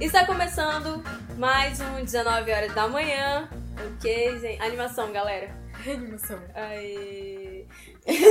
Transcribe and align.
Está 0.00 0.24
começando 0.24 1.02
mais 1.36 1.80
um 1.80 2.04
19 2.04 2.52
horas 2.52 2.72
da 2.72 2.86
manhã. 2.86 3.50
O 3.84 4.00
que, 4.00 4.38
gente? 4.38 4.62
Animação, 4.62 5.10
galera. 5.10 5.52
Animação. 5.84 6.40
Aí. 6.54 7.66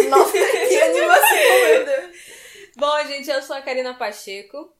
Nossa, 0.09 0.31
que 0.31 0.37
animação, 0.81 1.67
meu 1.67 1.85
Deus. 1.85 2.17
Bom, 2.77 3.03
gente, 3.07 3.29
eu 3.29 3.41
sou 3.41 3.53
a 3.53 3.61
Karina 3.61 3.93
Pacheco. 3.95 4.73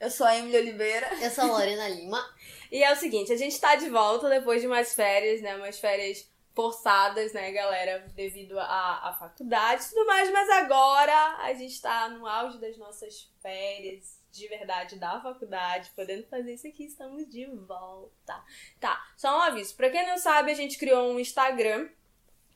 Eu 0.00 0.10
sou 0.10 0.26
a 0.26 0.34
Emily 0.34 0.56
Oliveira. 0.56 1.10
Eu 1.20 1.30
sou 1.30 1.44
a 1.44 1.48
Lorena 1.48 1.88
Lima. 1.90 2.26
E 2.72 2.82
é 2.82 2.90
o 2.90 2.96
seguinte, 2.96 3.30
a 3.30 3.36
gente 3.36 3.60
tá 3.60 3.76
de 3.76 3.90
volta 3.90 4.30
depois 4.30 4.62
de 4.62 4.66
umas 4.66 4.94
férias, 4.94 5.42
né? 5.42 5.56
Umas 5.56 5.78
férias 5.78 6.26
forçadas, 6.54 7.34
né, 7.34 7.52
galera? 7.52 8.06
Devido 8.14 8.58
à, 8.58 9.10
à 9.10 9.16
faculdade 9.18 9.84
e 9.84 9.88
tudo 9.90 10.06
mais. 10.06 10.30
Mas 10.32 10.48
agora 10.48 11.36
a 11.42 11.52
gente 11.52 11.78
tá 11.82 12.08
no 12.08 12.26
auge 12.26 12.58
das 12.58 12.78
nossas 12.78 13.30
férias 13.42 14.19
de 14.32 14.48
verdade 14.48 14.96
da 14.96 15.20
faculdade, 15.20 15.90
podendo 15.94 16.26
fazer 16.26 16.54
isso 16.54 16.66
aqui, 16.66 16.84
estamos 16.84 17.28
de 17.28 17.46
volta. 17.46 18.42
Tá, 18.78 19.04
só 19.16 19.38
um 19.38 19.42
aviso. 19.42 19.74
Pra 19.76 19.90
quem 19.90 20.06
não 20.06 20.18
sabe, 20.18 20.50
a 20.50 20.54
gente 20.54 20.78
criou 20.78 21.12
um 21.12 21.18
Instagram, 21.18 21.88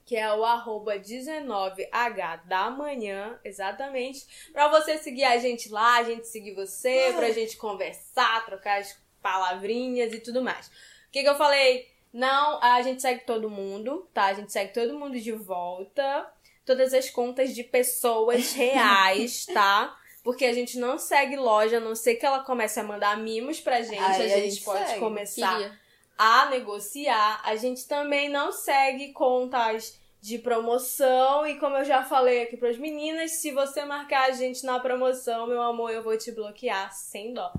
que 0.05 0.17
é 0.17 0.33
o 0.33 0.45
arroba 0.45 0.99
19h 0.99 2.47
da 2.47 2.71
manhã, 2.71 3.39
exatamente. 3.45 4.51
Pra 4.53 4.69
você 4.69 4.99
seguir 4.99 5.25
a 5.25 5.39
gente 5.39 5.69
lá, 5.71 5.97
a 5.97 6.05
gente 6.05 6.27
seguir 6.27 6.55
você, 6.55 7.13
pra 7.17 7.31
gente 7.31 7.57
conversar, 7.57 8.45
trocar 8.45 8.81
as 8.81 8.97
palavrinhas 9.23 10.13
e 10.13 10.21
tudo 10.21 10.43
mais. 10.43 10.67
O 10.69 11.11
que, 11.11 11.23
que 11.23 11.29
eu 11.29 11.37
falei? 11.37 11.89
Não, 12.13 12.63
a 12.63 12.81
gente 12.83 13.03
segue 13.03 13.25
todo 13.25 13.51
mundo, 13.51 14.09
tá? 14.13 14.27
A 14.27 14.35
gente 14.35 14.53
segue 14.53 14.73
todo 14.73 14.99
mundo 14.99 15.19
de 15.19 15.33
volta. 15.33 16.31
Todas 16.65 16.95
as 16.95 17.11
contas 17.11 17.55
de 17.55 17.65
pessoas 17.65 18.53
reais, 18.55 19.47
tá? 19.47 19.99
Porque 20.25 20.47
a 20.47 20.55
gente 20.55 20.79
não 20.79 20.99
segue 20.99 21.37
loja, 21.37 21.77
a 21.77 21.81
não 21.81 21.95
ser 21.95 22.15
que 22.17 22.25
ela 22.25 22.41
comece 22.41 22.81
a 22.81 22.83
mandar 22.83 23.17
mimos 23.19 23.61
pra 23.61 23.83
gente. 23.83 23.99
Aí 23.99 24.23
a 24.23 24.25
a 24.25 24.29
gente, 24.29 24.51
gente 24.51 24.65
pode 24.65 24.87
segue. 24.89 24.99
começar 24.99 25.53
Queria. 25.59 25.79
a 26.19 26.47
negociar. 26.47 27.43
A 27.45 27.55
gente 27.57 27.87
também 27.87 28.31
não 28.31 28.51
segue 28.51 29.13
contas 29.13 30.01
de 30.23 30.39
promoção. 30.39 31.47
E 31.47 31.59
como 31.59 31.77
eu 31.77 31.85
já 31.85 32.03
falei 32.03 32.43
aqui 32.43 32.57
pras 32.57 32.79
meninas, 32.79 33.33
se 33.33 33.53
você 33.53 33.85
marcar 33.85 34.31
a 34.31 34.33
gente 34.33 34.65
na 34.65 34.81
promoção, 34.81 35.47
meu 35.47 35.61
amor, 35.61 35.91
eu 35.91 36.03
vou 36.03 36.17
te 36.17 36.33
bloquear 36.33 36.91
sem 36.95 37.35
dó. 37.35 37.53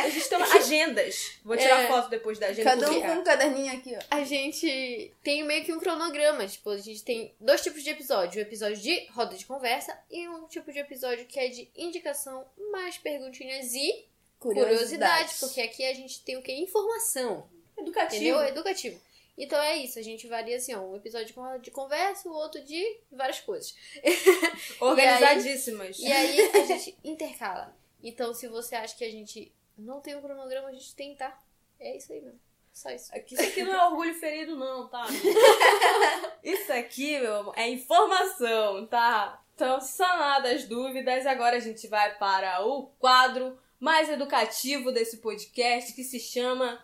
A 0.00 0.08
gente 0.10 0.28
tem 0.28 0.42
agendas. 0.52 1.32
Vou 1.44 1.56
tirar 1.56 1.82
É. 1.82 1.86
foto 1.88 2.08
depois 2.10 2.38
da 2.38 2.48
agenda. 2.48 2.70
Cada 2.70 2.90
um 2.90 3.00
com 3.00 3.08
um 3.20 3.24
caderninho 3.24 3.72
aqui, 3.72 3.96
ó. 3.96 4.00
a 4.10 4.24
gente 4.24 5.12
tem 5.22 5.44
meio 5.44 5.64
que 5.64 5.72
um 5.72 5.78
cronograma. 5.78 6.46
Tipo, 6.46 6.70
a 6.70 6.78
gente 6.78 7.02
tem 7.04 7.32
dois 7.40 7.60
tipos 7.62 7.82
de 7.82 7.90
episódio. 7.90 8.38
Um 8.38 8.42
episódio 8.42 8.76
de 8.78 9.06
roda 9.12 9.34
de 9.36 9.46
conversa 9.46 9.96
e 10.10 10.28
um 10.28 10.46
tipo 10.48 10.72
de 10.72 10.78
episódio 10.80 11.24
que 11.26 11.38
é 11.38 11.48
de 11.48 11.68
indicação, 11.76 12.44
mais 12.72 12.98
perguntinhas 12.98 13.72
e 13.74 14.04
curiosidade. 14.38 15.34
Porque 15.40 15.60
aqui 15.60 15.84
a 15.84 15.94
gente 15.94 16.20
tem 16.22 16.36
o 16.36 16.42
que? 16.42 16.52
Informação. 16.52 17.48
Educativo. 17.78 18.16
Entendeu? 18.22 18.42
Educativo. 18.48 19.00
Então 19.38 19.60
é 19.60 19.76
isso, 19.76 19.98
a 19.98 20.02
gente 20.02 20.26
varia 20.26 20.56
assim, 20.56 20.74
ó, 20.74 20.80
um 20.80 20.96
episódio 20.96 21.26
de 21.26 21.32
con- 21.34 21.58
de 21.58 21.70
conversa, 21.70 22.28
o 22.28 22.32
outro 22.32 22.62
de 22.64 22.82
várias 23.12 23.40
coisas. 23.40 23.74
Organizadíssimas. 24.80 25.98
E 25.98 26.10
aí 26.10 26.40
a 26.52 26.64
gente 26.64 26.96
intercala. 27.04 27.76
Então 28.02 28.32
se 28.32 28.48
você 28.48 28.74
acha 28.76 28.96
que 28.96 29.04
a 29.04 29.10
gente 29.10 29.52
não 29.76 30.00
tem 30.00 30.16
um 30.16 30.22
cronograma, 30.22 30.68
a 30.68 30.72
gente 30.72 30.94
tem, 30.94 31.14
tá? 31.14 31.38
É 31.78 31.96
isso 31.96 32.12
aí 32.12 32.20
mesmo. 32.20 32.40
Só 32.72 32.90
isso. 32.90 33.10
Isso 33.26 33.40
aqui 33.42 33.62
não 33.64 33.72
é 33.72 33.88
orgulho 33.88 34.14
ferido, 34.14 34.54
não, 34.54 34.86
tá? 34.88 35.06
Isso 36.44 36.70
aqui, 36.72 37.18
meu 37.18 37.36
amor, 37.36 37.54
é 37.58 37.66
informação, 37.70 38.86
tá? 38.86 39.42
Então, 39.54 39.80
sanadas 39.80 40.52
as 40.52 40.64
dúvidas, 40.64 41.24
agora 41.26 41.56
a 41.56 41.60
gente 41.60 41.88
vai 41.88 42.14
para 42.18 42.66
o 42.66 42.88
quadro 42.98 43.58
mais 43.80 44.10
educativo 44.10 44.92
desse 44.92 45.16
podcast 45.18 45.94
que 45.94 46.04
se 46.04 46.20
chama 46.20 46.78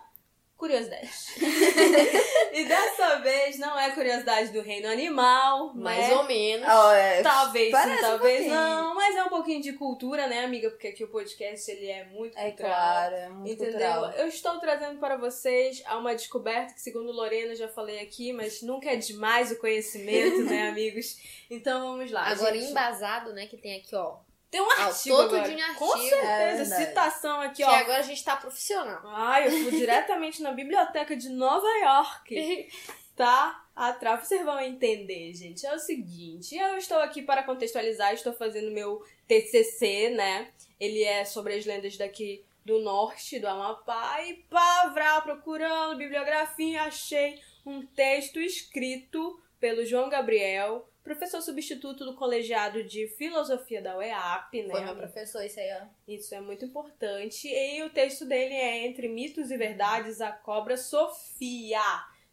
Curiosidades. 0.57 1.27
e 2.53 2.65
dessa 2.67 3.17
vez 3.17 3.59
não 3.59 3.79
é 3.79 3.91
curiosidade 3.91 4.51
do 4.53 4.61
reino 4.61 4.89
animal, 4.89 5.73
Mais 5.75 6.09
né? 6.09 6.15
ou 6.17 6.25
menos. 6.25 6.69
Ó, 6.69 6.93
é, 6.93 7.23
Talvez 7.23 7.67
sim, 7.67 7.71
parece 7.73 7.99
um 7.99 8.09
talvez 8.09 8.39
pouquinho. 8.41 8.55
não, 8.55 8.95
mas 8.95 9.17
é 9.17 9.23
um 9.25 9.29
pouquinho 9.29 9.63
de 9.63 9.73
cultura, 9.73 10.27
né, 10.27 10.45
amiga? 10.45 10.71
Porque 10.71 10.89
aqui 10.89 11.05
o 11.05 11.09
podcast 11.09 11.71
ele 11.71 11.89
é 11.89 12.05
muito 12.05 12.37
É 12.39 12.49
cultural. 12.51 12.71
claro, 12.73 13.15
é 13.15 13.29
muito 13.29 13.53
Entendeu? 13.53 13.73
cultural. 13.73 14.11
Eu 14.13 14.27
estou 14.29 14.59
trazendo 14.61 14.99
para 14.99 15.17
vocês 15.17 15.83
uma 15.91 16.15
descoberta 16.15 16.75
que, 16.75 16.81
segundo 16.81 17.11
Lorena, 17.13 17.55
já 17.55 17.69
falei 17.69 18.01
aqui, 18.01 18.33
mas 18.33 18.63
nunca 18.63 18.91
é 18.91 18.97
demais 18.97 19.51
o 19.51 19.59
conhecimento, 19.59 20.43
né, 20.45 20.69
amigos? 20.71 21.17
Então 21.51 21.81
vamos 21.97 22.11
lá. 22.11 22.27
Agora 22.29 22.55
gente. 22.55 22.71
embasado, 22.71 23.33
né, 23.33 23.47
que 23.47 23.57
tem 23.57 23.79
aqui, 23.79 23.95
ó. 23.95 24.17
Tem 24.53 24.61
um 24.61 24.71
Ah, 24.71 24.85
artigo 24.85 25.17
todo 25.17 25.35
agora. 25.35 25.49
de 25.49 25.63
um 25.63 25.75
Com 25.77 25.93
artigo. 25.95 26.09
certeza, 26.11 26.75
É 26.75 26.87
citação 26.87 27.41
aqui, 27.41 27.57
Que 27.57 27.65
ó. 27.65 27.71
agora 27.71 27.99
a 28.01 28.03
gente 28.03 28.23
tá 28.23 28.37
profissional. 28.37 29.01
Ai, 29.07 29.47
eu 29.47 29.51
fui 29.51 29.71
diretamente 29.71 30.43
na 30.43 30.53
biblioteca 30.53 31.17
de 31.17 31.31
Nova 31.31 31.67
York, 31.79 32.69
tá? 33.17 33.65
Atrás, 33.75 34.29
vocês 34.29 34.45
vão 34.45 34.61
entender, 34.61 35.33
gente. 35.33 35.65
É 35.67 35.75
o 35.75 35.79
seguinte, 35.79 36.55
eu 36.55 36.77
estou 36.77 36.99
aqui 36.99 37.23
para 37.23 37.43
contextualizar, 37.43 38.13
estou 38.13 38.35
fazendo 38.35 38.71
meu 38.71 39.03
TCC, 39.27 40.11
né? 40.11 40.51
Ele 40.79 41.03
é 41.03 41.25
sobre 41.25 41.55
as 41.55 41.65
lendas 41.65 41.97
daqui 41.97 42.45
do 42.65 42.79
norte, 42.81 43.39
do 43.41 43.49
Amapá, 43.49 44.23
e 44.23 44.35
pá, 44.51 45.21
procurando 45.25 45.97
bibliografia, 45.97 46.83
achei 46.83 47.41
um 47.65 47.85
texto 47.87 48.39
escrito 48.39 49.41
pelo 49.59 49.85
João 49.87 50.11
Gabriel, 50.11 50.87
professor 51.03 51.43
substituto 51.43 52.05
do 52.05 52.15
colegiado 52.15 52.85
de 52.85 53.09
filosofia 53.09 53.83
da 53.83 53.97
UEAP, 53.97 54.63
né? 54.63 54.71
Foi 54.71 54.85
meu 54.85 54.97
professor, 54.97 55.45
isso 55.45 55.59
aí, 55.59 55.71
ó. 55.81 55.87
Isso 56.07 56.35
é 56.35 56.41
muito 56.41 56.65
importante. 56.65 57.49
E 57.49 57.83
o 57.83 57.91
texto 57.91 58.25
dele 58.25 58.55
é 58.55 58.87
Entre 58.87 59.09
Mitos 59.09 59.51
e 59.51 59.57
Verdades, 59.57 60.21
a 60.21 60.33
Cobra 60.33 60.77
Sofia. 60.77 61.81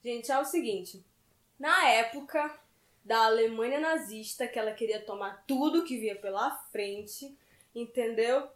Gente, 0.04 0.32
é 0.32 0.40
o 0.40 0.46
seguinte. 0.46 1.04
Na 1.60 1.88
época 1.90 2.60
da 3.04 3.26
Alemanha 3.26 3.80
nazista, 3.80 4.48
que 4.48 4.60
ela 4.60 4.72
queria 4.72 5.02
tomar 5.02 5.44
tudo 5.48 5.84
que 5.84 5.98
via 5.98 6.16
pela 6.16 6.52
frente, 6.72 7.36
entendeu? 7.74 8.48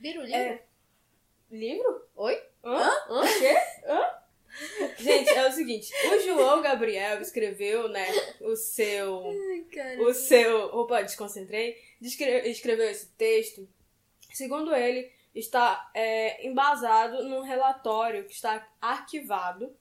Vira 0.00 0.20
o 0.20 0.24
livro? 0.24 0.38
É. 0.38 0.62
Livro? 1.50 2.08
Oi? 2.16 2.42
Hã? 2.64 2.90
Hã? 3.08 3.22
Quê? 3.38 3.56
Hã? 3.86 4.17
Gente, 4.98 5.30
é 5.30 5.48
o 5.48 5.52
seguinte, 5.52 5.92
o 6.12 6.20
João 6.20 6.60
Gabriel 6.60 7.20
escreveu, 7.20 7.88
né, 7.88 8.06
o 8.40 8.56
seu 8.56 9.22
o 10.00 10.12
seu. 10.14 10.64
Opa, 10.74 11.02
desconcentrei. 11.02 11.76
Escreveu 12.00 12.90
esse 12.90 13.06
texto. 13.10 13.68
Segundo 14.32 14.74
ele, 14.74 15.10
está 15.34 15.90
é, 15.94 16.46
embasado 16.46 17.22
num 17.24 17.42
relatório 17.42 18.24
que 18.24 18.32
está 18.34 18.66
arquivado. 18.80 19.74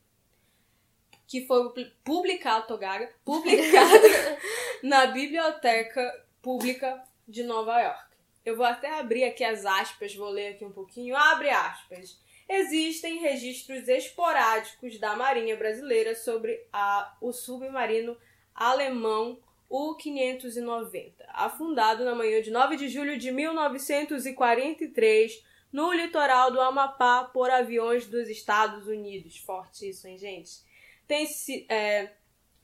Que 1.27 1.45
foi 1.45 1.73
pu- 1.73 1.91
publicado, 2.05 2.67
Togaga, 2.67 3.11
publicado 3.25 4.03
na 4.81 5.07
Biblioteca 5.07 6.25
Pública 6.41 7.03
de 7.27 7.43
Nova 7.43 7.77
York. 7.81 8.07
Eu 8.45 8.55
vou 8.55 8.65
até 8.65 8.97
abrir 8.97 9.25
aqui 9.25 9.43
as 9.43 9.65
aspas, 9.65 10.15
vou 10.15 10.29
ler 10.29 10.53
aqui 10.53 10.63
um 10.63 10.71
pouquinho. 10.71 11.15
Abre 11.17 11.49
aspas. 11.49 12.17
Existem 12.49 13.19
registros 13.19 13.89
esporádicos 13.89 14.97
da 14.99 15.15
Marinha 15.15 15.55
Brasileira 15.57 16.15
sobre 16.15 16.65
a, 16.71 17.13
o 17.19 17.33
submarino 17.33 18.15
alemão 18.55 19.37
U-590, 19.69 21.11
afundado 21.27 22.05
na 22.05 22.15
manhã 22.15 22.41
de 22.41 22.49
9 22.49 22.77
de 22.77 22.87
julho 22.87 23.17
de 23.17 23.31
1943 23.31 25.43
no 25.71 25.91
litoral 25.91 26.49
do 26.49 26.61
Amapá 26.61 27.25
por 27.25 27.51
aviões 27.51 28.07
dos 28.07 28.29
Estados 28.29 28.87
Unidos. 28.87 29.35
Forte 29.37 29.89
isso, 29.89 30.07
hein, 30.07 30.17
gente? 30.17 30.65
Tem, 31.05 31.27
é, 31.67 32.11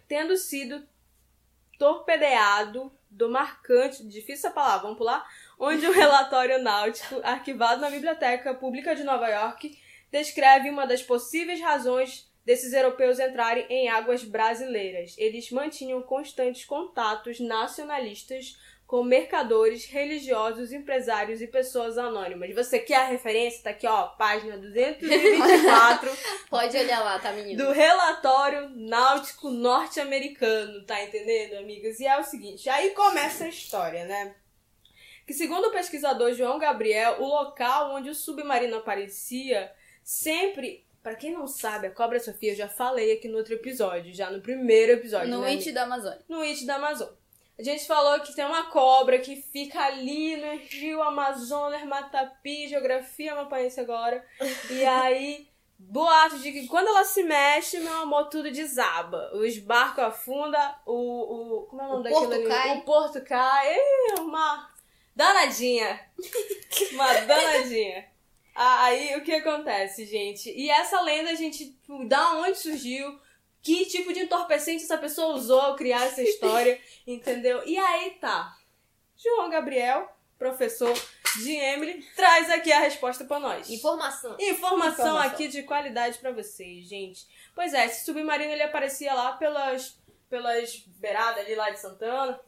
tendo 0.08 0.38
sido 0.38 0.88
torpedeado 1.78 2.90
do 3.10 3.30
marcante, 3.30 4.08
difícil 4.08 4.36
essa 4.36 4.52
palavra, 4.52 4.84
vamos 4.84 4.98
pular, 4.98 5.30
onde 5.60 5.86
o 5.86 5.92
relatório 5.92 6.62
náutico, 6.62 7.22
arquivado 7.24 7.82
na 7.82 7.90
Biblioteca 7.90 8.54
Pública 8.54 8.96
de 8.96 9.04
Nova 9.04 9.28
York, 9.28 9.78
descreve 10.12 10.70
uma 10.70 10.86
das 10.86 11.02
possíveis 11.02 11.60
razões 11.60 12.32
desses 12.46 12.74
europeus 12.74 13.20
entrarem 13.20 13.66
em 13.70 13.90
águas 13.90 14.24
brasileiras. 14.24 15.16
Eles 15.18 15.50
mantinham 15.50 16.02
constantes 16.02 16.66
contatos 16.66 17.40
nacionalistas 17.40 18.58
com 18.86 19.04
mercadores, 19.04 19.86
religiosos, 19.86 20.72
empresários 20.72 21.42
e 21.42 21.48
pessoas 21.48 21.98
anônimas. 21.98 22.54
Você 22.54 22.78
quer 22.78 22.98
a 22.98 23.08
referência? 23.08 23.64
Tá 23.64 23.70
aqui, 23.72 23.88
ó, 23.88 24.10
página 24.10 24.58
224 24.58 26.12
Pode 26.48 26.78
olhar 26.78 27.00
lá, 27.00 27.18
tá, 27.18 27.32
menino? 27.32 27.58
do 27.58 27.72
relatório 27.72 28.70
náutico 28.76 29.50
norte-americano, 29.50 30.86
tá 30.86 31.02
entendendo, 31.02 31.58
amigas? 31.58 32.00
E 32.00 32.06
é 32.06 32.20
o 32.20 32.24
seguinte, 32.24 32.70
aí 32.70 32.92
começa 32.92 33.46
a 33.46 33.50
história, 33.50 34.06
né? 34.06 34.36
Que 35.26 35.34
segundo 35.34 35.68
o 35.68 35.72
pesquisador 35.72 36.34
João 36.34 36.60
Gabriel, 36.60 37.22
o 37.22 37.26
local 37.28 37.94
onde 37.96 38.10
o 38.10 38.16
submarino 38.16 38.78
aparecia 38.78 39.72
sempre, 40.04 40.86
Pra 41.02 41.16
quem 41.16 41.34
não 41.34 41.46
sabe, 41.48 41.88
a 41.88 41.92
Cobra 41.92 42.18
Sofia 42.18 42.54
eu 42.54 42.56
já 42.56 42.70
falei 42.70 43.12
aqui 43.12 43.28
no 43.28 43.38
outro 43.38 43.54
episódio, 43.54 44.14
já 44.14 44.32
no 44.32 44.40
primeiro 44.40 44.94
episódio, 44.94 45.28
No 45.28 45.42
né? 45.42 45.50
It 45.52 45.70
da 45.74 45.84
Amazônia. 45.84 46.22
no 46.30 46.40
It 46.40 46.66
da 46.66 46.76
Amazônia. 46.76 47.14
A 47.60 47.62
gente 47.62 47.86
falou 47.86 48.22
que 48.22 48.34
tem 48.34 48.46
uma 48.46 48.64
cobra 48.68 49.20
que 49.20 49.36
fica 49.36 49.82
ali 49.84 50.38
no 50.38 50.58
Rio 50.58 51.04
Amazonas, 51.04 51.84
Matapi, 51.84 52.70
geografia 52.70 53.36
mapaense 53.36 53.82
agora. 53.82 54.26
E 54.72 54.84
aí, 54.88 55.46
boatos 55.78 56.42
de 56.42 56.54
que 56.54 56.68
quando 56.68 56.88
ela 56.88 57.04
se 57.04 57.22
mexe, 57.24 57.82
meu 57.82 57.94
amor, 58.02 58.30
tudo 58.30 58.50
desaba. 58.50 59.30
Os 59.36 59.58
barcos 59.58 60.06
afundam, 60.06 60.76
o, 60.86 60.94
o. 60.94 61.66
Como 61.68 61.82
é 61.82 61.86
o 61.86 61.90
nome 61.90 62.00
O 62.00 62.04
daquilo 62.04 62.22
porto 62.22 62.34
ali? 62.34 62.48
cai. 62.48 62.78
O 62.78 62.82
porto 62.84 63.22
cai. 63.26 63.76
Ih, 63.76 64.22
uma 64.22 64.73
danadinha. 65.16 66.00
uma 66.94 67.14
danadinha. 67.22 68.12
Aí, 68.56 69.16
o 69.16 69.24
que 69.24 69.34
acontece, 69.34 70.06
gente? 70.06 70.50
E 70.52 70.70
essa 70.70 71.02
lenda, 71.02 71.32
a 71.32 71.36
gente, 71.36 71.72
tipo, 71.72 72.06
da 72.06 72.34
onde 72.34 72.58
surgiu? 72.58 73.20
Que 73.62 73.86
tipo 73.86 74.12
de 74.12 74.20
entorpecente 74.20 74.84
essa 74.84 74.98
pessoa 74.98 75.36
usou 75.36 75.60
ao 75.60 75.76
criar 75.76 76.06
essa 76.06 76.22
história, 76.22 76.80
entendeu? 77.08 77.66
E 77.66 77.78
aí 77.78 78.12
tá. 78.20 78.58
João 79.16 79.50
Gabriel, 79.50 80.12
professor 80.38 80.94
de 81.42 81.56
Emily, 81.56 82.06
traz 82.16 82.50
aqui 82.50 82.72
a 82.72 82.82
resposta 82.82 83.24
pra 83.24 83.40
nós. 83.40 83.70
Informação. 83.70 84.36
Informação, 84.38 85.06
Informação. 85.06 85.18
aqui 85.18 85.48
de 85.48 85.64
qualidade 85.64 86.20
pra 86.20 86.32
vocês, 86.32 86.86
gente. 86.86 87.26
Pois 87.56 87.74
é, 87.74 87.86
esse 87.86 88.04
submarino 88.06 88.52
ele 88.52 88.64
aparecia 88.64 89.14
lá 89.14 89.32
pelas, 89.34 89.98
pelas 90.30 90.84
beiradas 91.00 91.46
ali 91.46 91.56
lá 91.56 91.70
de 91.70 91.80
Santana. 91.80 92.40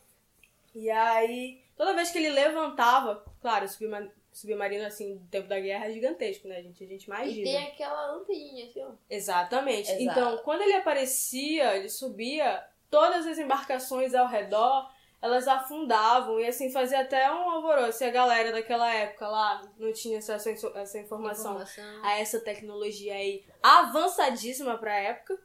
E 0.76 0.92
aí, 0.92 1.64
toda 1.78 1.94
vez 1.94 2.12
que 2.12 2.18
ele 2.18 2.30
levantava, 2.30 3.24
claro, 3.42 3.66
o 3.66 3.70
subma- 3.70 4.12
submarino 4.32 4.86
assim, 4.86 5.16
no 5.16 5.28
tempo 5.28 5.48
da 5.48 5.60
guerra 5.60 5.88
é 5.88 5.92
gigantesco, 5.92 6.48
né, 6.48 6.62
gente? 6.62 6.84
A 6.84 6.88
gente 6.88 7.04
E 7.04 7.08
imagina. 7.08 7.44
tem 7.46 7.68
aquela 7.68 8.12
anteninha, 8.16 8.66
assim, 8.66 8.84
ó. 8.84 8.92
Exatamente. 9.10 9.90
Exato. 9.92 10.02
Então, 10.02 10.38
quando 10.40 10.62
ele 10.62 10.74
aparecia, 10.74 11.76
ele 11.78 11.90
subia, 11.90 12.64
todas 12.90 13.26
as 13.26 13.38
embarcações 13.38 14.14
ao 14.14 14.28
redor, 14.28 14.90
elas 15.22 15.48
afundavam 15.48 16.40
e 16.40 16.46
assim 16.46 16.72
fazia 16.72 17.00
até 17.02 17.32
um 17.32 17.50
alvoroço. 17.50 18.04
E 18.04 18.08
a 18.08 18.12
galera 18.12 18.52
daquela 18.52 18.94
época 18.94 19.28
lá 19.28 19.62
não 19.80 19.92
tinha 19.92 20.20
acesso 20.20 20.50
a 20.76 20.82
essa 20.82 21.00
informação, 21.00 21.54
Informação. 21.54 21.84
a 22.04 22.20
essa 22.20 22.40
tecnologia 22.40 23.16
aí 23.16 23.44
avançadíssima 23.64 24.78
pra 24.78 24.96
época. 24.96 25.40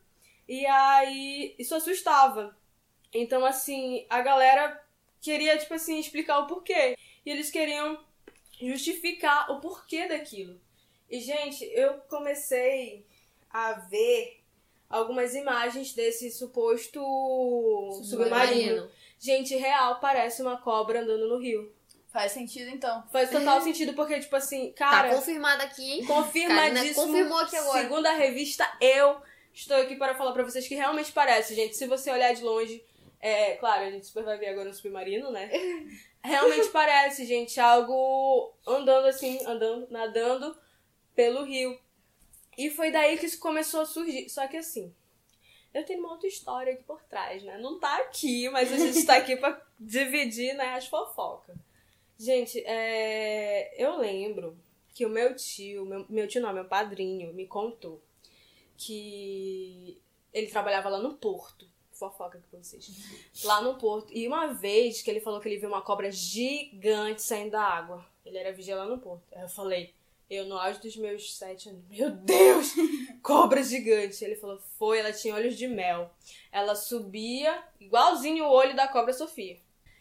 E 0.49 0.67
aí 0.67 1.55
isso 1.59 1.75
assustava. 1.75 2.55
Então, 3.15 3.45
assim, 3.47 4.05
a 4.11 4.21
galera 4.21 4.81
queria, 5.21 5.59
tipo 5.59 5.75
assim, 5.75 5.99
explicar 5.99 6.39
o 6.41 6.47
porquê. 6.47 6.97
E 7.25 7.31
eles 7.31 7.51
queriam 7.51 7.99
justificar 8.61 9.51
o 9.51 9.61
porquê 9.61 10.09
daquilo. 10.09 10.61
E, 11.09 11.21
gente, 11.21 11.65
eu 11.73 11.95
comecei 12.09 13.05
a 13.51 13.73
ver 13.73 14.41
algumas 14.89 15.35
imagens 15.35 15.93
desse 15.93 16.31
suposto 16.31 17.01
submarino. 18.05 18.89
Gente, 19.19 19.55
real, 19.57 20.01
parece 20.01 20.41
uma 20.43 20.57
cobra 20.59 21.03
andando 21.03 21.29
no 21.29 21.39
rio. 21.39 21.73
Faz 22.09 22.33
sentido, 22.33 22.71
então. 22.71 23.05
Faz 23.13 23.31
total 23.31 23.61
sentido, 23.61 23.93
porque, 23.95 24.19
tipo 24.19 24.35
assim, 24.35 24.73
cara, 24.73 25.11
Tá 25.11 25.15
confirmado 25.15 25.63
aqui, 25.63 25.93
hein? 25.93 26.05
confirmadíssimo. 26.05 27.07
Confirmou 27.07 27.39
aqui 27.39 27.57
agora. 27.57 27.83
Segundo 27.83 28.07
a 28.07 28.13
revista 28.15 28.69
Eu, 28.81 29.21
estou 29.55 29.77
aqui 29.77 29.95
para 29.95 30.17
falar 30.17 30.33
pra 30.33 30.43
vocês 30.43 30.67
que 30.67 30.75
realmente 30.75 31.13
parece, 31.13 31.55
gente. 31.55 31.77
Se 31.77 31.87
você 31.87 32.11
olhar 32.11 32.35
de 32.35 32.43
longe, 32.43 32.83
é 33.21 33.57
claro, 33.57 33.85
a 33.85 33.91
gente 33.91 34.07
super 34.07 34.25
vai 34.25 34.39
ver 34.39 34.49
agora 34.49 34.71
um 34.71 34.73
submarino, 34.73 35.31
né? 35.31 35.51
Realmente 36.23 36.69
parece, 36.69 37.25
gente, 37.27 37.59
algo 37.61 38.53
andando 38.67 39.07
assim, 39.07 39.39
andando, 39.47 39.87
nadando 39.91 40.57
pelo 41.15 41.45
rio. 41.45 41.79
E 42.57 42.71
foi 42.71 42.91
daí 42.91 43.19
que 43.19 43.27
isso 43.27 43.39
começou 43.39 43.81
a 43.81 43.87
surgir. 43.87 44.29
Só 44.29 44.47
que 44.47 44.57
assim, 44.57 44.95
eu 45.73 45.85
tenho 45.85 46.01
uma 46.01 46.13
outra 46.13 46.29
história 46.29 46.73
aqui 46.73 46.83
por 46.83 47.03
trás, 47.05 47.43
né? 47.43 47.57
Não 47.59 47.79
tá 47.79 47.97
aqui, 47.99 48.49
mas 48.49 48.73
a 48.73 48.77
gente 48.77 49.05
tá 49.07 49.17
aqui 49.17 49.37
pra 49.37 49.61
dividir, 49.79 50.55
né, 50.55 50.75
as 50.75 50.87
fofocas. 50.87 51.57
Gente, 52.19 52.63
é... 52.67 53.73
eu 53.83 53.99
lembro 53.99 54.59
que 54.93 55.07
o 55.07 55.09
meu 55.09 55.35
tio, 55.35 55.87
meu, 55.87 56.05
meu 56.09 56.29
tio 56.29 56.43
não, 56.43 56.53
meu 56.53 56.65
padrinho, 56.65 57.33
me 57.33 57.47
contou 57.47 58.03
que 58.77 60.01
ele 60.33 60.49
trabalhava 60.49 60.89
lá 60.89 60.99
no 60.99 61.15
porto. 61.15 61.70
Fofoca 62.01 62.39
aqui 62.39 62.47
pra 62.49 62.63
vocês. 62.63 62.91
Lá 63.45 63.61
no 63.61 63.77
porto. 63.77 64.11
E 64.11 64.27
uma 64.27 64.55
vez 64.55 65.03
que 65.03 65.11
ele 65.11 65.21
falou 65.21 65.39
que 65.39 65.47
ele 65.47 65.59
viu 65.59 65.69
uma 65.69 65.83
cobra 65.83 66.11
gigante 66.11 67.23
saindo 67.23 67.51
da 67.51 67.63
água. 67.63 68.03
Ele 68.25 68.39
era 68.39 68.53
vigia 68.53 68.75
lá 68.75 68.87
no 68.87 68.99
porto. 68.99 69.23
Aí 69.37 69.43
eu 69.43 69.49
falei, 69.51 69.93
eu 70.31 70.47
no 70.47 70.57
auge 70.57 70.81
dos 70.81 70.97
meus 70.97 71.37
sete 71.37 71.69
anos, 71.69 71.85
meu 71.91 72.11
Deus! 72.11 72.73
Cobra 73.23 73.63
gigante. 73.63 74.25
Ele 74.25 74.35
falou, 74.35 74.59
foi, 74.79 74.99
ela 74.99 75.13
tinha 75.13 75.35
olhos 75.35 75.57
de 75.59 75.69
mel. 75.69 76.11
Ela 76.51 76.75
subia, 76.75 77.63
igualzinho 77.79 78.47
o 78.47 78.51
olho 78.51 78.75
da 78.75 78.89
cobra 78.89 79.13
Sofia. 79.13 79.59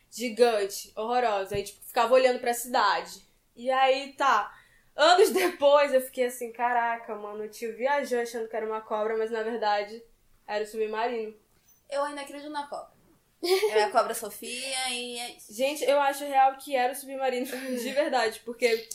Gigante, 0.09 0.93
horrorosa. 0.95 1.55
Aí, 1.55 1.63
tipo, 1.63 1.83
ficava 1.83 2.13
olhando 2.13 2.39
pra 2.39 2.53
cidade. 2.53 3.25
E 3.57 3.69
aí, 3.69 4.13
tá. 4.13 4.57
Anos 4.95 5.31
depois, 5.31 5.93
eu 5.93 6.01
fiquei 6.01 6.27
assim, 6.27 6.51
caraca, 6.53 7.13
mano, 7.15 7.43
o 7.43 7.49
tio 7.49 7.75
viajou 7.75 8.19
achando 8.19 8.47
que 8.47 8.55
era 8.55 8.65
uma 8.65 8.81
cobra, 8.81 9.17
mas 9.17 9.31
na 9.31 9.43
verdade 9.43 10.01
era 10.47 10.63
o 10.63 10.67
submarino. 10.67 11.35
Eu 11.89 12.03
ainda 12.03 12.21
acredito 12.21 12.49
na 12.49 12.67
cobra. 12.67 12.99
É 13.71 13.83
a 13.83 13.91
cobra 13.91 14.13
Sofia 14.13 14.89
e 14.89 15.17
é 15.17 15.31
isso. 15.31 15.53
Gente, 15.53 15.83
eu 15.83 15.99
acho 15.99 16.25
real 16.25 16.57
que 16.57 16.75
era 16.75 16.93
o 16.93 16.95
submarino 16.95 17.45
de 17.47 17.91
verdade, 17.91 18.41
porque 18.43 18.87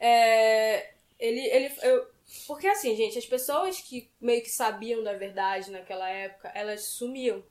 é, 0.00 0.94
ele, 1.18 1.40
ele, 1.40 1.74
eu, 1.82 2.06
porque 2.46 2.66
assim, 2.66 2.96
gente, 2.96 3.18
as 3.18 3.26
pessoas 3.26 3.80
que 3.80 4.10
meio 4.20 4.42
que 4.42 4.50
sabiam 4.50 5.02
da 5.02 5.12
verdade 5.12 5.70
naquela 5.70 6.08
época, 6.08 6.50
elas 6.54 6.84
sumiam. 6.88 7.44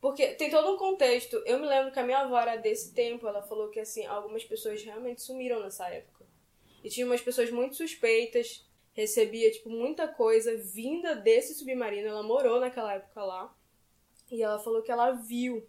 Porque 0.00 0.28
tem 0.34 0.50
todo 0.50 0.72
um 0.72 0.76
contexto. 0.76 1.42
Eu 1.44 1.58
me 1.58 1.66
lembro 1.66 1.92
que 1.92 1.98
a 1.98 2.04
minha 2.04 2.20
avó 2.20 2.38
era 2.38 2.56
desse 2.56 2.94
tempo, 2.94 3.26
ela 3.26 3.42
falou 3.42 3.68
que 3.68 3.80
assim, 3.80 4.06
algumas 4.06 4.44
pessoas 4.44 4.82
realmente 4.82 5.22
sumiram 5.22 5.60
nessa 5.60 5.88
época. 5.88 6.24
E 6.84 6.88
tinha 6.88 7.04
umas 7.04 7.20
pessoas 7.20 7.50
muito 7.50 7.74
suspeitas, 7.74 8.64
recebia 8.92 9.50
tipo 9.50 9.68
muita 9.68 10.06
coisa 10.06 10.56
vinda 10.56 11.16
desse 11.16 11.54
submarino, 11.54 12.08
ela 12.08 12.22
morou 12.22 12.60
naquela 12.60 12.94
época 12.94 13.24
lá. 13.24 13.57
E 14.30 14.42
ela 14.42 14.58
falou 14.58 14.82
que 14.82 14.90
ela 14.92 15.12
viu. 15.12 15.66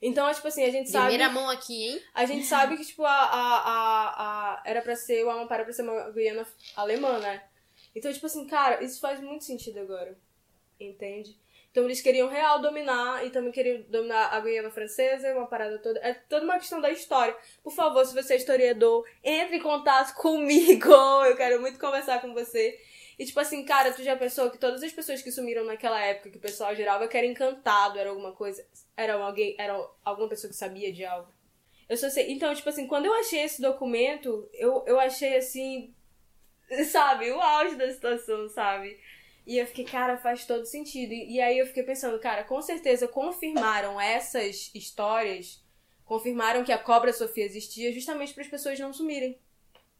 Então, 0.00 0.28
é, 0.28 0.34
tipo 0.34 0.48
assim, 0.48 0.64
a 0.64 0.70
gente 0.70 0.90
sabe. 0.90 1.08
Primeira 1.10 1.32
mão 1.32 1.48
aqui, 1.48 1.90
hein? 1.90 2.02
A 2.12 2.24
gente 2.24 2.44
sabe 2.44 2.76
que, 2.76 2.84
tipo, 2.84 3.04
a, 3.04 3.10
a, 3.10 3.58
a, 3.58 4.54
a- 4.54 4.62
era 4.64 4.82
pra 4.82 4.96
ser, 4.96 5.24
o 5.24 5.30
Amapá 5.30 5.54
era 5.54 5.64
pra 5.64 5.72
ser 5.72 5.82
uma 5.82 6.10
Guiana 6.10 6.44
alemã, 6.76 7.18
né? 7.20 7.42
Então, 7.94 8.12
tipo 8.12 8.26
assim, 8.26 8.46
cara, 8.46 8.82
isso 8.82 9.00
faz 9.00 9.20
muito 9.20 9.44
sentido 9.44 9.78
agora. 9.78 10.18
Entende? 10.80 11.36
Então 11.70 11.84
eles 11.84 12.02
queriam 12.02 12.28
real 12.28 12.60
dominar 12.60 13.24
e 13.24 13.30
também 13.30 13.50
queriam 13.52 13.80
dominar 13.88 14.26
a 14.26 14.40
Guiana 14.40 14.70
francesa, 14.70 15.32
uma 15.32 15.46
parada 15.46 15.78
toda. 15.78 15.98
É 16.00 16.12
toda 16.12 16.44
uma 16.44 16.58
questão 16.58 16.80
da 16.82 16.90
história. 16.90 17.34
Por 17.62 17.72
favor, 17.72 18.04
se 18.04 18.12
você 18.12 18.34
é 18.34 18.36
historiador, 18.36 19.06
entre 19.24 19.56
em 19.56 19.60
contato 19.62 20.12
comigo. 20.20 20.90
Eu 21.24 21.36
quero 21.36 21.60
muito 21.60 21.78
conversar 21.78 22.20
com 22.20 22.34
você. 22.34 22.78
E 23.22 23.24
tipo 23.24 23.38
assim, 23.38 23.64
cara, 23.64 23.92
tu 23.92 24.02
já 24.02 24.16
pensou 24.16 24.50
que 24.50 24.58
todas 24.58 24.82
as 24.82 24.92
pessoas 24.92 25.22
que 25.22 25.30
sumiram 25.30 25.64
naquela 25.64 26.02
época, 26.04 26.28
que 26.28 26.38
o 26.38 26.40
pessoal 26.40 26.74
gerava 26.74 27.06
que 27.06 27.16
era 27.16 27.24
encantado, 27.24 27.96
era 27.96 28.10
alguma 28.10 28.32
coisa, 28.32 28.66
era 28.96 29.14
alguém, 29.14 29.54
era 29.56 29.80
alguma 30.04 30.28
pessoa 30.28 30.50
que 30.50 30.56
sabia 30.56 30.92
de 30.92 31.04
algo. 31.04 31.32
Eu 31.88 31.96
só 31.96 32.10
sei. 32.10 32.32
Então, 32.32 32.52
tipo 32.52 32.68
assim, 32.68 32.84
quando 32.88 33.06
eu 33.06 33.14
achei 33.14 33.42
esse 33.42 33.62
documento, 33.62 34.50
eu, 34.52 34.82
eu 34.88 34.98
achei 34.98 35.36
assim, 35.36 35.94
sabe, 36.90 37.30
o 37.30 37.40
auge 37.40 37.76
da 37.76 37.88
situação, 37.92 38.48
sabe? 38.48 38.98
E 39.46 39.56
eu 39.56 39.68
fiquei, 39.68 39.84
cara, 39.84 40.16
faz 40.16 40.44
todo 40.44 40.66
sentido. 40.66 41.12
E, 41.12 41.36
e 41.36 41.40
aí 41.40 41.60
eu 41.60 41.66
fiquei 41.68 41.84
pensando, 41.84 42.18
cara, 42.18 42.42
com 42.42 42.60
certeza 42.60 43.06
confirmaram 43.06 44.00
essas 44.00 44.68
histórias, 44.74 45.64
confirmaram 46.04 46.64
que 46.64 46.72
a 46.72 46.78
cobra 46.78 47.12
Sofia 47.12 47.44
existia 47.44 47.92
justamente 47.92 48.34
para 48.34 48.42
as 48.42 48.50
pessoas 48.50 48.80
não 48.80 48.92
sumirem. 48.92 49.38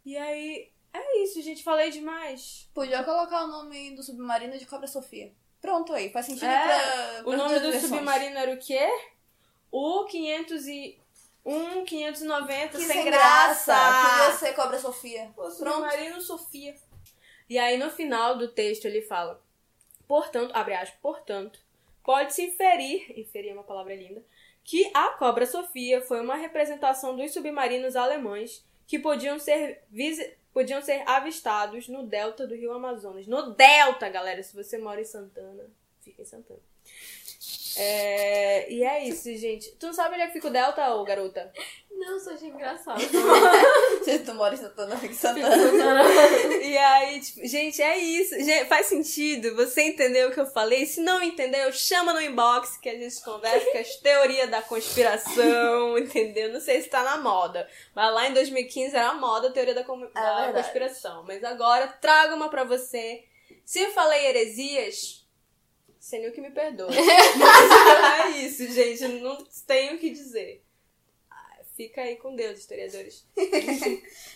E 0.05 0.17
aí, 0.17 0.73
é 0.93 1.23
isso, 1.23 1.41
gente. 1.43 1.63
Falei 1.63 1.91
demais. 1.91 2.69
Podia 2.75 3.03
colocar 3.05 3.45
o 3.45 3.49
nome 3.49 3.95
do 3.95 4.03
submarino 4.03 4.59
de 4.59 4.67
Cobra 4.67 4.87
Sofia. 4.87 5.33
Pronto 5.61 5.93
aí, 5.93 6.11
faz 6.11 6.27
sentido 6.27 6.47
É, 6.47 6.65
pra, 6.65 7.21
O 7.21 7.25
pras 7.25 7.39
nome 7.39 7.55
do 7.61 7.71
versões. 7.71 7.85
submarino 7.93 8.37
era 8.37 8.53
o 8.53 8.59
quê? 8.59 8.89
O 9.71 10.05
501, 10.07 11.85
590, 11.85 12.69
Que 12.69 12.85
sem, 12.85 12.87
sem 12.87 13.05
graça. 13.05 13.75
Podia 13.75 14.33
ser 14.39 14.55
Cobra 14.55 14.79
Sofia. 14.79 15.33
O 15.37 15.51
submarino 15.51 16.21
Sofia. 16.21 16.75
E 17.49 17.59
aí 17.59 17.77
no 17.79 17.91
final 17.91 18.37
do 18.37 18.49
texto 18.49 18.87
ele 18.87 19.03
fala: 19.03 19.41
Portanto, 20.09 20.53
abre 20.55 20.75
aspas, 20.75 20.99
portanto, 21.01 21.61
pode-se 22.03 22.43
inferir, 22.43 23.19
inferir 23.19 23.51
é 23.51 23.55
uma 23.55 23.63
palavra 23.63 23.95
linda, 23.95 24.25
que 24.65 24.91
a 24.95 25.11
Cobra 25.11 25.47
Sofia 25.47 26.01
foi 26.03 26.21
uma 26.21 26.35
representação 26.37 27.17
dos 27.17 27.33
submarinos 27.33 27.97
alemães 27.97 28.65
que 28.87 28.99
podiam 28.99 29.39
ser 29.39 29.83
podiam 30.53 30.83
ser 30.83 31.03
avistados 31.09 31.89
no 31.89 32.05
delta 32.07 32.47
do 32.47 32.55
Rio 32.55 32.73
Amazonas. 32.73 33.27
No 33.27 33.55
delta, 33.55 34.09
galera, 34.09 34.43
se 34.43 34.55
você 34.55 34.79
mora 34.79 35.01
em 35.01 35.05
Santana, 35.05 35.65
fica 36.01 36.23
em 36.23 36.25
Santana. 36.25 36.61
É, 37.77 38.71
e 38.71 38.85
é 38.85 39.05
isso, 39.05 39.35
gente. 39.37 39.71
Tu 39.73 39.87
não 39.87 39.95
sabe 39.95 40.15
onde 40.15 40.25
é 40.25 40.27
que 40.27 40.35
fica 40.35 40.49
o 40.49 40.53
delta, 40.53 40.95
ô 40.95 41.05
garota? 41.05 41.51
Não, 42.05 42.19
só 42.19 42.33
achei 42.33 42.49
engraçado. 42.49 43.01
Tu 44.27 44.35
mora 44.35 44.55
em 44.55 44.59
Santana, 44.59 44.97
fica 44.97 45.13
em 45.15 45.17
Santana. 45.17 46.03
E 46.61 46.77
aí, 46.77 47.21
tipo, 47.21 47.47
gente, 47.47 47.81
é 47.81 47.97
isso. 47.97 48.35
Gente, 48.35 48.67
faz 48.67 48.87
sentido? 48.87 49.55
Você 49.55 49.83
entendeu 49.83 50.29
o 50.29 50.33
que 50.33 50.41
eu 50.41 50.47
falei? 50.47 50.85
Se 50.85 51.01
não 51.01 51.23
entendeu, 51.23 51.73
chama 51.73 52.13
no 52.13 52.21
inbox 52.21 52.77
que 52.79 52.89
a 52.89 52.95
gente 52.99 53.23
conversa 53.23 53.71
com 53.71 53.79
as 53.79 53.97
teorias 53.97 54.51
da 54.51 54.61
conspiração, 54.63 55.97
entendeu? 55.99 56.53
Não 56.53 56.61
sei 56.61 56.83
se 56.83 56.89
tá 56.89 57.03
na 57.05 57.19
moda. 57.19 57.69
Mas 57.95 58.13
lá 58.13 58.29
em 58.29 58.35
2015 58.35 58.97
era 58.97 59.11
a 59.11 59.15
moda 59.15 59.49
a 59.49 59.53
teoria 59.53 59.75
da, 59.75 59.85
com- 59.85 60.01
da 60.01 60.07
verdade. 60.45 60.53
conspiração. 60.55 61.25
Mas 61.27 61.43
agora, 61.45 61.87
trago 61.87 62.35
uma 62.35 62.49
pra 62.49 62.65
você. 62.65 63.25
Se 63.65 63.81
eu 63.81 63.93
falei 63.93 64.27
heresias, 64.27 65.25
Senhor 66.01 66.33
que 66.33 66.41
me 66.41 66.51
perdoa. 66.51 66.89
Mas 67.39 68.35
é 68.35 68.39
isso, 68.41 68.67
gente. 68.73 69.07
Não 69.21 69.37
tenho 69.67 69.95
o 69.95 69.99
que 69.99 70.11
dizer. 70.11 70.65
Fica 71.83 72.03
aí 72.03 72.15
com 72.15 72.37
Deus, 72.37 72.61
historiadores. 72.61 73.27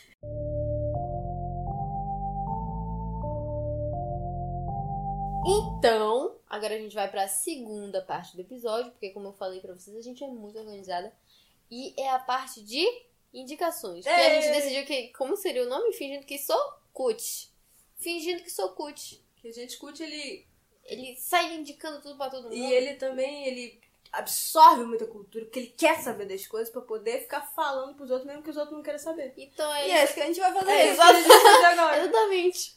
Então, 5.49 6.41
agora 6.49 6.75
a 6.75 6.79
gente 6.79 6.97
vai 6.97 7.09
pra 7.09 7.29
segunda 7.29 8.03
parte 8.03 8.35
do 8.35 8.43
episódio, 8.43 8.91
porque 8.91 9.11
como 9.11 9.29
eu 9.29 9.33
falei 9.33 9.61
pra 9.61 9.73
vocês, 9.73 9.97
a 9.97 10.03
gente 10.03 10.25
é 10.25 10.27
muito 10.27 10.59
organizada. 10.59 11.17
E 11.71 11.95
é 11.97 12.11
a 12.11 12.19
parte 12.19 12.61
de 12.65 12.85
indicações. 13.33 14.03
Que 14.03 14.11
a 14.11 14.41
gente 14.41 14.53
decidiu 14.53 14.85
que, 14.85 15.13
como 15.13 15.37
seria 15.37 15.63
o 15.63 15.69
nome? 15.69 15.93
Fingindo 15.93 16.27
que 16.27 16.37
sou 16.37 16.61
cut. 16.93 17.49
Fingindo 17.97 18.43
que 18.43 18.51
sou 18.51 18.71
cut. 18.71 19.23
Que 19.37 19.47
a 19.47 19.53
gente 19.53 19.79
curte 19.79 20.03
ele 20.03 20.45
Ele 20.85 21.15
sai 21.15 21.55
indicando 21.55 22.03
tudo 22.03 22.17
pra 22.17 22.29
todo 22.29 22.45
mundo. 22.45 22.55
E 22.57 22.73
ele 22.73 22.95
também, 22.95 23.47
ele 23.47 23.81
absorve 24.13 24.85
muita 24.85 25.07
cultura, 25.07 25.45
porque 25.45 25.59
ele 25.59 25.75
quer 25.77 26.01
saber 26.03 26.27
das 26.27 26.47
coisas 26.47 26.71
pra 26.71 26.81
poder 26.83 27.21
ficar 27.21 27.43
falando 27.43 27.95
pros 27.95 28.11
outros, 28.11 28.27
mesmo 28.27 28.43
que 28.43 28.51
os 28.51 28.57
outros 28.57 28.75
não 28.77 28.83
queiram 28.83 28.99
saber. 28.99 29.33
Então 29.37 29.73
é 29.75 29.83
E 29.83 29.87
isso. 29.89 29.97
é 29.97 30.05
isso 30.05 30.15
que 30.15 30.21
a 30.21 30.27
gente 30.27 30.41
vai 30.41 30.53
fazer. 30.53 30.71
É 30.71 30.87
isso 30.89 30.97
vai 30.97 31.23
fazer 31.23 31.65
agora. 31.67 31.99
Exatamente. 32.03 32.77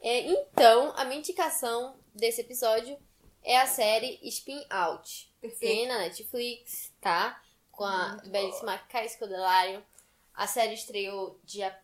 É, 0.00 0.20
então, 0.20 0.92
a 0.96 1.04
minha 1.04 1.18
indicação 1.18 1.96
desse 2.14 2.40
episódio 2.42 2.98
é 3.42 3.56
a 3.58 3.66
série 3.66 4.18
Spin 4.22 4.64
Out. 4.70 5.32
Tem 5.58 5.86
na 5.86 5.98
Netflix, 5.98 6.92
tá? 7.00 7.40
Com 7.70 7.84
a 7.84 8.16
belíssima 8.26 8.78
Kai 8.78 9.08
Scodelario. 9.08 9.82
A 10.34 10.46
série 10.46 10.74
estreou 10.74 11.38
dia 11.44 11.76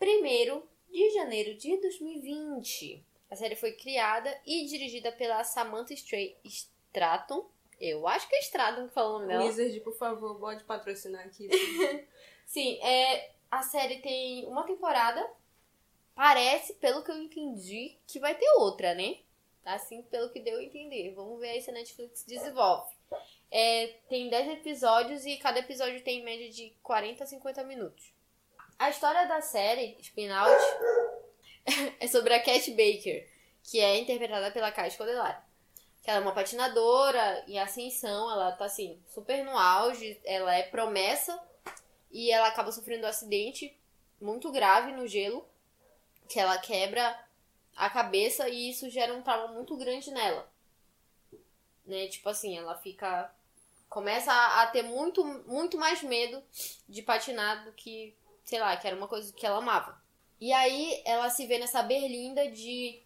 1 0.00 0.62
de 0.92 1.10
janeiro 1.14 1.56
de 1.56 1.76
2020. 1.80 3.04
A 3.30 3.36
série 3.36 3.56
foi 3.56 3.72
criada 3.72 4.32
e 4.46 4.66
dirigida 4.66 5.10
pela 5.10 5.42
Samantha 5.42 5.94
Stray 5.94 6.36
Stratton. 6.44 7.48
Eu 7.84 8.08
acho 8.08 8.26
que 8.26 8.36
é 8.36 8.40
Stratton 8.40 8.88
que 8.88 8.94
falou 8.94 9.16
o 9.16 9.18
nome 9.18 9.28
dela. 9.28 9.44
Wizard, 9.44 9.78
por 9.80 9.92
favor, 9.92 10.40
pode 10.40 10.64
patrocinar 10.64 11.26
aqui. 11.26 11.48
Sim, 12.46 12.78
é, 12.82 13.32
a 13.50 13.62
série 13.62 13.98
tem 13.98 14.46
uma 14.46 14.64
temporada. 14.64 15.22
Parece, 16.14 16.72
pelo 16.74 17.02
que 17.04 17.10
eu 17.10 17.18
entendi, 17.18 17.98
que 18.06 18.18
vai 18.18 18.34
ter 18.34 18.48
outra, 18.56 18.94
né? 18.94 19.18
Assim, 19.66 20.00
pelo 20.02 20.30
que 20.30 20.40
deu 20.40 20.58
a 20.58 20.64
entender. 20.64 21.12
Vamos 21.14 21.38
ver 21.38 21.50
aí 21.50 21.60
se 21.60 21.68
a 21.68 21.74
Netflix 21.74 22.24
desenvolve. 22.24 22.94
É, 23.50 23.98
tem 24.08 24.30
10 24.30 24.48
episódios 24.54 25.26
e 25.26 25.36
cada 25.36 25.58
episódio 25.58 26.02
tem 26.02 26.20
em 26.20 26.24
média 26.24 26.48
de 26.48 26.74
40 26.82 27.22
a 27.22 27.26
50 27.26 27.64
minutos. 27.64 28.14
A 28.78 28.88
história 28.88 29.26
da 29.26 29.42
série, 29.42 29.96
Spin 30.00 30.30
Out, 30.30 30.64
é 32.00 32.06
sobre 32.06 32.32
a 32.32 32.42
Cat 32.42 32.70
Baker, 32.70 33.28
que 33.62 33.78
é 33.78 33.98
interpretada 33.98 34.50
pela 34.50 34.72
Kai 34.72 34.90
Scodelario. 34.90 35.43
Que 36.04 36.10
ela 36.10 36.20
é 36.20 36.22
uma 36.22 36.34
patinadora 36.34 37.44
em 37.48 37.58
ascensão, 37.58 38.30
ela 38.30 38.52
tá 38.52 38.66
assim, 38.66 39.02
super 39.08 39.42
no 39.42 39.58
auge, 39.58 40.20
ela 40.22 40.54
é 40.54 40.62
promessa 40.62 41.42
e 42.12 42.30
ela 42.30 42.46
acaba 42.46 42.70
sofrendo 42.70 43.06
um 43.06 43.08
acidente 43.08 43.76
muito 44.20 44.52
grave 44.52 44.92
no 44.92 45.08
gelo, 45.08 45.48
que 46.28 46.38
ela 46.38 46.58
quebra 46.58 47.18
a 47.74 47.90
cabeça 47.90 48.48
e 48.48 48.70
isso 48.70 48.88
gera 48.88 49.14
um 49.14 49.22
trauma 49.22 49.48
muito 49.48 49.76
grande 49.76 50.10
nela. 50.10 50.48
Né? 51.86 52.06
Tipo 52.08 52.28
assim, 52.28 52.56
ela 52.56 52.76
fica 52.76 53.32
começa 53.88 54.32
a, 54.32 54.66
ter 54.66 54.82
muito 54.82 55.24
muito 55.46 55.78
mais 55.78 56.02
medo 56.02 56.42
de 56.88 57.00
patinar 57.00 57.64
do 57.64 57.72
que, 57.72 58.12
sei 58.44 58.58
lá, 58.58 58.76
que 58.76 58.86
era 58.86 58.96
uma 58.96 59.06
coisa 59.06 59.32
que 59.32 59.46
ela 59.46 59.58
amava. 59.58 60.02
E 60.40 60.52
aí 60.52 61.00
ela 61.04 61.30
se 61.30 61.46
vê 61.46 61.58
nessa 61.58 61.82
berlinda 61.82 62.50
de 62.50 63.03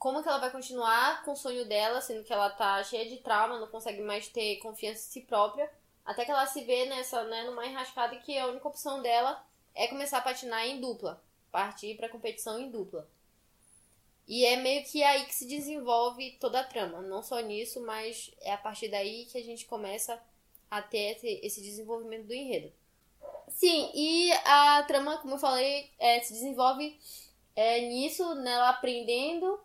como 0.00 0.22
que 0.22 0.28
ela 0.30 0.38
vai 0.38 0.50
continuar 0.50 1.22
com 1.24 1.32
o 1.32 1.36
sonho 1.36 1.66
dela, 1.66 2.00
sendo 2.00 2.24
que 2.24 2.32
ela 2.32 2.48
tá 2.50 2.82
cheia 2.82 3.06
de 3.08 3.18
trauma, 3.18 3.60
não 3.60 3.68
consegue 3.68 4.00
mais 4.00 4.28
ter 4.28 4.56
confiança 4.56 5.06
em 5.06 5.12
si 5.12 5.20
própria. 5.20 5.70
Até 6.06 6.24
que 6.24 6.30
ela 6.30 6.46
se 6.46 6.64
vê 6.64 6.86
nessa, 6.86 7.22
né, 7.24 7.44
numa 7.44 7.66
enrascada 7.66 8.16
que 8.16 8.36
a 8.38 8.46
única 8.46 8.66
opção 8.66 9.02
dela 9.02 9.44
é 9.74 9.86
começar 9.88 10.16
a 10.18 10.22
patinar 10.22 10.66
em 10.66 10.80
dupla, 10.80 11.22
partir 11.52 11.96
pra 11.98 12.08
competição 12.08 12.58
em 12.58 12.70
dupla. 12.70 13.06
E 14.26 14.46
é 14.46 14.56
meio 14.56 14.84
que 14.84 15.02
aí 15.02 15.26
que 15.26 15.34
se 15.34 15.46
desenvolve 15.46 16.32
toda 16.40 16.60
a 16.60 16.64
trama, 16.64 17.02
não 17.02 17.22
só 17.22 17.38
nisso, 17.40 17.80
mas 17.82 18.30
é 18.40 18.52
a 18.54 18.58
partir 18.58 18.88
daí 18.88 19.26
que 19.26 19.36
a 19.36 19.44
gente 19.44 19.66
começa 19.66 20.18
a 20.70 20.80
ter 20.80 21.16
esse- 21.16 21.40
esse 21.42 21.60
desenvolvimento 21.60 22.26
do 22.26 22.32
enredo. 22.34 22.72
Sim, 23.48 23.90
e 23.94 24.32
a 24.44 24.82
trama, 24.84 25.18
como 25.18 25.34
eu 25.34 25.38
falei, 25.38 25.90
é, 25.98 26.20
se 26.20 26.32
desenvolve 26.32 26.98
é, 27.56 27.80
nisso, 27.82 28.34
nela 28.36 28.70
aprendendo 28.70 29.60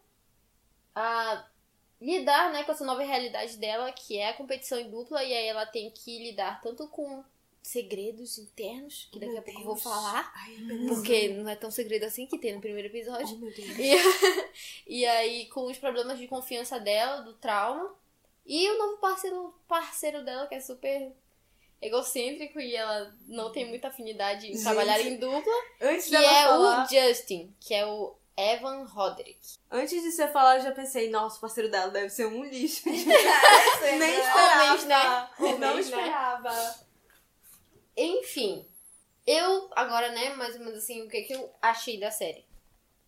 a 0.96 1.46
lidar 2.00 2.52
né, 2.52 2.64
com 2.64 2.72
essa 2.72 2.86
nova 2.86 3.04
realidade 3.04 3.58
dela, 3.58 3.92
que 3.92 4.18
é 4.18 4.30
a 4.30 4.34
competição 4.34 4.80
em 4.80 4.90
dupla, 4.90 5.24
e 5.24 5.34
aí 5.34 5.48
ela 5.48 5.66
tem 5.66 5.92
que 5.92 6.18
lidar 6.20 6.62
tanto 6.62 6.88
com 6.88 7.24
segredos 7.62 8.38
internos, 8.38 9.10
que 9.12 9.20
daqui 9.20 9.38
a 9.38 9.42
pouco 9.42 9.60
eu 9.60 9.66
vou 9.66 9.75
falar, 9.75 10.32
Ai, 10.36 10.58
meu 10.58 10.88
porque 10.88 11.30
não 11.30 11.50
é 11.50 11.56
tão 11.56 11.72
segredo 11.72 12.06
assim 12.06 12.28
que 12.28 12.38
tem 12.38 12.54
no 12.54 12.62
primeiro 12.62 12.90
episódio. 12.90 13.36
Oh, 13.36 13.40
meu 13.40 13.52
Deus. 13.52 13.78
E, 13.80 13.96
e 15.02 15.06
aí, 15.06 15.48
com 15.48 15.66
os 15.66 15.78
problemas 15.78 16.20
de 16.20 16.28
confiança 16.28 16.80
dela, 16.80 17.22
do 17.22 17.34
trauma, 17.34 17.94
e 18.46 18.70
o 18.70 18.78
novo 18.78 18.98
parceiro, 18.98 19.54
parceiro 19.68 20.24
dela, 20.24 20.46
que 20.46 20.54
é 20.54 20.60
super 20.60 21.12
egocêntrico 21.82 22.60
e 22.60 22.75
ela 22.75 23.14
não 23.28 23.52
tem 23.52 23.68
muita 23.68 23.88
afinidade 23.88 24.48
em 24.48 24.54
Gente, 24.54 24.64
trabalhar 24.64 25.02
em 25.02 25.18
dupla, 25.18 25.54
Antes 25.82 26.08
que 26.08 26.16
é 26.16 26.44
falar, 26.44 26.86
o 26.86 26.90
Justin, 26.90 27.54
que 27.60 27.74
é 27.74 27.86
o 27.86 28.16
Evan 28.38 28.84
Roderick. 28.84 29.39
antes 29.72 30.01
de 30.01 30.12
você 30.12 30.27
falar, 30.27 30.58
eu 30.58 30.63
já 30.63 30.72
pensei, 30.72 31.10
nossa, 31.10 31.38
o 31.38 31.42
parceiro 31.42 31.70
dela 31.72 31.89
deve 31.89 32.10
ser 32.10 32.25
um 32.25 32.44
lixo. 32.44 32.84
Nem 32.89 34.00
Nem 34.00 34.20
esperava. 34.20 34.63
Homens, 34.63 34.86
né? 34.86 35.30
Não 35.39 35.72
Homens, 35.72 35.89
né? 35.89 35.98
esperava. 35.98 36.75
Enfim, 37.96 38.68
eu 39.25 39.70
agora, 39.75 40.12
né, 40.12 40.36
mais 40.36 40.56
ou 40.56 40.62
menos 40.62 40.80
assim, 40.80 41.01
o 41.01 41.10
que, 41.10 41.22
que 41.24 41.34
eu 41.34 41.50
achei 41.62 42.00
da 42.00 42.12
série? 42.12 42.46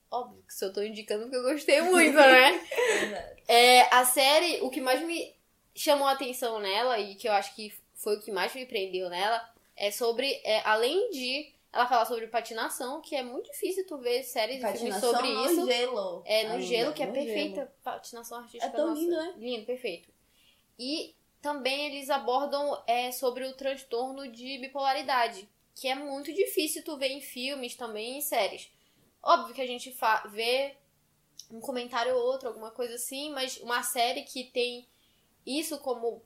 Óbvio 0.10 0.42
que 0.48 0.54
se 0.54 0.64
eu 0.64 0.72
tô 0.72 0.82
indicando 0.82 1.24
porque 1.24 1.36
eu 1.36 1.44
gostei 1.44 1.82
muito, 1.82 2.16
né? 2.16 2.68
É, 3.50 3.84
a 3.96 4.04
série, 4.04 4.60
o 4.62 4.70
que 4.70 4.82
mais 4.82 5.02
me 5.02 5.34
chamou 5.74 6.06
a 6.06 6.12
atenção 6.12 6.60
nela 6.60 7.00
e 7.00 7.16
que 7.16 7.30
eu 7.30 7.32
acho 7.32 7.56
que 7.56 7.74
foi 7.96 8.18
o 8.18 8.22
que 8.22 8.30
mais 8.30 8.54
me 8.54 8.66
prendeu 8.66 9.10
nela 9.10 9.42
é 9.76 9.90
sobre, 9.90 10.42
é, 10.44 10.62
além 10.66 11.12
de 11.12 11.54
ela 11.72 11.88
falar 11.88 12.06
sobre 12.06 12.28
patinação, 12.28 13.02
que 13.02 13.16
é 13.16 13.24
muito 13.24 13.52
difícil 13.52 13.86
tu 13.86 13.98
ver 13.98 14.24
séries 14.24 14.64
e 14.64 14.78
filmes 14.78 14.96
sobre 14.96 15.34
no 15.34 15.46
isso. 15.46 15.66
gelo. 15.66 16.24
É, 16.26 16.44
no 16.44 16.54
Ainda, 16.54 16.66
gelo, 16.66 16.94
que 16.94 17.04
é 17.04 17.08
perfeita. 17.08 17.62
gelo. 17.62 17.72
Patinação 17.84 18.38
artística. 18.40 18.66
É 18.66 18.70
tão 18.70 18.88
nossa, 18.88 19.02
lindo, 19.02 19.16
né? 19.16 19.34
Lindo, 19.38 19.66
perfeito. 19.66 20.10
E 20.80 21.16
também 21.42 21.88
eles 21.88 22.10
abordam 22.10 22.84
é, 22.88 23.12
sobre 23.12 23.46
o 23.46 23.54
transtorno 23.54 24.28
de 24.32 24.58
bipolaridade, 24.60 25.48
que 25.76 25.88
é 25.88 25.96
muito 25.96 26.34
difícil 26.34 26.84
tu 26.84 26.98
ver 26.98 27.10
em 27.10 27.22
filmes 27.22 27.76
também 27.76 28.14
e 28.14 28.18
em 28.18 28.22
séries. 28.22 28.72
Óbvio 29.22 29.54
que 29.54 29.62
a 29.62 29.68
gente 29.68 29.92
fa- 29.92 30.24
vê 30.28 30.76
um 31.52 31.60
comentário 31.60 32.16
ou 32.16 32.22
outro, 32.24 32.48
alguma 32.48 32.72
coisa 32.72 32.96
assim, 32.96 33.32
mas 33.32 33.58
uma 33.58 33.84
série 33.84 34.24
que 34.24 34.46
tem 34.46 34.88
isso 35.46 35.78
como 35.80 36.22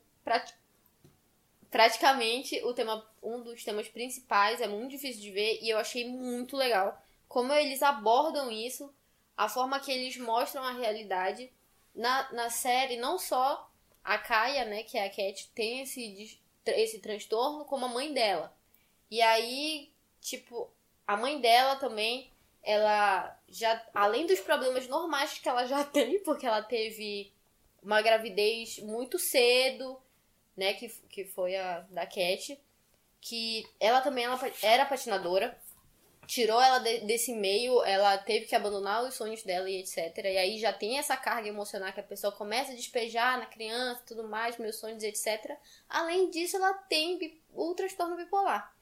praticamente 1.72 2.62
o 2.64 2.74
tema, 2.74 3.10
um 3.24 3.42
dos 3.42 3.64
temas 3.64 3.88
principais, 3.88 4.62
é 4.62 4.68
muito 4.68 4.92
difícil 4.92 5.22
de 5.22 5.32
ver 5.32 5.60
e 5.62 5.70
eu 5.70 5.80
achei 5.80 6.08
muito 6.08 6.56
legal 6.56 7.02
como 7.32 7.54
eles 7.54 7.82
abordam 7.82 8.52
isso, 8.52 8.94
a 9.38 9.48
forma 9.48 9.80
que 9.80 9.90
eles 9.90 10.18
mostram 10.18 10.62
a 10.64 10.74
realidade 10.74 11.50
na, 11.96 12.30
na 12.34 12.50
série, 12.50 12.98
não 12.98 13.18
só 13.18 13.72
a 14.04 14.18
Kaia, 14.18 14.66
né, 14.66 14.84
que 14.84 14.98
é 14.98 15.06
a 15.06 15.10
Cat, 15.10 15.50
tem 15.56 15.82
esse, 15.82 16.38
esse 16.66 17.00
transtorno, 17.00 17.64
como 17.64 17.86
a 17.86 17.90
mãe 17.90 18.14
dela. 18.14 18.54
E 19.10 19.22
aí, 19.22 19.90
tipo, 20.20 20.70
a 21.08 21.16
mãe 21.16 21.40
dela 21.40 21.78
também, 21.78 22.30
ela 22.62 23.40
já, 23.48 23.82
além 23.94 24.26
dos 24.26 24.42
problemas 24.42 24.86
normais 24.90 25.38
que 25.38 25.48
ela 25.48 25.66
já 25.66 25.86
tem, 25.88 26.22
porque 26.24 26.46
ela 26.46 26.62
teve 26.62 27.32
uma 27.82 28.02
gravidez 28.02 28.80
muito 28.80 29.18
cedo, 29.18 29.98
né, 30.56 30.74
que, 30.74 30.90
que 31.10 31.26
foi 31.26 31.56
a 31.56 31.80
da 31.90 32.06
Cat, 32.06 32.60
que 33.20 33.66
ela 33.80 34.02
também 34.02 34.26
ela 34.26 34.40
era 34.62 34.86
patinadora, 34.86 35.58
tirou 36.28 36.62
ela 36.62 36.80
de, 36.80 37.02
desse 37.02 37.34
meio, 37.34 37.84
ela 37.84 38.18
teve 38.18 38.46
que 38.46 38.56
abandonar 38.56 39.04
os 39.04 39.16
sonhos 39.16 39.44
dela 39.44 39.70
e 39.70 39.82
etc. 39.82 40.18
E 40.18 40.38
aí 40.38 40.60
já 40.60 40.72
tem 40.72 40.98
essa 40.98 41.18
carga 41.18 41.48
emocional 41.48 41.92
que 41.92 42.00
a 42.00 42.04
pessoa 42.04 42.32
começa 42.32 42.72
a 42.72 42.76
despejar 42.76 43.38
na 43.38 43.46
criança 43.46 44.04
tudo 44.08 44.28
mais, 44.28 44.58
meus 44.58 44.78
sonhos, 44.78 45.04
etc. 45.04 45.58
Além 45.90 46.30
disso, 46.30 46.56
ela 46.56 46.74
tem 46.74 47.42
o 47.54 47.76
transtorno 47.76 48.16
bipolar. 48.16 48.74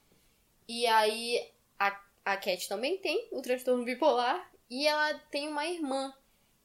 E 0.67 0.85
aí 0.85 1.51
a, 1.79 1.99
a 2.23 2.37
Cat 2.37 2.69
também 2.69 2.97
tem 2.97 3.27
o 3.31 3.41
transtorno 3.41 3.83
bipolar 3.83 4.49
e 4.69 4.87
ela 4.87 5.15
tem 5.31 5.47
uma 5.47 5.65
irmã 5.65 6.13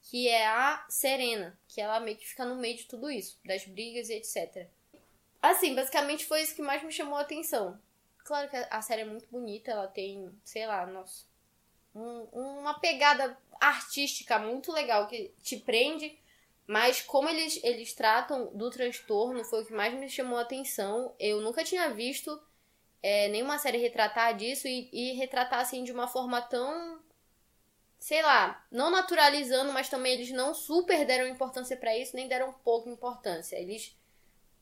que 0.03 0.27
é 0.27 0.45
a 0.45 0.85
Serena, 0.87 1.59
que 1.67 1.81
ela 1.81 1.99
meio 1.99 2.15
que 2.15 2.27
fica 2.27 2.45
no 2.45 2.55
meio 2.55 2.77
de 2.77 2.85
tudo 2.85 3.09
isso, 3.09 3.39
das 3.43 3.65
brigas 3.65 4.09
e 4.09 4.13
etc. 4.13 4.69
Assim, 5.51 5.75
basicamente 5.75 6.25
foi 6.25 6.41
isso 6.41 6.55
que 6.55 6.61
mais 6.61 6.83
me 6.83 6.91
chamou 6.91 7.17
a 7.17 7.21
atenção. 7.21 7.79
Claro 8.19 8.49
que 8.49 8.55
a 8.55 8.81
série 8.81 9.01
é 9.01 9.05
muito 9.05 9.27
bonita, 9.29 9.71
ela 9.71 9.87
tem, 9.87 10.31
sei 10.43 10.65
lá, 10.65 10.85
nossa, 10.87 11.25
um, 11.93 12.27
uma 12.33 12.79
pegada 12.79 13.37
artística 13.59 14.39
muito 14.39 14.71
legal 14.71 15.07
que 15.07 15.31
te 15.43 15.57
prende, 15.57 16.17
mas 16.67 17.01
como 17.01 17.29
eles, 17.29 17.59
eles 17.63 17.93
tratam 17.93 18.47
do 18.55 18.71
transtorno 18.71 19.43
foi 19.43 19.61
o 19.61 19.65
que 19.65 19.73
mais 19.73 19.93
me 19.93 20.09
chamou 20.09 20.39
a 20.39 20.41
atenção. 20.41 21.13
Eu 21.19 21.39
nunca 21.41 21.63
tinha 21.63 21.93
visto 21.93 22.41
é, 23.03 23.27
nenhuma 23.27 23.59
série 23.59 23.77
retratar 23.77 24.35
disso 24.35 24.67
e, 24.67 24.89
e 24.91 25.13
retratar 25.13 25.59
assim 25.59 25.83
de 25.83 25.91
uma 25.91 26.07
forma 26.07 26.41
tão 26.41 26.99
sei 27.99 28.21
lá, 28.21 28.63
não 28.71 28.91
naturalizando, 28.91 29.73
mas 29.73 29.89
também 29.89 30.13
eles 30.13 30.31
não 30.31 30.53
super 30.53 31.05
deram 31.05 31.27
importância 31.27 31.75
para 31.75 31.97
isso, 31.97 32.15
nem 32.15 32.27
deram 32.27 32.53
pouca 32.53 32.89
importância. 32.89 33.55
Eles 33.55 33.95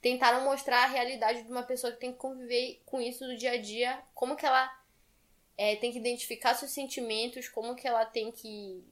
tentaram 0.03 0.43
mostrar 0.43 0.83
a 0.83 0.87
realidade 0.87 1.43
de 1.43 1.49
uma 1.49 1.63
pessoa 1.63 1.93
que 1.93 1.99
tem 1.99 2.11
que 2.11 2.17
conviver 2.17 2.81
com 2.85 2.99
isso 2.99 3.25
do 3.25 3.37
dia 3.37 3.53
a 3.53 3.57
dia, 3.57 4.03
como 4.13 4.35
que 4.35 4.45
ela 4.45 4.69
é, 5.57 5.77
tem 5.77 5.93
que 5.93 5.97
identificar 5.97 6.53
seus 6.53 6.71
sentimentos, 6.71 7.47
como 7.47 7.73
que 7.73 7.87
ela 7.87 8.05
tem 8.05 8.29
que, 8.29 8.83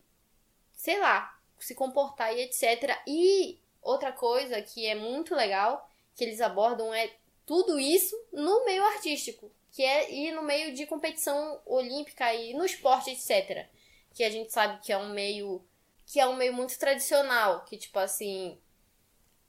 sei 0.72 0.98
lá, 1.00 1.38
se 1.60 1.76
comportar 1.76 2.34
e 2.34 2.42
etc. 2.42 2.98
E 3.06 3.60
outra 3.82 4.14
coisa 4.14 4.62
que 4.62 4.88
é 4.88 4.96
muito 4.96 5.36
legal 5.36 5.86
que 6.16 6.24
eles 6.24 6.40
abordam 6.40 6.94
é 6.94 7.14
tudo 7.46 7.78
isso 7.78 8.16
no 8.32 8.64
meio 8.64 8.84
artístico, 8.86 9.52
que 9.70 9.84
é 9.84 10.10
ir 10.14 10.32
no 10.32 10.44
meio 10.44 10.74
de 10.74 10.86
competição 10.86 11.62
olímpica 11.66 12.34
e 12.34 12.54
no 12.54 12.64
esporte, 12.64 13.12
etc. 13.12 13.68
Que 14.14 14.24
a 14.24 14.30
gente 14.30 14.54
sabe 14.54 14.80
que 14.82 14.94
é 14.94 14.98
um 14.98 15.10
meio 15.10 15.62
que 16.06 16.20
é 16.22 16.28
um 16.28 16.36
meio 16.36 16.54
muito 16.54 16.78
tradicional, 16.80 17.66
que 17.66 17.78
tipo 17.78 18.00
assim, 18.00 18.58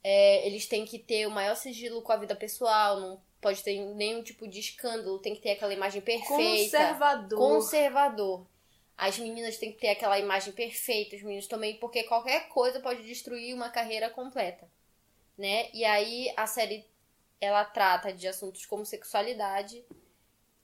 é, 0.03 0.45
eles 0.45 0.67
têm 0.67 0.85
que 0.85 0.99
ter 0.99 1.25
o 1.25 1.31
maior 1.31 1.55
sigilo 1.55 2.01
com 2.01 2.11
a 2.11 2.17
vida 2.17 2.35
pessoal, 2.35 2.99
não 2.99 3.21
pode 3.39 3.63
ter 3.63 3.79
nenhum 3.95 4.21
tipo 4.21 4.47
de 4.47 4.59
escândalo, 4.59 5.19
tem 5.19 5.33
que 5.33 5.41
ter 5.41 5.51
aquela 5.51 5.73
imagem 5.73 6.01
perfeita. 6.01 6.77
Conservador. 6.77 7.39
Conservador. 7.39 8.47
As 8.97 9.17
meninas 9.17 9.57
têm 9.57 9.71
que 9.71 9.79
ter 9.79 9.89
aquela 9.89 10.19
imagem 10.19 10.53
perfeita, 10.53 11.15
os 11.15 11.23
meninos 11.23 11.47
também, 11.47 11.77
porque 11.77 12.03
qualquer 12.03 12.47
coisa 12.49 12.79
pode 12.79 13.03
destruir 13.03 13.53
uma 13.53 13.69
carreira 13.69 14.09
completa, 14.09 14.69
né? 15.37 15.69
E 15.73 15.83
aí 15.83 16.31
a 16.37 16.45
série 16.45 16.85
ela 17.41 17.65
trata 17.65 18.13
de 18.13 18.27
assuntos 18.27 18.65
como 18.65 18.85
sexualidade, 18.85 19.83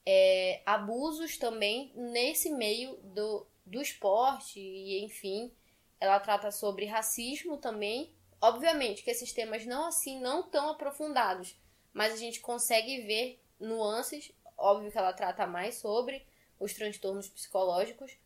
é, 0.05 0.61
abusos 0.65 1.37
também 1.37 1.91
nesse 1.95 2.49
meio 2.51 2.95
do, 3.03 3.45
do 3.65 3.81
esporte 3.81 4.59
e 4.59 5.03
enfim, 5.03 5.51
ela 5.99 6.19
trata 6.19 6.51
sobre 6.51 6.85
racismo 6.85 7.57
também 7.57 8.13
Obviamente 8.41 9.03
que 9.03 9.11
esses 9.11 9.33
temas 9.33 9.65
não 9.65 9.87
assim, 9.87 10.19
não 10.19 10.43
tão 10.43 10.69
aprofundados, 10.69 11.59
mas 11.93 12.13
a 12.13 12.17
gente 12.17 12.39
consegue 12.39 13.01
ver 13.01 13.41
nuances. 13.59 14.31
Óbvio 14.57 14.91
que 14.91 14.97
ela 14.97 15.13
trata 15.13 15.45
mais 15.45 15.75
sobre 15.75 16.25
os 16.59 16.73
transtornos 16.73 17.27
psicológicos, 17.27 18.17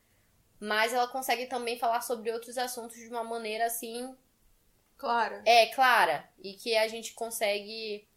mas 0.59 0.93
ela 0.93 1.07
consegue 1.07 1.45
também 1.47 1.77
falar 1.77 2.01
sobre 2.01 2.31
outros 2.31 2.57
assuntos 2.57 2.97
de 2.97 3.07
uma 3.07 3.23
maneira 3.23 3.65
assim. 3.65 4.15
Clara. 4.97 5.41
É, 5.45 5.67
clara. 5.67 6.29
E 6.39 6.53
que 6.53 6.75
a 6.77 6.87
gente 6.87 7.13
consegue. 7.13 8.07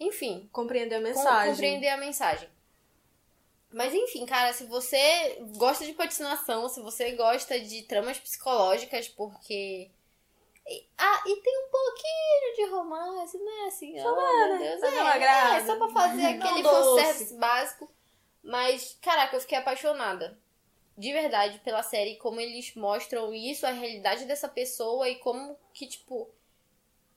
Enfim. 0.00 0.48
Compreender 0.52 0.96
a 0.96 1.00
mensagem. 1.00 1.52
compreender 1.52 1.88
a 1.88 1.96
mensagem. 1.96 2.48
Mas 3.70 3.92
enfim, 3.92 4.24
cara, 4.24 4.52
se 4.52 4.64
você 4.64 4.98
gosta 5.56 5.84
de 5.84 5.92
patinação, 5.92 6.68
se 6.68 6.80
você 6.80 7.12
gosta 7.12 7.60
de 7.60 7.82
tramas 7.82 8.18
psicológicas, 8.18 9.08
porque 9.08 9.90
ah, 10.98 11.22
e 11.26 11.36
tem 11.36 11.58
um 11.64 11.70
pouquinho 11.70 12.54
de 12.56 12.74
romance, 12.74 13.38
não 13.38 13.64
é 13.64 13.68
assim? 13.68 13.98
Só 14.00 14.12
oh, 14.12 14.48
meu 14.48 14.58
Deus, 14.58 14.82
é, 14.82 15.02
uma 15.02 15.14
é, 15.14 15.64
só 15.64 15.76
pra 15.76 15.88
fazer 15.88 16.26
aquele 16.36 16.62
fanservice 16.62 17.34
básico. 17.34 17.90
Mas, 18.42 18.98
caraca, 19.00 19.36
eu 19.36 19.40
fiquei 19.40 19.58
apaixonada. 19.58 20.38
De 20.96 21.12
verdade, 21.12 21.58
pela 21.60 21.82
série, 21.82 22.16
como 22.16 22.40
eles 22.40 22.74
mostram 22.74 23.32
isso, 23.32 23.66
a 23.66 23.70
realidade 23.70 24.24
dessa 24.24 24.48
pessoa 24.48 25.08
e 25.08 25.16
como 25.16 25.56
que, 25.72 25.86
tipo, 25.86 26.28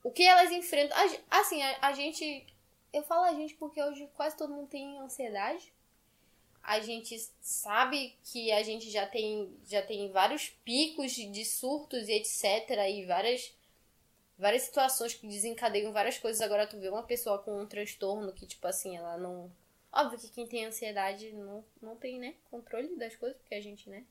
o 0.04 0.12
que 0.12 0.24
elas 0.24 0.52
enfrentam. 0.52 0.98
Assim, 1.30 1.62
a, 1.62 1.78
a 1.82 1.94
gente. 1.94 2.46
Eu 2.94 3.04
falo 3.04 3.24
a 3.24 3.34
gente 3.34 3.56
porque 3.56 3.82
hoje 3.82 4.10
quase 4.16 4.36
todo 4.38 4.54
mundo 4.54 4.68
tem 4.68 5.00
ansiedade 5.00 5.74
a 6.64 6.80
gente 6.80 7.18
sabe 7.42 8.16
que 8.24 8.52
a 8.52 8.62
gente 8.64 8.90
já 8.90 9.06
tem, 9.06 9.52
já 9.66 9.82
tem 9.82 10.12
vários 10.12 10.50
picos 10.64 11.12
de 11.12 11.44
surtos 11.44 12.08
e 12.08 12.14
etc. 12.14 12.70
E 12.90 13.06
várias, 13.06 13.54
várias 14.38 14.64
situações 14.64 15.14
que 15.14 15.28
desencadeiam 15.28 15.92
várias 15.92 16.18
coisas. 16.18 16.42
Agora 16.42 16.68
tu 16.68 16.80
vê 16.80 16.90
uma 16.90 17.04
pessoa 17.04 17.40
com 17.40 17.60
um 17.60 17.68
transtorno 17.68 18.34
que, 18.34 18.46
tipo 18.46 18.68
assim, 18.68 18.96
ela 18.96 19.18
não. 19.18 19.52
Óbvio 19.92 20.20
que 20.20 20.30
quem 20.30 20.48
tem 20.48 20.66
ansiedade 20.66 21.34
não, 21.34 21.66
não 21.82 21.96
tem, 21.98 22.18
né, 22.18 22.36
controle 22.50 22.96
das 22.96 23.16
coisas, 23.16 23.38
porque 23.38 23.56
a 23.56 23.62
gente, 23.62 23.90
né? 23.90 24.06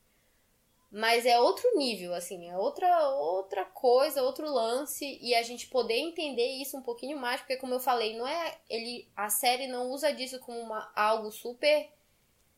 Mas 0.91 1.25
é 1.25 1.39
outro 1.41 1.65
nível, 1.77 2.13
assim, 2.13 2.51
é 2.51 2.59
outra, 2.59 3.09
outra 3.11 3.65
coisa, 3.65 4.25
outro 4.25 4.53
lance, 4.53 5.19
e 5.23 5.35
a 5.37 5.43
gente 5.43 5.69
poder 5.69 5.95
entender 5.95 6.61
isso 6.61 6.77
um 6.77 6.83
pouquinho 6.83 7.17
mais, 7.17 7.41
porque 7.41 7.57
como 7.57 7.73
eu 7.73 7.81
falei, 7.81 8.19
não 8.19 8.27
é. 8.27 8.59
ele 8.69 9.09
A 9.17 9.31
série 9.31 9.69
não 9.69 9.89
usa 9.91 10.13
disso 10.13 10.41
como 10.41 10.59
uma, 10.59 10.91
algo 10.97 11.31
super 11.31 11.89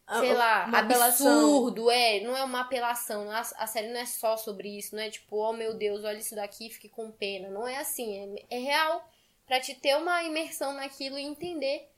sei 0.08 0.34
lá, 0.34 0.66
uma 0.66 0.78
absurdo, 0.78 1.88
apelação. 1.88 1.90
é, 1.90 2.20
não 2.20 2.36
é 2.36 2.44
uma 2.44 2.60
apelação, 2.60 3.30
a, 3.30 3.40
a, 3.40 3.66
série 3.66 3.88
não 3.88 4.00
é 4.00 4.06
só 4.06 4.36
sobre 4.36 4.76
isso, 4.76 4.94
não 4.94 5.02
é 5.02 5.10
tipo, 5.10 5.36
oh 5.36 5.52
meu 5.52 5.74
Deus, 5.74 6.04
olha 6.04 6.18
isso 6.18 6.34
daqui, 6.34 6.68
fique 6.70 6.88
com 6.88 7.10
pena, 7.10 7.48
não 7.48 7.66
é 7.66 7.76
assim, 7.76 8.36
é, 8.50 8.56
é 8.56 8.58
real 8.58 9.08
para 9.46 9.60
te 9.60 9.74
ter 9.74 9.96
uma 9.96 10.22
imersão 10.24 10.72
naquilo 10.74 11.18
e 11.18 11.22
entender 11.22 11.88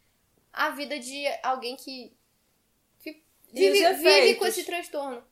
a 0.53 0.71
vida 0.71 0.99
de 0.99 1.25
alguém 1.43 1.77
que, 1.77 2.13
que 3.01 3.23
vive, 3.53 3.93
vive 3.95 4.35
com 4.37 4.47
esse 4.47 4.65
transtorno. 4.65 5.23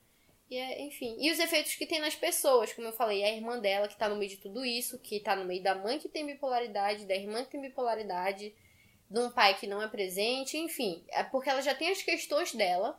E 0.50 0.56
é, 0.58 0.82
enfim, 0.82 1.16
e 1.18 1.30
os 1.30 1.38
efeitos 1.38 1.74
que 1.74 1.86
tem 1.86 1.98
nas 1.98 2.14
pessoas, 2.14 2.72
como 2.74 2.86
eu 2.86 2.92
falei, 2.92 3.24
a 3.24 3.32
irmã 3.32 3.58
dela 3.58 3.88
que 3.88 3.96
tá 3.96 4.08
no 4.08 4.16
meio 4.16 4.30
de 4.30 4.36
tudo 4.36 4.64
isso, 4.64 4.98
que 4.98 5.18
tá 5.18 5.34
no 5.34 5.46
meio 5.46 5.62
da 5.62 5.74
mãe 5.74 5.98
que 5.98 6.10
tem 6.10 6.26
bipolaridade, 6.26 7.06
da 7.06 7.14
irmã 7.14 7.42
que 7.42 7.52
tem 7.52 7.60
bipolaridade, 7.60 8.54
de 9.12 9.18
um 9.18 9.30
pai 9.30 9.54
que 9.58 9.66
não 9.66 9.82
é 9.82 9.86
presente, 9.88 10.56
enfim, 10.56 11.04
é 11.08 11.22
porque 11.22 11.50
ela 11.50 11.60
já 11.60 11.74
tem 11.74 11.90
as 11.90 12.02
questões 12.02 12.54
dela, 12.54 12.98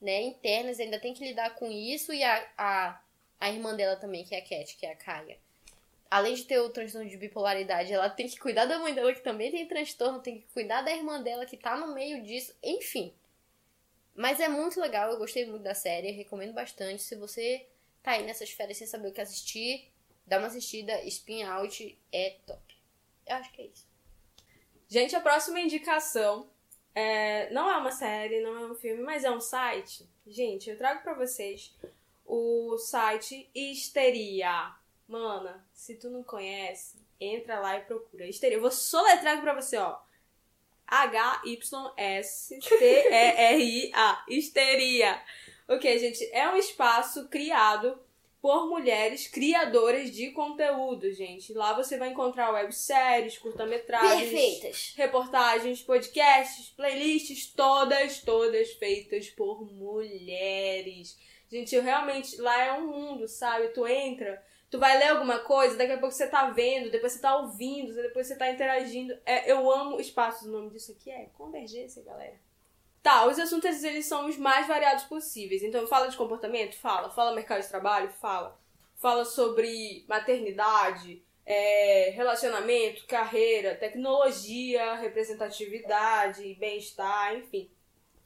né, 0.00 0.20
internas, 0.22 0.80
ainda 0.80 0.98
tem 0.98 1.14
que 1.14 1.24
lidar 1.24 1.54
com 1.54 1.70
isso, 1.70 2.12
e 2.12 2.24
a, 2.24 2.50
a, 2.58 3.00
a 3.38 3.48
irmã 3.48 3.76
dela 3.76 3.94
também, 3.94 4.24
que 4.24 4.34
é 4.34 4.38
a 4.38 4.42
Cat, 4.42 4.76
que 4.76 4.84
é 4.84 4.90
a 4.90 4.96
Kaia. 4.96 5.38
Além 6.10 6.34
de 6.34 6.44
ter 6.44 6.58
o 6.58 6.68
transtorno 6.68 7.08
de 7.08 7.16
bipolaridade, 7.16 7.92
ela 7.92 8.10
tem 8.10 8.26
que 8.26 8.40
cuidar 8.40 8.64
da 8.66 8.80
mãe 8.80 8.92
dela, 8.92 9.14
que 9.14 9.20
também 9.20 9.52
tem 9.52 9.64
transtorno, 9.68 10.20
tem 10.20 10.40
que 10.40 10.46
cuidar 10.52 10.82
da 10.82 10.90
irmã 10.90 11.22
dela, 11.22 11.46
que 11.46 11.56
tá 11.56 11.76
no 11.76 11.94
meio 11.94 12.24
disso, 12.24 12.52
enfim. 12.60 13.14
Mas 14.12 14.40
é 14.40 14.48
muito 14.48 14.80
legal, 14.80 15.12
eu 15.12 15.18
gostei 15.18 15.46
muito 15.46 15.62
da 15.62 15.74
série, 15.74 16.10
recomendo 16.10 16.52
bastante. 16.52 17.04
Se 17.04 17.14
você 17.14 17.64
tá 18.02 18.10
aí 18.10 18.24
nessas 18.24 18.50
férias 18.50 18.78
sem 18.78 18.86
saber 18.86 19.08
o 19.08 19.12
que 19.12 19.20
assistir, 19.20 19.88
dá 20.26 20.38
uma 20.38 20.48
assistida, 20.48 21.00
Spin 21.04 21.44
Out 21.44 21.98
é 22.10 22.36
top. 22.44 22.76
Eu 23.28 23.36
acho 23.36 23.52
que 23.52 23.62
é 23.62 23.66
isso. 23.66 23.91
Gente, 24.92 25.16
a 25.16 25.22
próxima 25.22 25.58
indicação 25.58 26.50
é, 26.94 27.50
não 27.50 27.70
é 27.70 27.78
uma 27.78 27.90
série, 27.90 28.42
não 28.42 28.58
é 28.58 28.66
um 28.70 28.74
filme, 28.74 29.02
mas 29.02 29.24
é 29.24 29.30
um 29.30 29.40
site. 29.40 30.06
Gente, 30.26 30.68
eu 30.68 30.76
trago 30.76 31.02
para 31.02 31.14
vocês 31.14 31.74
o 32.26 32.76
site 32.76 33.48
Histeria. 33.54 34.76
Mana, 35.08 35.66
se 35.72 35.94
tu 35.94 36.10
não 36.10 36.22
conhece, 36.22 36.98
entra 37.18 37.58
lá 37.58 37.78
e 37.78 37.80
procura. 37.80 38.26
Histeria. 38.26 38.58
Eu 38.58 38.60
vou 38.60 38.70
soletrar 38.70 39.32
aqui 39.32 39.42
pra 39.42 39.54
você, 39.54 39.78
ó. 39.78 39.96
H-Y-S-T-E-R-I-A. 40.86 41.44
Histeria. 44.28 45.22
O 45.68 45.78
que, 45.78 45.98
gente? 45.98 46.22
É 46.34 46.50
um 46.50 46.56
espaço 46.56 47.30
criado 47.30 47.98
por 48.42 48.68
mulheres 48.68 49.28
criadoras 49.28 50.10
de 50.10 50.32
conteúdo, 50.32 51.12
gente. 51.12 51.52
Lá 51.52 51.72
você 51.74 51.96
vai 51.96 52.10
encontrar 52.10 52.50
webséries, 52.50 53.38
curta-metragens, 53.38 54.30
Perfeitas. 54.30 54.94
reportagens, 54.96 55.80
podcasts, 55.80 56.68
playlists, 56.70 57.46
todas, 57.54 58.18
todas 58.18 58.72
feitas 58.72 59.30
por 59.30 59.64
mulheres. 59.72 61.16
Gente, 61.48 61.72
eu 61.72 61.82
realmente. 61.82 62.36
Lá 62.40 62.64
é 62.64 62.72
um 62.72 62.88
mundo, 62.88 63.28
sabe? 63.28 63.68
Tu 63.68 63.86
entra, 63.86 64.44
tu 64.68 64.76
vai 64.76 64.98
ler 64.98 65.10
alguma 65.10 65.38
coisa, 65.38 65.76
daqui 65.76 65.92
a 65.92 65.98
pouco 65.98 66.12
você 66.12 66.26
tá 66.26 66.50
vendo, 66.50 66.90
depois 66.90 67.12
você 67.12 67.20
tá 67.20 67.36
ouvindo, 67.36 67.94
depois 67.94 68.26
você 68.26 68.34
tá 68.34 68.50
interagindo. 68.50 69.16
É, 69.24 69.52
eu 69.52 69.70
amo 69.70 70.00
espaços, 70.00 70.48
o 70.48 70.50
nome 70.50 70.70
disso 70.70 70.90
aqui 70.90 71.12
é 71.12 71.28
convergência, 71.38 72.02
galera. 72.02 72.40
Tá, 73.02 73.26
os 73.26 73.38
assuntos 73.38 73.82
eles 73.82 74.06
são 74.06 74.28
os 74.28 74.36
mais 74.36 74.68
variados 74.68 75.04
possíveis. 75.04 75.62
Então, 75.62 75.86
fala 75.86 76.08
de 76.08 76.16
comportamento? 76.16 76.78
Fala. 76.78 77.10
Fala 77.10 77.34
mercado 77.34 77.60
de 77.60 77.68
trabalho? 77.68 78.10
Fala. 78.20 78.60
Fala 78.96 79.24
sobre 79.24 80.04
maternidade, 80.08 81.24
é, 81.44 82.10
relacionamento, 82.14 83.04
carreira, 83.06 83.74
tecnologia, 83.74 84.94
representatividade, 84.94 86.54
bem-estar, 86.54 87.34
enfim. 87.34 87.68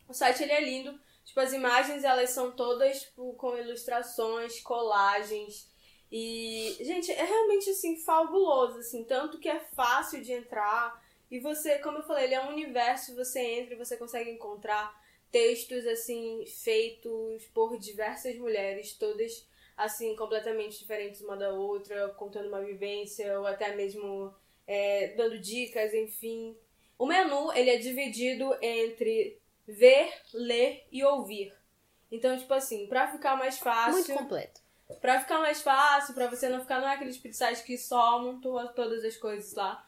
O 0.06 0.12
site 0.12 0.42
ele 0.42 0.52
é 0.52 0.60
lindo. 0.60 1.00
Tipo, 1.24 1.40
as 1.40 1.52
imagens 1.52 2.04
elas 2.04 2.30
são 2.30 2.52
todas 2.52 3.00
tipo, 3.00 3.32
com 3.34 3.56
ilustrações, 3.56 4.60
colagens. 4.60 5.68
E, 6.12 6.76
gente, 6.80 7.10
é 7.10 7.24
realmente 7.24 7.70
assim 7.70 7.96
fabuloso, 7.96 8.78
assim, 8.78 9.02
tanto 9.04 9.38
que 9.38 9.48
é 9.48 9.58
fácil 9.58 10.22
de 10.22 10.32
entrar. 10.32 11.02
E 11.30 11.40
você, 11.40 11.78
como 11.78 11.98
eu 11.98 12.02
falei, 12.02 12.24
ele 12.24 12.34
é 12.34 12.44
um 12.44 12.50
universo, 12.50 13.14
você 13.16 13.40
entra 13.40 13.74
e 13.74 13.78
você 13.78 13.96
consegue 13.96 14.30
encontrar 14.30 14.94
textos 15.30 15.86
assim 15.86 16.44
feitos 16.46 17.44
por 17.52 17.78
diversas 17.78 18.36
mulheres, 18.36 18.92
todas 18.92 19.46
assim 19.76 20.16
completamente 20.16 20.78
diferentes 20.78 21.20
uma 21.20 21.36
da 21.36 21.52
outra, 21.52 22.08
contando 22.10 22.48
uma 22.48 22.62
vivência 22.62 23.38
ou 23.38 23.46
até 23.46 23.74
mesmo 23.74 24.34
é, 24.66 25.08
dando 25.08 25.38
dicas, 25.38 25.92
enfim. 25.92 26.56
O 26.98 27.06
menu 27.06 27.52
ele 27.52 27.70
é 27.70 27.76
dividido 27.76 28.56
entre 28.62 29.38
ver, 29.66 30.12
ler 30.32 30.86
e 30.90 31.04
ouvir. 31.04 31.52
Então, 32.10 32.38
tipo 32.38 32.54
assim, 32.54 32.86
pra 32.86 33.08
ficar 33.08 33.36
mais 33.36 33.58
fácil. 33.58 33.92
Muito 33.92 34.14
completo. 34.14 34.60
Pra 35.00 35.20
ficar 35.20 35.40
mais 35.40 35.60
fácil, 35.60 36.14
pra 36.14 36.28
você 36.28 36.48
não 36.48 36.60
ficar, 36.60 36.80
não 36.80 36.88
é 36.88 36.94
aqueles 36.94 37.16
sites 37.16 37.60
que 37.60 37.76
só 37.76 38.22
montou 38.22 38.64
todas 38.68 39.04
as 39.04 39.16
coisas 39.16 39.52
lá. 39.54 39.84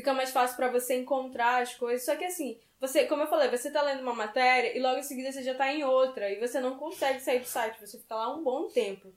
Fica 0.00 0.14
mais 0.14 0.30
fácil 0.30 0.56
pra 0.56 0.70
você 0.70 0.96
encontrar 0.96 1.60
as 1.60 1.74
coisas. 1.74 2.06
Só 2.06 2.16
que 2.16 2.24
assim, 2.24 2.58
você, 2.80 3.04
como 3.04 3.24
eu 3.24 3.26
falei, 3.26 3.50
você 3.50 3.70
tá 3.70 3.82
lendo 3.82 4.00
uma 4.00 4.14
matéria 4.14 4.74
e 4.74 4.80
logo 4.80 4.96
em 4.98 5.02
seguida 5.02 5.30
você 5.30 5.42
já 5.42 5.54
tá 5.54 5.70
em 5.70 5.84
outra. 5.84 6.30
E 6.30 6.40
você 6.40 6.58
não 6.58 6.78
consegue 6.78 7.20
sair 7.20 7.40
do 7.40 7.44
site, 7.44 7.78
você 7.78 7.98
fica 7.98 8.14
lá 8.14 8.34
um 8.34 8.42
bom 8.42 8.66
tempo. 8.68 9.12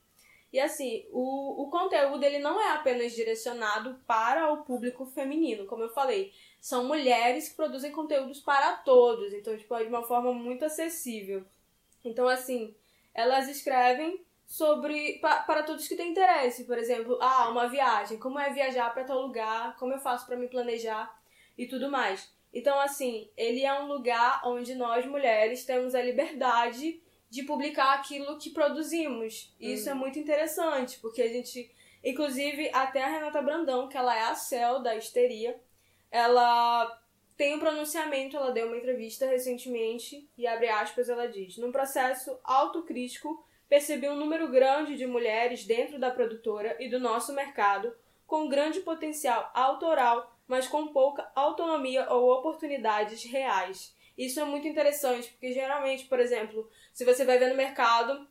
E 0.51 0.59
assim, 0.59 1.05
o, 1.09 1.63
o 1.63 1.69
conteúdo 1.69 2.21
ele 2.25 2.39
não 2.39 2.59
é 2.59 2.73
apenas 2.73 3.13
direcionado 3.13 3.97
para 4.05 4.51
o 4.51 4.65
público 4.65 5.05
feminino, 5.05 5.65
como 5.67 5.83
eu 5.83 5.89
falei. 5.93 6.33
São 6.59 6.83
mulheres 6.83 7.47
que 7.47 7.55
produzem 7.55 7.93
conteúdos 7.93 8.41
para 8.41 8.73
todos, 8.73 9.31
então, 9.31 9.57
tipo, 9.57 9.73
é 9.75 9.83
de 9.83 9.89
uma 9.89 10.03
forma 10.03 10.33
muito 10.33 10.65
acessível. 10.65 11.45
Então, 12.03 12.27
assim, 12.27 12.75
elas 13.13 13.47
escrevem 13.47 14.21
sobre 14.45 15.19
pa, 15.19 15.37
para 15.43 15.63
todos 15.63 15.87
que 15.87 15.95
têm 15.95 16.11
interesse. 16.11 16.65
Por 16.65 16.77
exemplo, 16.77 17.17
ah, 17.21 17.49
uma 17.49 17.67
viagem, 17.67 18.17
como 18.17 18.39
é 18.39 18.51
viajar 18.51 18.93
para 18.93 19.03
tal 19.03 19.21
lugar, 19.21 19.75
como 19.77 19.93
eu 19.93 19.99
faço 19.99 20.25
para 20.25 20.37
me 20.37 20.47
planejar 20.47 21.13
e 21.57 21.65
tudo 21.65 21.89
mais. 21.89 22.31
Então, 22.53 22.79
assim, 22.79 23.29
ele 23.35 23.65
é 23.65 23.73
um 23.81 23.87
lugar 23.87 24.41
onde 24.45 24.75
nós 24.75 25.05
mulheres 25.05 25.65
temos 25.65 25.95
a 25.95 26.01
liberdade 26.01 27.01
de 27.29 27.41
publicar 27.43 27.93
aquilo 27.95 28.37
que 28.37 28.51
produzimos. 28.51 29.51
E 29.59 29.73
isso 29.73 29.89
é 29.89 29.93
muito 29.95 30.19
interessante, 30.19 30.99
porque 30.99 31.19
a 31.19 31.27
gente, 31.27 31.71
inclusive, 32.03 32.69
até 32.71 33.03
a 33.03 33.09
Renata 33.09 33.41
Brandão, 33.41 33.89
que 33.89 33.97
ela 33.97 34.15
é 34.15 34.21
a 34.21 34.35
céu 34.35 34.83
da 34.83 34.95
histeria, 34.95 35.59
ela 36.11 37.01
tem 37.35 37.55
um 37.55 37.59
pronunciamento, 37.59 38.37
ela 38.37 38.51
deu 38.51 38.67
uma 38.67 38.77
entrevista 38.77 39.25
recentemente 39.25 40.29
e 40.37 40.45
abre 40.45 40.69
aspas, 40.69 41.09
ela 41.09 41.27
diz: 41.27 41.57
"Num 41.57 41.71
processo 41.71 42.37
autocrítico, 42.43 43.43
percebi 43.73 44.07
um 44.07 44.15
número 44.15 44.49
grande 44.49 44.95
de 44.95 45.07
mulheres 45.07 45.65
dentro 45.65 45.97
da 45.97 46.11
produtora 46.11 46.77
e 46.79 46.87
do 46.87 46.99
nosso 46.99 47.33
mercado 47.33 47.91
com 48.23 48.47
grande 48.47 48.81
potencial 48.81 49.49
autoral, 49.51 50.31
mas 50.45 50.67
com 50.67 50.89
pouca 50.89 51.27
autonomia 51.33 52.07
ou 52.13 52.31
oportunidades 52.33 53.23
reais. 53.23 53.91
Isso 54.15 54.39
é 54.39 54.43
muito 54.43 54.67
interessante, 54.67 55.31
porque 55.31 55.51
geralmente, 55.51 56.05
por 56.05 56.19
exemplo, 56.19 56.69
se 56.93 57.03
você 57.03 57.25
vai 57.25 57.39
ver 57.39 57.49
no 57.49 57.55
mercado, 57.55 58.27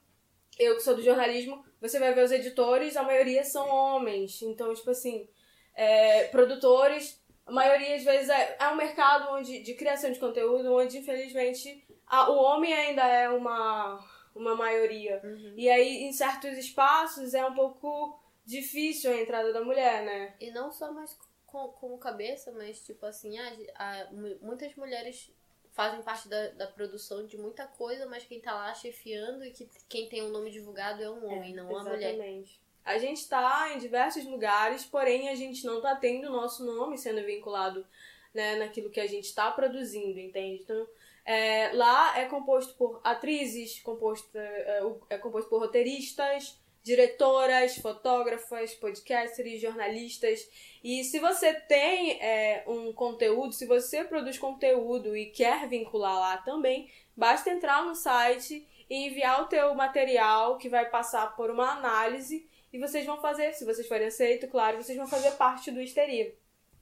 eu 0.61 0.77
que 0.77 0.83
sou 0.85 0.95
do 0.95 1.03
jornalismo, 1.03 1.65
você 1.81 1.99
vai 1.99 2.15
ver 2.15 2.23
os 2.23 2.31
editores, 2.31 2.97
a 2.97 3.03
maioria 3.03 3.43
são 3.43 3.69
homens. 3.69 4.43
Então, 4.43 4.73
tipo 4.73 4.91
assim, 4.91 5.29
é, 5.75 6.23
produtores, 6.29 7.21
a 7.45 7.51
maioria 7.51 7.97
às 7.97 8.05
vezes 8.05 8.29
é, 8.29 8.59
é 8.61 8.69
um 8.69 8.77
mercado 8.77 9.35
onde, 9.35 9.61
de 9.61 9.75
criação 9.75 10.13
de 10.13 10.21
conteúdo, 10.21 10.73
onde 10.73 10.99
infelizmente 10.99 11.85
a, 12.07 12.31
o 12.31 12.37
homem 12.37 12.73
ainda 12.73 13.05
é 13.05 13.29
uma, 13.29 13.99
uma 14.35 14.55
maioria. 14.55 15.21
E 15.57 15.69
aí, 15.71 16.03
em 16.05 16.13
certos 16.13 16.57
espaços, 16.59 17.35
é 17.35 17.45
um 17.45 17.55
pouco 17.55 18.19
difícil 18.45 19.11
a 19.11 19.21
entrada 19.21 19.53
da 19.53 19.63
mulher, 19.65 20.05
né? 20.05 20.35
E 20.41 20.51
não 20.51 20.73
só 20.73 20.93
mais 20.93 21.17
com, 21.47 21.69
como 21.69 21.99
cabeça, 21.99 22.51
mas 22.53 22.81
tipo 22.85 23.05
assim, 23.07 23.39
a, 23.39 23.53
a- 23.77 24.09
mu- 24.11 24.39
muitas 24.41 24.75
mulheres 24.75 25.31
fazem 25.73 26.03
parte 26.03 26.29
da, 26.29 26.49
da 26.49 26.67
produção 26.67 27.25
de 27.27 27.39
muita 27.39 27.67
coisa, 27.67 28.07
mas 28.07 28.25
quem 28.25 28.41
tá 28.41 28.53
lá 28.53 28.75
chefiando 28.75 29.45
e 29.45 29.51
que 29.53 29.69
quem 29.89 30.09
tem 30.09 30.23
o 30.23 30.29
nome 30.29 30.51
divulgado 30.51 31.03
é 31.03 31.11
um 31.11 31.25
homem, 31.27 31.55
não 31.55 31.69
uma 31.69 31.83
mulher. 31.85 32.15
Exatamente. 32.15 32.61
A 32.85 32.99
gente 32.99 33.29
tá 33.29 33.73
em 33.75 33.79
diversos 33.79 34.25
lugares, 34.25 34.85
porém 34.85 35.29
a 35.29 35.35
gente 35.37 35.65
não 35.65 35.81
tá 35.81 35.95
tendo 35.95 36.29
o 36.29 36.33
nosso 36.33 36.65
nome 36.65 36.99
sendo 36.99 37.25
vinculado 37.25 37.87
né, 38.35 38.57
naquilo 38.57 38.91
que 38.91 38.99
a 39.01 39.07
gente 39.07 39.27
está 39.27 39.51
produzindo, 39.53 40.19
entende? 40.19 40.63
Então, 40.63 40.87
é, 41.25 41.71
lá 41.73 42.19
é 42.19 42.27
composto 42.27 42.75
por 42.75 43.01
atrizes, 43.05 43.81
composto, 43.81 44.37
é, 44.37 44.83
é 45.11 45.19
composto 45.19 45.49
por 45.49 45.61
roteiristas, 45.61 46.61
diretoras, 46.83 47.77
fotógrafas, 47.77 48.75
podcasters, 48.75 49.61
jornalistas. 49.61 50.49
E 50.83 51.05
se 51.05 51.21
você 51.21 51.55
tem 51.55 52.21
é, 52.21 52.65
um 52.67 52.93
conteúdo, 52.93 53.53
se 53.53 53.67
você 53.67 54.03
produz 54.03 54.39
conteúdo 54.39 55.17
e 55.17 55.27
quer 55.27 55.69
vincular 55.69 56.19
lá 56.19 56.37
também, 56.39 56.91
basta 57.17 57.51
entrar 57.51 57.85
no 57.85 57.95
site 57.95 58.67
e 58.91 59.07
enviar 59.07 59.43
o 59.43 59.47
teu 59.47 59.75
material 59.75 60.59
que 60.59 60.69
vai 60.69 60.91
passar 60.91 61.37
por 61.37 61.51
uma 61.51 61.71
análise 61.71 62.49
e 62.73 62.79
vocês 62.79 63.05
vão 63.05 63.21
fazer, 63.21 63.53
se 63.53 63.65
vocês 63.65 63.87
forem 63.87 64.07
aceitos, 64.07 64.51
claro, 64.51 64.83
vocês 64.83 64.97
vão 64.97 65.07
fazer 65.07 65.33
parte 65.33 65.71
do 65.71 65.81
Histeria. 65.81 66.35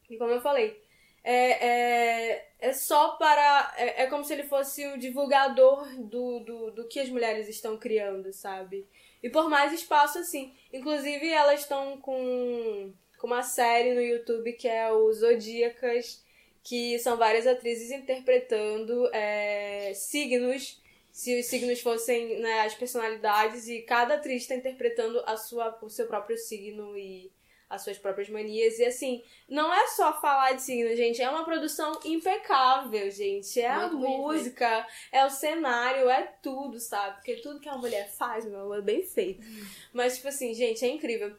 E 0.08 0.16
como 0.16 0.30
eu 0.30 0.40
falei, 0.40 0.80
é, 1.22 2.32
é, 2.32 2.48
é 2.58 2.72
só 2.72 3.10
para. 3.16 3.74
É, 3.76 4.02
é 4.02 4.06
como 4.06 4.24
se 4.24 4.32
ele 4.32 4.44
fosse 4.44 4.86
o 4.86 4.98
divulgador 4.98 5.86
do, 5.98 6.40
do, 6.40 6.70
do 6.70 6.88
que 6.88 6.98
as 6.98 7.08
mulheres 7.08 7.48
estão 7.48 7.76
criando, 7.76 8.32
sabe? 8.32 8.88
E 9.22 9.28
por 9.28 9.48
mais 9.48 9.72
espaço 9.72 10.18
assim. 10.18 10.54
Inclusive, 10.72 11.28
elas 11.28 11.60
estão 11.60 11.98
com, 11.98 12.92
com 13.18 13.26
uma 13.26 13.42
série 13.42 13.94
no 13.94 14.00
YouTube 14.00 14.52
que 14.54 14.68
é 14.68 14.90
o 14.90 15.12
Zodíacas, 15.12 16.24
que 16.62 16.98
são 16.98 17.16
várias 17.16 17.46
atrizes 17.46 17.90
interpretando 17.90 19.08
é, 19.14 19.92
signos. 19.94 20.80
Se 21.12 21.38
os 21.38 21.46
signos 21.46 21.80
fossem 21.80 22.38
né, 22.40 22.60
as 22.60 22.74
personalidades, 22.74 23.68
e 23.68 23.82
cada 23.82 24.14
atriz 24.14 24.42
está 24.42 24.54
interpretando 24.54 25.20
a 25.26 25.36
sua, 25.36 25.76
o 25.82 25.90
seu 25.90 26.06
próprio 26.06 26.38
signo 26.38 26.96
e 26.96 27.30
as 27.70 27.82
suas 27.82 27.96
próprias 27.96 28.28
manias. 28.28 28.80
E 28.80 28.84
assim, 28.84 29.22
não 29.48 29.72
é 29.72 29.86
só 29.86 30.20
falar 30.20 30.52
de 30.52 30.62
signo, 30.62 30.94
gente. 30.96 31.22
É 31.22 31.30
uma 31.30 31.44
produção 31.44 32.00
impecável, 32.04 33.08
gente. 33.12 33.60
É 33.60 33.68
a 33.68 33.78
Muito 33.82 33.98
bonito 33.98 34.18
música, 34.18 34.86
é 35.12 35.24
o 35.24 35.30
cenário, 35.30 36.10
é 36.10 36.22
tudo, 36.42 36.80
sabe? 36.80 37.14
Porque 37.16 37.36
tudo 37.36 37.60
que 37.60 37.68
a 37.68 37.78
mulher 37.78 38.10
faz, 38.10 38.44
meu 38.44 38.60
amor, 38.60 38.78
é 38.78 38.82
bem 38.82 39.04
feito. 39.04 39.40
Mas, 39.94 40.16
tipo 40.16 40.26
assim, 40.26 40.52
gente, 40.52 40.84
é 40.84 40.88
incrível. 40.88 41.34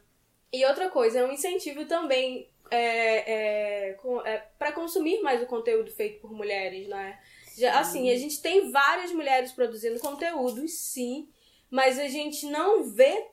E 0.54 0.66
outra 0.66 0.90
coisa, 0.90 1.20
é 1.20 1.26
um 1.26 1.32
incentivo 1.32 1.86
também 1.86 2.50
é, 2.70 3.90
é, 3.90 3.98
é, 4.26 4.38
para 4.58 4.72
consumir 4.72 5.22
mais 5.22 5.42
o 5.44 5.46
conteúdo 5.46 5.92
feito 5.92 6.22
por 6.22 6.32
mulheres, 6.32 6.88
né? 6.88 7.20
Já, 7.58 7.80
assim, 7.80 8.10
a 8.10 8.18
gente 8.18 8.42
tem 8.42 8.72
várias 8.72 9.12
mulheres 9.12 9.52
produzindo 9.52 10.00
conteúdos, 10.00 10.72
sim, 10.72 11.28
mas 11.70 12.00
a 12.00 12.08
gente 12.08 12.46
não 12.46 12.84
vê 12.84 13.28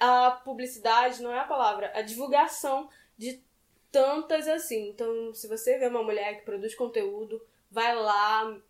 a 0.00 0.30
publicidade, 0.30 1.22
não 1.22 1.32
é 1.32 1.38
a 1.38 1.44
palavra, 1.44 1.90
a 1.94 2.02
divulgação 2.02 2.88
de 3.16 3.42
tantas 3.90 4.46
assim. 4.48 4.88
Então, 4.88 5.32
se 5.32 5.48
você 5.48 5.78
vê 5.78 5.86
uma 5.86 6.02
mulher 6.02 6.38
que 6.38 6.44
produz 6.44 6.74
conteúdo, 6.74 7.40
vai 7.70 7.94
lá, 7.94 8.60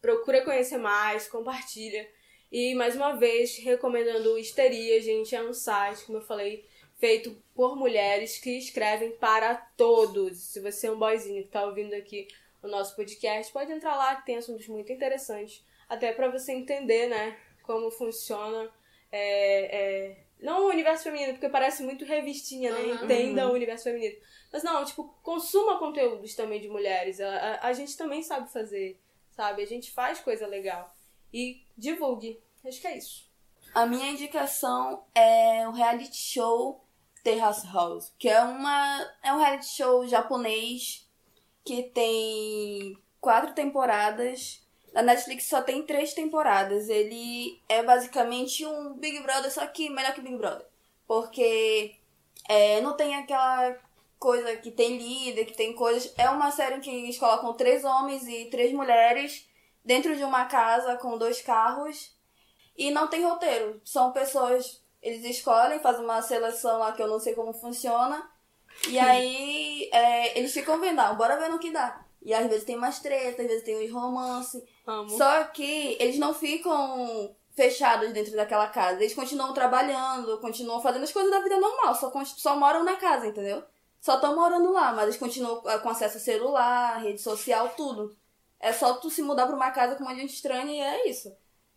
procura 0.00 0.44
conhecer 0.44 0.78
mais, 0.78 1.28
compartilha. 1.28 2.08
E 2.50 2.74
mais 2.74 2.96
uma 2.96 3.14
vez, 3.14 3.58
recomendando 3.58 4.32
o 4.32 4.38
Histeria, 4.38 5.00
gente, 5.02 5.34
é 5.34 5.42
um 5.42 5.52
site, 5.52 6.04
como 6.04 6.18
eu 6.18 6.22
falei, 6.22 6.64
feito 6.96 7.36
por 7.54 7.76
mulheres 7.76 8.38
que 8.38 8.58
escrevem 8.58 9.12
para 9.12 9.54
todos. 9.54 10.38
Se 10.38 10.60
você 10.60 10.86
é 10.86 10.92
um 10.92 10.98
boyzinho 10.98 11.42
que 11.44 11.50
tá 11.50 11.64
ouvindo 11.64 11.94
aqui 11.94 12.26
o 12.62 12.68
nosso 12.68 12.96
podcast, 12.96 13.52
pode 13.52 13.70
entrar 13.70 13.96
lá 13.96 14.16
que 14.16 14.26
tem 14.26 14.36
assuntos 14.36 14.66
muito 14.68 14.92
interessantes. 14.92 15.64
Até 15.88 16.12
pra 16.12 16.30
você 16.30 16.52
entender, 16.52 17.08
né, 17.08 17.38
como 17.62 17.90
funciona. 17.90 18.70
É, 19.10 19.76
é, 19.76 20.16
não 20.40 20.64
o 20.64 20.68
universo 20.68 21.04
feminino, 21.04 21.32
porque 21.32 21.48
parece 21.48 21.82
muito 21.82 22.04
revistinha, 22.04 22.72
né? 22.72 22.78
Uhum. 22.80 23.04
Entenda 23.04 23.48
o 23.48 23.52
universo 23.52 23.84
feminino. 23.84 24.16
Mas 24.52 24.62
não, 24.62 24.84
tipo, 24.84 25.04
consuma 25.22 25.78
conteúdos 25.78 26.34
também 26.34 26.60
de 26.60 26.68
mulheres. 26.68 27.20
A, 27.20 27.28
a, 27.28 27.68
a 27.68 27.72
gente 27.72 27.96
também 27.96 28.22
sabe 28.22 28.50
fazer, 28.52 28.98
sabe? 29.32 29.62
A 29.62 29.66
gente 29.66 29.90
faz 29.90 30.20
coisa 30.20 30.46
legal. 30.46 30.94
E 31.32 31.62
divulgue. 31.76 32.40
Acho 32.64 32.80
que 32.80 32.86
é 32.86 32.96
isso. 32.96 33.28
A 33.74 33.86
minha 33.86 34.10
indicação 34.10 35.04
é 35.14 35.68
o 35.68 35.72
reality 35.72 36.16
show 36.16 36.84
Terrace 37.22 37.66
House, 37.66 38.12
que 38.18 38.28
é 38.28 38.40
uma 38.42 39.14
é 39.22 39.32
um 39.32 39.38
reality 39.38 39.66
show 39.66 40.06
japonês 40.06 41.06
que 41.64 41.82
tem 41.82 42.96
quatro 43.20 43.52
temporadas. 43.54 44.66
Na 44.92 45.02
Netflix 45.02 45.44
só 45.44 45.62
tem 45.62 45.82
três 45.82 46.14
temporadas. 46.14 46.88
Ele 46.88 47.60
é 47.68 47.82
basicamente 47.82 48.64
um 48.64 48.94
Big 48.94 49.20
Brother, 49.20 49.52
só 49.52 49.66
que 49.66 49.90
melhor 49.90 50.14
que 50.14 50.20
Big 50.20 50.36
Brother. 50.36 50.66
Porque 51.06 51.96
é, 52.48 52.80
não 52.80 52.96
tem 52.96 53.14
aquela 53.14 53.76
coisa 54.18 54.56
que 54.56 54.70
tem 54.70 54.96
líder, 54.96 55.44
que 55.44 55.56
tem 55.56 55.72
coisas. 55.74 56.12
É 56.16 56.28
uma 56.30 56.50
série 56.50 56.76
em 56.76 56.80
que 56.80 56.90
eles 56.90 57.18
colocam 57.18 57.54
três 57.54 57.84
homens 57.84 58.26
e 58.26 58.46
três 58.46 58.72
mulheres 58.72 59.48
dentro 59.84 60.16
de 60.16 60.24
uma 60.24 60.46
casa 60.46 60.96
com 60.96 61.18
dois 61.18 61.40
carros. 61.40 62.16
E 62.76 62.90
não 62.90 63.08
tem 63.08 63.24
roteiro. 63.24 63.80
São 63.84 64.12
pessoas. 64.12 64.82
Eles 65.00 65.24
escolhem, 65.24 65.78
fazem 65.78 66.04
uma 66.04 66.22
seleção 66.22 66.78
lá 66.78 66.92
que 66.92 67.02
eu 67.02 67.08
não 67.08 67.20
sei 67.20 67.34
como 67.34 67.52
funciona. 67.52 68.28
E 68.88 68.98
aí 68.98 69.88
é, 69.92 70.38
eles 70.38 70.52
ficam 70.52 70.78
vendo, 70.80 71.00
ah, 71.00 71.12
bora 71.14 71.38
ver 71.38 71.48
no 71.48 71.58
que 71.58 71.70
dá. 71.70 72.04
E 72.22 72.34
às 72.34 72.46
vezes 72.46 72.64
tem 72.64 72.76
mais 72.76 72.98
treta, 72.98 73.42
às 73.42 73.48
vezes 73.48 73.64
tem 73.64 73.84
uns 73.84 73.92
romance. 73.92 74.62
Amo. 74.86 75.08
Só 75.10 75.44
que 75.44 75.96
eles 76.00 76.18
não 76.18 76.34
ficam 76.34 77.34
fechados 77.52 78.12
dentro 78.12 78.36
daquela 78.36 78.68
casa. 78.68 79.00
Eles 79.00 79.14
continuam 79.14 79.52
trabalhando, 79.52 80.38
continuam 80.38 80.80
fazendo 80.80 81.04
as 81.04 81.12
coisas 81.12 81.30
da 81.30 81.40
vida 81.40 81.58
normal. 81.58 81.94
Só, 81.94 82.12
só 82.24 82.56
moram 82.56 82.84
na 82.84 82.96
casa, 82.96 83.26
entendeu? 83.26 83.62
Só 84.00 84.14
estão 84.14 84.34
morando 84.34 84.72
lá, 84.72 84.92
mas 84.92 85.04
eles 85.04 85.16
continuam 85.16 85.62
ah, 85.66 85.78
com 85.78 85.88
acesso 85.88 86.18
a 86.18 86.20
celular, 86.20 87.02
rede 87.02 87.20
social, 87.20 87.70
tudo. 87.76 88.16
É 88.60 88.72
só 88.72 88.94
tu 88.94 89.10
se 89.10 89.22
mudar 89.22 89.46
pra 89.46 89.56
uma 89.56 89.70
casa 89.70 89.96
com 89.96 90.04
uma 90.04 90.14
gente 90.14 90.34
estranha 90.34 90.72
e 90.72 90.80
é 90.80 91.08
isso. 91.08 91.32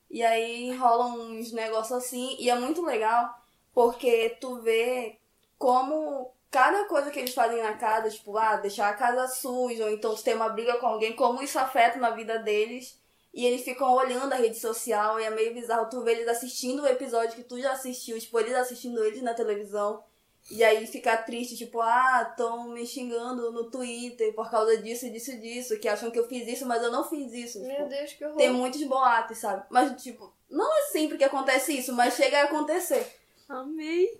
E 0.09 0.21
aí 0.23 0.75
rolam 0.75 1.19
uns 1.31 1.51
negócios 1.51 1.97
assim, 1.97 2.35
e 2.37 2.49
é 2.49 2.55
muito 2.55 2.83
legal, 2.83 3.33
porque 3.73 4.37
tu 4.41 4.61
vê 4.61 5.17
como 5.57 6.33
cada 6.51 6.83
coisa 6.85 7.09
que 7.09 7.17
eles 7.19 7.33
fazem 7.33 7.63
na 7.63 7.73
casa, 7.73 8.09
tipo, 8.09 8.37
ah, 8.37 8.57
deixar 8.57 8.89
a 8.89 8.93
casa 8.93 9.27
suja, 9.27 9.85
ou 9.85 9.91
então 9.91 10.13
tu 10.13 10.21
tem 10.23 10.35
uma 10.35 10.49
briga 10.49 10.77
com 10.77 10.85
alguém, 10.85 11.15
como 11.15 11.41
isso 11.41 11.57
afeta 11.57 11.97
na 11.97 12.09
vida 12.11 12.37
deles. 12.39 12.99
E 13.33 13.45
eles 13.45 13.63
ficam 13.63 13.89
olhando 13.93 14.33
a 14.33 14.35
rede 14.35 14.59
social 14.59 15.17
e 15.17 15.23
é 15.23 15.29
meio 15.29 15.53
bizarro 15.53 15.89
tu 15.89 16.03
ver 16.03 16.11
eles 16.17 16.27
assistindo 16.27 16.81
o 16.83 16.87
episódio 16.87 17.33
que 17.37 17.43
tu 17.43 17.57
já 17.61 17.71
assistiu, 17.71 18.19
tipo, 18.19 18.37
eles 18.37 18.53
assistindo 18.53 19.01
eles 19.05 19.21
na 19.21 19.33
televisão. 19.33 20.03
E 20.49 20.61
aí 20.63 20.85
ficar 20.85 21.17
triste, 21.23 21.55
tipo, 21.55 21.79
ah, 21.79 22.27
estão 22.29 22.67
me 22.69 22.85
xingando 22.85 23.51
no 23.53 23.69
Twitter 23.71 24.33
por 24.33 24.49
causa 24.51 24.75
disso, 24.77 25.09
disso, 25.09 25.37
disso, 25.39 25.79
que 25.79 25.87
acham 25.87 26.11
que 26.11 26.19
eu 26.19 26.27
fiz 26.27 26.45
isso, 26.47 26.65
mas 26.65 26.83
eu 26.83 26.91
não 26.91 27.07
fiz 27.07 27.31
isso. 27.31 27.61
Meu 27.61 27.69
Tipo, 27.77 27.87
Deus, 27.89 28.13
que 28.13 28.25
horror. 28.25 28.37
tem 28.37 28.49
muitos 28.49 28.83
boatos, 28.83 29.37
sabe? 29.37 29.63
Mas, 29.69 30.01
tipo, 30.03 30.33
não 30.49 30.69
é 30.79 30.81
sempre 30.91 31.17
que 31.17 31.23
acontece 31.23 31.77
isso, 31.77 31.93
mas 31.93 32.15
chega 32.15 32.41
a 32.41 32.43
acontecer. 32.45 33.15
Amei. 33.47 34.19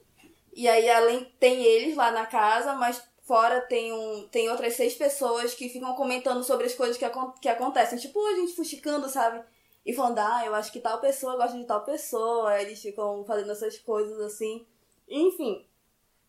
E 0.54 0.68
aí, 0.68 0.90
além, 0.90 1.26
tem 1.40 1.64
eles 1.64 1.96
lá 1.96 2.12
na 2.12 2.26
casa, 2.26 2.74
mas 2.76 3.02
fora 3.24 3.62
tem, 3.62 3.94
um, 3.94 4.28
tem 4.30 4.50
outras 4.50 4.74
seis 4.76 4.94
pessoas 4.96 5.54
que 5.54 5.70
ficam 5.70 5.96
comentando 5.96 6.44
sobre 6.44 6.66
as 6.66 6.74
coisas 6.76 6.98
que, 6.98 7.06
acon- 7.06 7.32
que 7.42 7.48
acontecem. 7.50 7.98
Tipo, 8.00 8.20
a 8.28 8.36
gente 8.36 8.56
fuxicando, 8.56 9.08
sabe? 9.10 9.44
E 9.86 9.94
falando, 9.94 10.20
ah, 10.20 10.44
eu 10.46 10.54
acho 10.56 10.72
que 10.72 10.80
tal 10.82 11.00
pessoa 11.00 11.38
gosta 11.38 11.58
de 11.58 11.66
tal 11.66 11.84
pessoa. 11.84 12.52
Aí 12.52 12.66
eles 12.66 12.82
ficam 12.82 13.24
fazendo 13.26 13.52
essas 13.52 13.78
coisas 13.80 14.20
assim. 14.20 14.66
Enfim. 15.08 15.66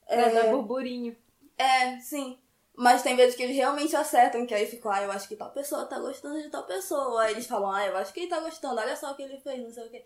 Pra 0.06 0.28
dar 0.28 0.46
É, 0.46 0.50
burburinho. 0.50 1.16
é, 1.58 1.98
sim. 2.00 2.38
Mas 2.74 3.02
tem 3.02 3.16
vezes 3.16 3.34
que 3.36 3.42
eles 3.42 3.56
realmente 3.56 3.94
acertam, 3.96 4.46
que 4.46 4.54
aí 4.54 4.66
ficam, 4.66 4.90
ah, 4.92 5.02
eu 5.02 5.12
acho 5.12 5.28
que 5.28 5.36
tal 5.36 5.50
pessoa 5.50 5.84
tá 5.86 5.98
gostando 5.98 6.40
de 6.42 6.48
tal 6.50 6.64
pessoa. 6.64 7.22
Aí 7.22 7.32
eles 7.32 7.46
falam, 7.46 7.70
ah, 7.70 7.86
eu 7.86 7.96
acho 7.96 8.12
que 8.12 8.20
ele 8.20 8.28
tá 8.30 8.40
gostando, 8.40 8.80
olha 8.80 8.96
só 8.96 9.12
o 9.12 9.14
que 9.16 9.22
ele 9.22 9.38
fez, 9.40 9.62
não 9.62 9.70
sei 9.72 9.86
o 9.86 9.90
que. 9.90 10.04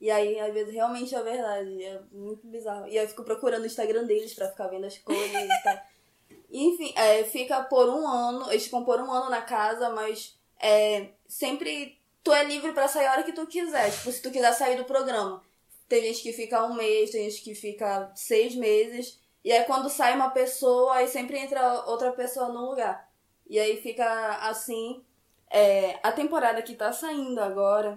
E 0.00 0.10
aí, 0.10 0.38
às 0.38 0.52
vezes, 0.52 0.74
realmente 0.74 1.14
é 1.14 1.22
verdade. 1.22 1.82
É 1.82 2.00
muito 2.12 2.46
bizarro. 2.46 2.86
E 2.86 2.98
aí 2.98 3.04
eu 3.04 3.08
fico 3.08 3.24
procurando 3.24 3.62
o 3.62 3.66
Instagram 3.66 4.04
deles 4.04 4.34
pra 4.34 4.48
ficar 4.48 4.68
vendo 4.68 4.86
as 4.86 4.98
coisas 4.98 5.42
e 5.42 5.62
tal. 5.62 5.78
Enfim, 6.50 6.92
é, 6.96 7.24
fica 7.24 7.62
por 7.64 7.88
um 7.88 8.06
ano, 8.06 8.50
eles 8.50 8.64
ficam 8.64 8.84
por 8.84 9.00
um 9.00 9.10
ano 9.10 9.28
na 9.28 9.42
casa, 9.42 9.90
mas 9.90 10.38
é, 10.60 11.08
sempre 11.26 11.98
tu 12.22 12.32
é 12.32 12.44
livre 12.44 12.72
pra 12.72 12.88
sair 12.88 13.06
a 13.06 13.12
hora 13.12 13.22
que 13.22 13.32
tu 13.32 13.46
quiser. 13.46 13.90
Tipo, 13.90 14.12
se 14.12 14.22
tu 14.22 14.30
quiser 14.30 14.52
sair 14.52 14.76
do 14.76 14.84
programa. 14.84 15.42
Tem 15.88 16.02
gente 16.02 16.22
que 16.22 16.32
fica 16.32 16.64
um 16.64 16.74
mês, 16.74 17.10
tem 17.10 17.30
gente 17.30 17.42
que 17.42 17.54
fica 17.54 18.10
seis 18.14 18.54
meses. 18.54 19.20
E 19.44 19.52
aí 19.52 19.64
quando 19.64 19.88
sai 19.88 20.14
uma 20.14 20.30
pessoa, 20.30 20.96
aí 20.96 21.06
sempre 21.06 21.38
entra 21.38 21.84
outra 21.86 22.12
pessoa 22.12 22.48
no 22.48 22.70
lugar. 22.70 23.08
E 23.48 23.58
aí 23.58 23.80
fica 23.80 24.38
assim. 24.48 25.04
É, 25.48 26.00
a 26.02 26.10
temporada 26.10 26.60
que 26.62 26.74
tá 26.74 26.92
saindo 26.92 27.40
agora, 27.40 27.96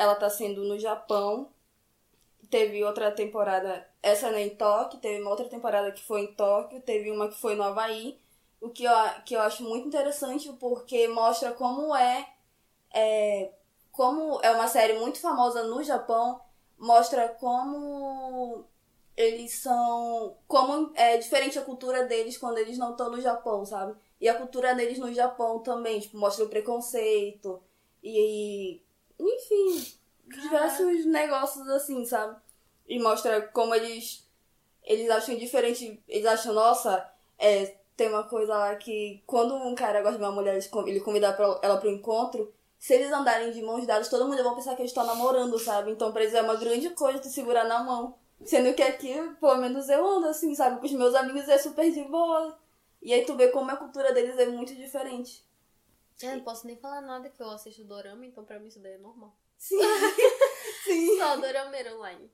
ela 0.00 0.14
tá 0.14 0.30
sendo 0.30 0.64
no 0.64 0.78
Japão. 0.78 1.50
Teve 2.50 2.82
outra 2.84 3.12
temporada, 3.12 3.86
essa 4.02 4.30
não 4.30 4.38
é 4.38 4.42
em 4.46 4.56
Tóquio, 4.56 4.98
teve 5.00 5.20
uma 5.20 5.30
outra 5.30 5.48
temporada 5.48 5.92
que 5.92 6.02
foi 6.02 6.22
em 6.22 6.34
Tóquio, 6.34 6.80
teve 6.80 7.10
uma 7.10 7.28
que 7.28 7.38
foi 7.40 7.54
no 7.54 7.62
Havaí. 7.62 8.18
O 8.60 8.70
que 8.70 8.84
eu, 8.84 8.92
que 9.24 9.34
eu 9.34 9.40
acho 9.40 9.62
muito 9.62 9.86
interessante 9.88 10.52
porque 10.54 11.06
mostra 11.08 11.52
como 11.52 11.94
é, 11.94 12.28
é 12.94 13.52
como 13.92 14.40
é 14.42 14.50
uma 14.52 14.68
série 14.68 14.98
muito 14.98 15.20
famosa 15.20 15.62
no 15.64 15.82
Japão, 15.82 16.40
mostra 16.78 17.28
como 17.28 18.64
eles 19.16 19.52
são. 19.54 20.36
Como 20.48 20.92
é 20.94 21.18
diferente 21.18 21.58
a 21.58 21.64
cultura 21.64 22.04
deles 22.04 22.38
quando 22.38 22.58
eles 22.58 22.78
não 22.78 22.92
estão 22.92 23.10
no 23.10 23.20
Japão, 23.20 23.64
sabe? 23.64 23.94
E 24.20 24.28
a 24.28 24.34
cultura 24.34 24.74
deles 24.74 24.98
no 24.98 25.12
Japão 25.12 25.60
também, 25.60 26.00
tipo, 26.00 26.18
mostra 26.18 26.44
o 26.44 26.48
preconceito 26.48 27.62
e. 28.02 28.80
Enfim, 29.20 29.94
diversos 30.26 31.04
negócios 31.06 31.68
assim, 31.68 32.04
sabe? 32.04 32.36
E 32.88 32.98
mostra 32.98 33.42
como 33.48 33.74
eles. 33.74 34.26
Eles 34.82 35.10
acham 35.10 35.36
diferente. 35.36 36.02
Eles 36.08 36.26
acham, 36.26 36.54
nossa, 36.54 37.08
é, 37.38 37.76
tem 37.96 38.08
uma 38.08 38.24
coisa 38.24 38.56
lá 38.56 38.74
que 38.76 39.22
quando 39.26 39.54
um 39.54 39.74
cara 39.74 40.00
gosta 40.00 40.18
de 40.18 40.24
uma 40.24 40.32
mulher, 40.32 40.58
ele 40.86 41.00
convida 41.00 41.36
ela 41.62 41.76
pro 41.76 41.90
encontro. 41.90 42.52
Se 42.78 42.94
eles 42.94 43.12
andarem 43.12 43.52
de 43.52 43.60
mãos 43.60 43.86
dadas, 43.86 44.08
todo 44.08 44.26
mundo 44.26 44.42
vai 44.42 44.54
pensar 44.54 44.74
que 44.74 44.80
eles 44.80 44.90
estão 44.90 45.04
namorando, 45.04 45.58
sabe? 45.58 45.90
Então 45.90 46.10
pra 46.10 46.22
eles 46.22 46.34
é 46.34 46.40
uma 46.40 46.56
grande 46.56 46.88
coisa 46.90 47.18
tu 47.18 47.28
segurar 47.28 47.64
na 47.64 47.84
mão. 47.84 48.14
Sendo 48.42 48.72
que 48.72 48.82
aqui, 48.82 49.12
pelo 49.38 49.56
menos 49.58 49.90
eu 49.90 50.06
ando 50.06 50.28
assim, 50.28 50.54
sabe? 50.54 50.80
Com 50.80 50.86
os 50.86 50.92
meus 50.92 51.14
amigos 51.14 51.46
é 51.46 51.58
super 51.58 51.90
de 51.92 52.02
boa. 52.04 52.58
E 53.02 53.12
aí 53.12 53.24
tu 53.24 53.36
vê 53.36 53.48
como 53.48 53.70
a 53.70 53.76
cultura 53.76 54.14
deles 54.14 54.38
é 54.38 54.46
muito 54.46 54.74
diferente. 54.74 55.44
Eu 56.22 56.36
não 56.36 56.44
posso 56.44 56.66
nem 56.66 56.76
falar 56.76 57.00
nada 57.00 57.28
que 57.30 57.42
eu 57.42 57.48
assisto 57.50 57.84
dorama, 57.84 58.24
então 58.26 58.44
pra 58.44 58.58
mim 58.58 58.68
isso 58.68 58.80
daí 58.80 58.92
é 58.94 58.98
normal. 58.98 59.34
Sim. 59.58 59.78
Sim. 60.84 61.18
Só 61.18 61.36
dorameira 61.36 61.94
online. 61.96 62.30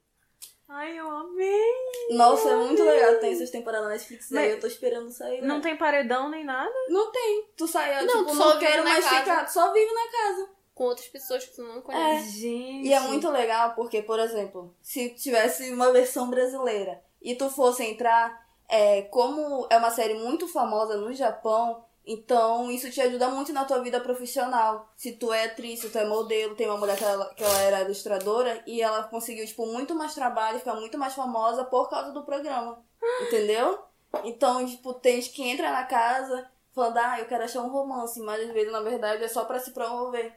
Ai, 0.68 0.98
eu 0.98 1.08
amei. 1.08 1.74
Nossa, 2.10 2.50
é 2.50 2.56
muito 2.56 2.82
legal. 2.82 3.18
Tem 3.20 3.32
essas 3.32 3.50
temporadas 3.50 3.86
na 3.86 3.92
Netflix 3.94 4.32
aí, 4.32 4.38
Mas- 4.38 4.50
eu 4.54 4.60
tô 4.60 4.66
esperando 4.66 5.10
sair. 5.12 5.40
Não 5.42 5.56
né? 5.56 5.62
tem 5.62 5.76
paredão 5.76 6.28
nem 6.28 6.44
nada? 6.44 6.72
Não 6.88 7.12
tem. 7.12 7.48
Tu 7.56 7.68
sai, 7.68 8.04
Não, 8.04 8.18
tipo, 8.18 8.24
tu 8.30 8.34
não 8.34 8.42
só 8.42 8.52
vive 8.54 8.66
quero 8.66 8.84
na 8.84 8.90
mais 8.90 9.04
casa. 9.04 9.20
ficar. 9.20 9.44
Tu 9.44 9.52
só 9.52 9.72
vive 9.72 9.92
na 9.92 10.10
casa. 10.10 10.50
Com 10.74 10.84
outras 10.84 11.06
pessoas 11.08 11.44
que 11.44 11.54
tu 11.54 11.62
não 11.62 11.78
É. 11.78 11.82
conhece. 11.82 12.40
Gente. 12.40 12.88
E 12.88 12.92
é 12.92 12.98
muito 13.00 13.30
legal 13.30 13.74
porque, 13.74 14.02
por 14.02 14.18
exemplo, 14.18 14.74
se 14.82 15.10
tivesse 15.10 15.70
uma 15.72 15.92
versão 15.92 16.28
brasileira 16.28 17.00
e 17.22 17.34
tu 17.36 17.48
fosse 17.48 17.84
entrar, 17.84 18.44
é, 18.68 19.02
como 19.02 19.66
é 19.70 19.76
uma 19.78 19.90
série 19.92 20.14
muito 20.14 20.48
famosa 20.48 20.96
no 20.96 21.12
Japão, 21.14 21.85
então 22.06 22.70
isso 22.70 22.90
te 22.90 23.00
ajuda 23.00 23.28
muito 23.28 23.52
na 23.52 23.64
tua 23.64 23.80
vida 23.80 24.00
profissional. 24.00 24.88
Se 24.96 25.12
tu 25.12 25.32
é 25.32 25.44
atriz, 25.44 25.80
se 25.80 25.90
tu 25.90 25.98
é 25.98 26.06
modelo, 26.06 26.54
tem 26.54 26.68
uma 26.68 26.78
mulher 26.78 26.96
que 26.96 27.04
ela, 27.04 27.34
que 27.34 27.42
ela 27.42 27.58
era 27.62 27.82
ilustradora 27.82 28.62
e 28.66 28.80
ela 28.80 29.02
conseguiu, 29.04 29.44
tipo, 29.46 29.66
muito 29.66 29.94
mais 29.94 30.14
trabalho, 30.14 30.58
ficar 30.58 30.74
muito 30.74 30.96
mais 30.96 31.14
famosa 31.14 31.64
por 31.64 31.90
causa 31.90 32.12
do 32.12 32.24
programa. 32.24 32.78
Entendeu? 33.22 33.78
Então, 34.24 34.64
tipo, 34.66 34.94
tem 34.94 35.20
gente 35.20 35.34
que 35.34 35.42
entra 35.42 35.70
na 35.72 35.84
casa 35.84 36.48
falando, 36.74 36.98
ah, 36.98 37.18
eu 37.18 37.26
quero 37.26 37.44
achar 37.44 37.62
um 37.62 37.70
romance, 37.70 38.20
mas 38.20 38.40
às 38.46 38.52
vezes, 38.52 38.70
na 38.70 38.80
verdade, 38.80 39.24
é 39.24 39.28
só 39.28 39.44
pra 39.44 39.58
se 39.58 39.72
promover. 39.72 40.32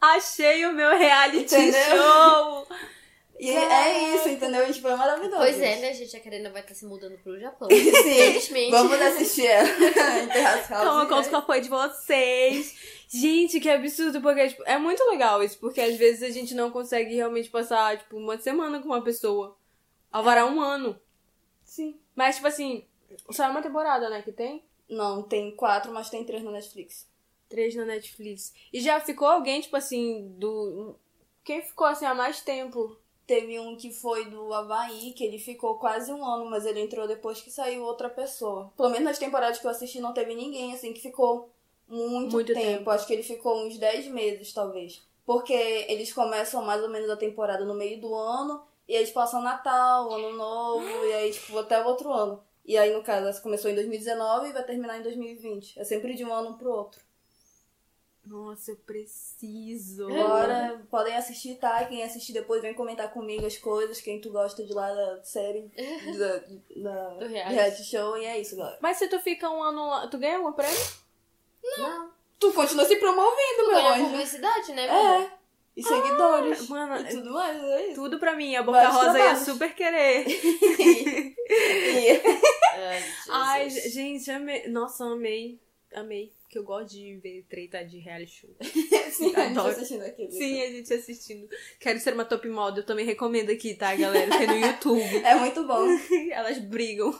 Achei 0.00 0.64
o 0.66 0.72
meu 0.72 0.96
reality 0.98 1.54
Entendeu? 1.54 1.96
show! 1.96 2.66
E 3.40 3.50
é 3.50 4.14
isso, 4.14 4.28
entendeu? 4.28 4.70
Tipo, 4.70 4.88
é 4.88 4.96
maravilhoso. 4.96 5.38
Pois 5.38 5.58
é, 5.58 5.80
né, 5.80 5.94
gente? 5.94 6.14
A 6.14 6.20
Karina 6.20 6.50
vai 6.50 6.60
estar 6.60 6.74
se 6.74 6.84
mudando 6.84 7.16
pro 7.22 7.40
Japão. 7.40 7.68
Sim, 7.72 7.90
Felizmente. 7.90 8.70
vamos 8.70 9.00
assistir 9.00 9.46
ela. 9.46 9.66
Interracial. 10.24 10.82
Então 10.82 11.00
eu 11.00 11.08
conto 11.08 11.30
qual 11.30 11.46
foi 11.46 11.62
de 11.62 11.70
vocês. 11.70 12.76
Gente, 13.08 13.58
que 13.58 13.70
absurdo, 13.70 14.20
porque 14.20 14.48
tipo, 14.48 14.62
é 14.66 14.76
muito 14.76 15.02
legal 15.08 15.42
isso, 15.42 15.58
porque 15.58 15.80
às 15.80 15.96
vezes 15.96 16.22
a 16.22 16.28
gente 16.28 16.54
não 16.54 16.70
consegue 16.70 17.14
realmente 17.14 17.48
passar, 17.48 17.96
tipo, 17.96 18.18
uma 18.18 18.38
semana 18.38 18.78
com 18.78 18.88
uma 18.88 19.02
pessoa. 19.02 19.56
Alvará 20.12 20.44
um 20.44 20.60
ano. 20.60 21.00
Sim. 21.64 21.98
Mas, 22.14 22.36
tipo 22.36 22.46
assim, 22.46 22.84
só 23.30 23.44
é 23.44 23.48
uma 23.48 23.62
temporada, 23.62 24.10
né, 24.10 24.20
que 24.20 24.32
tem? 24.32 24.62
Não, 24.86 25.22
tem 25.22 25.56
quatro, 25.56 25.90
mas 25.90 26.10
tem 26.10 26.24
três 26.24 26.42
na 26.42 26.50
Netflix. 26.50 27.08
Três 27.48 27.74
na 27.74 27.86
Netflix. 27.86 28.52
E 28.70 28.80
já 28.80 29.00
ficou 29.00 29.26
alguém, 29.26 29.62
tipo 29.62 29.76
assim, 29.76 30.34
do. 30.36 30.94
Quem 31.42 31.62
ficou 31.62 31.86
assim 31.86 32.04
há 32.04 32.14
mais 32.14 32.42
tempo? 32.42 32.98
Teve 33.30 33.60
um 33.60 33.76
que 33.76 33.92
foi 33.92 34.24
do 34.24 34.52
Havaí, 34.52 35.12
que 35.12 35.22
ele 35.22 35.38
ficou 35.38 35.76
quase 35.76 36.12
um 36.12 36.24
ano, 36.24 36.50
mas 36.50 36.66
ele 36.66 36.80
entrou 36.80 37.06
depois 37.06 37.40
que 37.40 37.48
saiu 37.48 37.84
outra 37.84 38.10
pessoa. 38.10 38.72
Pelo 38.76 38.88
menos 38.88 39.04
nas 39.04 39.20
temporadas 39.20 39.60
que 39.60 39.64
eu 39.64 39.70
assisti 39.70 40.00
não 40.00 40.12
teve 40.12 40.34
ninguém, 40.34 40.74
assim, 40.74 40.92
que 40.92 41.00
ficou 41.00 41.48
muito, 41.86 42.32
Muito 42.32 42.52
tempo. 42.52 42.78
tempo. 42.78 42.90
Acho 42.90 43.06
que 43.06 43.12
ele 43.12 43.22
ficou 43.22 43.64
uns 43.64 43.78
10 43.78 44.08
meses, 44.08 44.52
talvez. 44.52 45.00
Porque 45.24 45.52
eles 45.52 46.12
começam 46.12 46.60
mais 46.64 46.82
ou 46.82 46.88
menos 46.88 47.08
a 47.08 47.16
temporada 47.16 47.64
no 47.64 47.72
meio 47.72 48.00
do 48.00 48.12
ano, 48.12 48.64
e 48.88 48.94
aí 48.94 48.98
eles 48.98 49.12
passam 49.12 49.40
Natal, 49.40 50.12
Ano 50.12 50.32
Novo, 50.32 51.06
e 51.06 51.12
aí, 51.12 51.30
tipo, 51.30 51.56
até 51.56 51.80
o 51.80 51.86
outro 51.86 52.12
ano. 52.12 52.42
E 52.66 52.76
aí, 52.76 52.92
no 52.92 53.00
caso, 53.00 53.40
começou 53.42 53.70
em 53.70 53.76
2019 53.76 54.48
e 54.48 54.52
vai 54.52 54.64
terminar 54.64 54.98
em 54.98 55.02
2020. 55.04 55.78
É 55.78 55.84
sempre 55.84 56.14
de 56.14 56.24
um 56.24 56.34
ano 56.34 56.58
pro 56.58 56.72
outro. 56.72 57.00
Nossa, 58.30 58.70
eu 58.70 58.76
preciso. 58.76 60.06
Agora, 60.06 60.80
podem 60.88 61.16
assistir, 61.16 61.56
tá? 61.56 61.84
Quem 61.86 62.04
assistir 62.04 62.32
depois 62.32 62.62
vem 62.62 62.72
comentar 62.72 63.12
comigo 63.12 63.44
as 63.44 63.56
coisas, 63.56 64.00
quem 64.00 64.20
tu 64.20 64.30
gosta 64.30 64.62
de 64.64 64.72
lá 64.72 64.88
da 64.94 65.20
série, 65.24 65.68
da, 66.16 66.36
da 66.80 67.08
Do 67.14 67.26
reality. 67.26 67.54
reality 67.54 67.84
show, 67.84 68.16
e 68.16 68.24
é 68.24 68.40
isso, 68.40 68.56
galera. 68.56 68.78
Mas 68.80 68.98
se 68.98 69.08
tu 69.08 69.18
fica 69.18 69.50
um 69.50 69.60
ano 69.60 69.84
lá, 69.84 70.06
tu 70.06 70.16
ganha 70.16 70.36
algum 70.36 70.52
prêmio? 70.52 70.78
Não. 71.76 72.10
Tu 72.38 72.52
continua 72.52 72.84
se 72.84 72.96
promovendo, 72.96 73.56
Tu 73.56 73.66
meu 73.66 73.70
ganha 73.72 73.92
anjo. 73.94 74.04
publicidade, 74.04 74.72
né? 74.74 74.86
É. 74.86 75.30
E 75.76 75.82
seguidores. 75.82 76.68
Mano, 76.68 77.00
e 77.00 77.08
tudo 77.10 77.32
mais, 77.32 77.62
é 77.62 77.86
isso. 77.86 77.94
tudo 77.96 78.18
pra 78.18 78.34
mim. 78.36 78.54
A 78.54 78.62
Boca 78.62 78.78
Vários 78.78 78.94
Rosa 78.96 79.18
ia 79.18 79.36
super 79.36 79.74
querer. 79.74 80.24
Ai, 83.28 83.62
Ai, 83.62 83.70
gente, 83.70 84.30
amei. 84.30 84.68
Nossa, 84.68 85.04
amei. 85.04 85.58
Amei. 85.94 86.32
Que 86.48 86.58
eu 86.58 86.64
gosto 86.64 86.90
de 86.90 87.16
ver 87.22 87.46
treta 87.48 87.84
de 87.84 87.98
reality 87.98 88.40
show. 88.40 88.50
Sim, 89.10 89.34
a 89.36 89.46
gente 89.48 89.58
assistindo 89.58 90.02
aquilo. 90.02 90.30
Sim, 90.32 90.62
a 90.62 90.66
gente 90.66 90.92
assistindo. 90.94 91.48
Quero 91.78 91.98
ser 92.00 92.14
uma 92.14 92.24
top 92.24 92.48
model, 92.48 92.84
também 92.84 93.04
recomendo 93.04 93.50
aqui, 93.50 93.74
tá, 93.74 93.94
galera? 93.94 94.30
Que 94.36 94.44
é 94.44 94.46
no 94.46 94.56
YouTube. 94.66 95.00
É 95.24 95.34
muito 95.36 95.64
bom. 95.66 95.86
Elas 96.32 96.58
brigam. 96.58 97.12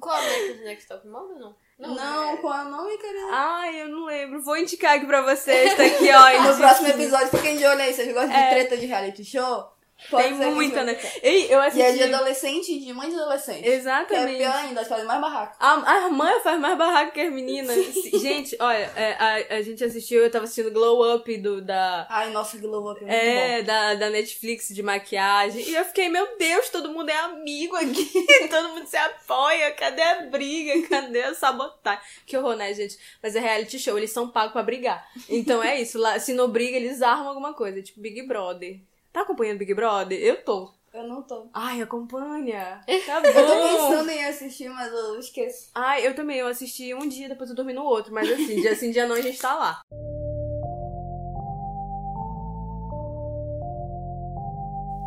Qual 0.00 0.16
é 0.16 0.26
America's 0.26 0.64
Next 0.64 0.88
Top 0.88 1.06
Model, 1.08 1.38
não? 1.38 1.56
Não, 1.78 2.36
qual 2.38 2.58
é 2.60 2.66
o 2.66 2.70
nome, 2.70 2.96
querida? 2.98 3.26
Ai, 3.30 3.82
eu 3.82 3.88
não 3.88 4.04
lembro. 4.04 4.42
Vou 4.42 4.56
indicar 4.56 4.96
aqui 4.96 5.06
pra 5.06 5.22
vocês. 5.22 5.74
Tá 5.74 5.82
aqui, 5.84 6.08
ó. 6.10 6.42
No 6.50 6.56
próximo 6.56 6.88
episódio, 6.88 7.28
fiquem 7.28 7.56
de 7.56 7.64
olho 7.64 7.80
aí. 7.80 7.92
Vocês 7.92 8.12
gostam 8.12 8.32
É. 8.36 8.44
de 8.48 8.54
treta 8.54 8.76
de 8.76 8.86
reality 8.86 9.24
show? 9.24 9.64
Pode 10.10 10.36
Tem 10.38 10.52
muita, 10.52 10.84
né? 10.84 10.98
Ei, 11.22 11.46
eu 11.46 11.60
E 11.60 11.66
é 11.66 11.70
de 11.70 11.82
assisti. 11.82 12.02
adolescente 12.14 12.72
e 12.72 12.80
de 12.80 12.92
mãe 12.92 13.08
de 13.08 13.14
adolescente. 13.16 13.62
Que 13.62 13.68
é 13.70 13.74
Exatamente. 13.74 14.36
pior 14.36 14.54
ainda, 14.54 14.80
elas 14.80 14.88
fazem 14.88 15.06
mais 15.06 15.20
barraco. 15.20 15.56
A, 15.58 15.90
a 15.92 16.04
irmã 16.04 16.40
faz 16.40 16.60
mais 16.60 16.76
barraco 16.76 17.12
que 17.12 17.20
as 17.20 17.32
meninas. 17.32 17.74
gente, 18.20 18.54
olha, 18.60 18.90
é, 18.96 19.12
a, 19.18 19.56
a 19.56 19.62
gente 19.62 19.82
assistiu, 19.82 20.22
eu 20.22 20.30
tava 20.30 20.44
assistindo 20.44 20.70
Glow 20.72 21.14
Up 21.16 21.36
do, 21.38 21.62
da. 21.62 22.06
Ai, 22.10 22.30
nossa, 22.30 22.58
Glow 22.58 22.90
Up 22.92 23.00
é 23.02 23.06
muito 23.06 23.14
É, 23.14 23.62
da, 23.62 23.94
da 23.94 24.10
Netflix 24.10 24.68
de 24.68 24.82
maquiagem. 24.82 25.66
E 25.66 25.74
eu 25.74 25.84
fiquei, 25.86 26.08
meu 26.10 26.36
Deus, 26.36 26.68
todo 26.68 26.92
mundo 26.92 27.08
é 27.08 27.16
amigo 27.16 27.74
aqui. 27.76 28.10
todo 28.50 28.68
mundo 28.70 28.86
se 28.86 28.96
apoia. 28.98 29.72
Cadê 29.72 30.02
a 30.02 30.22
briga? 30.26 30.86
Cadê 30.88 31.22
a 31.22 31.34
sabotagem? 31.34 32.02
Que 32.26 32.36
horror, 32.36 32.56
né, 32.56 32.74
gente? 32.74 32.98
Mas 33.22 33.34
é 33.36 33.40
reality 33.40 33.78
show, 33.78 33.96
eles 33.96 34.10
são 34.10 34.28
pagos 34.28 34.52
pra 34.52 34.62
brigar. 34.62 35.06
Então 35.30 35.62
é 35.62 35.80
isso. 35.80 35.98
Lá, 35.98 36.18
se 36.18 36.34
não 36.34 36.48
briga, 36.48 36.76
eles 36.76 37.00
armam 37.00 37.28
alguma 37.28 37.54
coisa. 37.54 37.80
Tipo 37.80 38.00
Big 38.00 38.20
Brother. 38.26 38.80
Tá 39.14 39.20
acompanhando 39.20 39.58
Big 39.58 39.72
Brother? 39.72 40.18
Eu 40.20 40.42
tô. 40.44 40.74
Eu 40.92 41.04
não 41.06 41.22
tô. 41.22 41.46
Ai, 41.54 41.80
acompanha. 41.80 42.80
Tá 43.06 43.20
bom. 43.20 43.28
Eu 43.30 43.46
tô 43.46 43.62
pensando 43.62 44.10
em 44.10 44.24
assistir, 44.24 44.68
mas 44.68 44.92
eu 44.92 45.18
esqueço. 45.20 45.70
Ai, 45.72 46.04
eu 46.04 46.16
também. 46.16 46.38
Eu 46.38 46.48
assisti 46.48 46.92
um 46.92 47.08
dia, 47.08 47.28
depois 47.28 47.48
eu 47.48 47.54
dormi 47.54 47.72
no 47.72 47.84
outro. 47.84 48.12
Mas 48.12 48.28
assim, 48.28 48.60
dia 48.60 48.74
sim, 48.74 48.90
dia 48.90 49.06
não, 49.06 49.14
a 49.14 49.20
gente 49.20 49.38
tá 49.38 49.54
lá. 49.54 49.80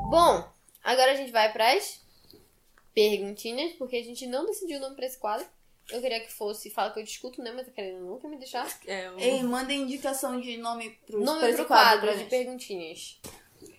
Bom, 0.09 0.47
agora 0.83 1.11
a 1.11 1.15
gente 1.15 1.31
vai 1.31 1.51
pras 1.51 2.01
perguntinhas, 2.93 3.73
porque 3.73 3.97
a 3.97 4.03
gente 4.03 4.25
não 4.25 4.45
decidiu 4.45 4.77
o 4.77 4.81
nome 4.81 4.95
pra 4.95 5.05
esse 5.05 5.17
quadro. 5.17 5.45
Eu 5.89 6.01
queria 6.01 6.19
que 6.19 6.31
fosse 6.31 6.69
Fala 6.69 6.91
que 6.91 6.99
eu 6.99 7.03
discuto, 7.03 7.41
né? 7.41 7.51
Mas 7.55 7.67
a 7.67 7.71
Karina 7.71 7.99
nunca 7.99 8.27
me 8.27 8.37
deixar. 8.37 8.67
É, 8.85 9.09
um- 9.11 9.19
Ei, 9.19 9.43
mandem 9.43 9.81
indicação 9.83 10.39
de 10.39 10.57
nome 10.57 10.97
pro, 11.05 11.19
Nome 11.23 11.39
pra 11.39 11.49
esse 11.49 11.57
pro 11.59 11.67
quadro 11.67 12.07
quadro 12.07 12.23
de 12.23 12.29
perguntinhas. 12.29 13.19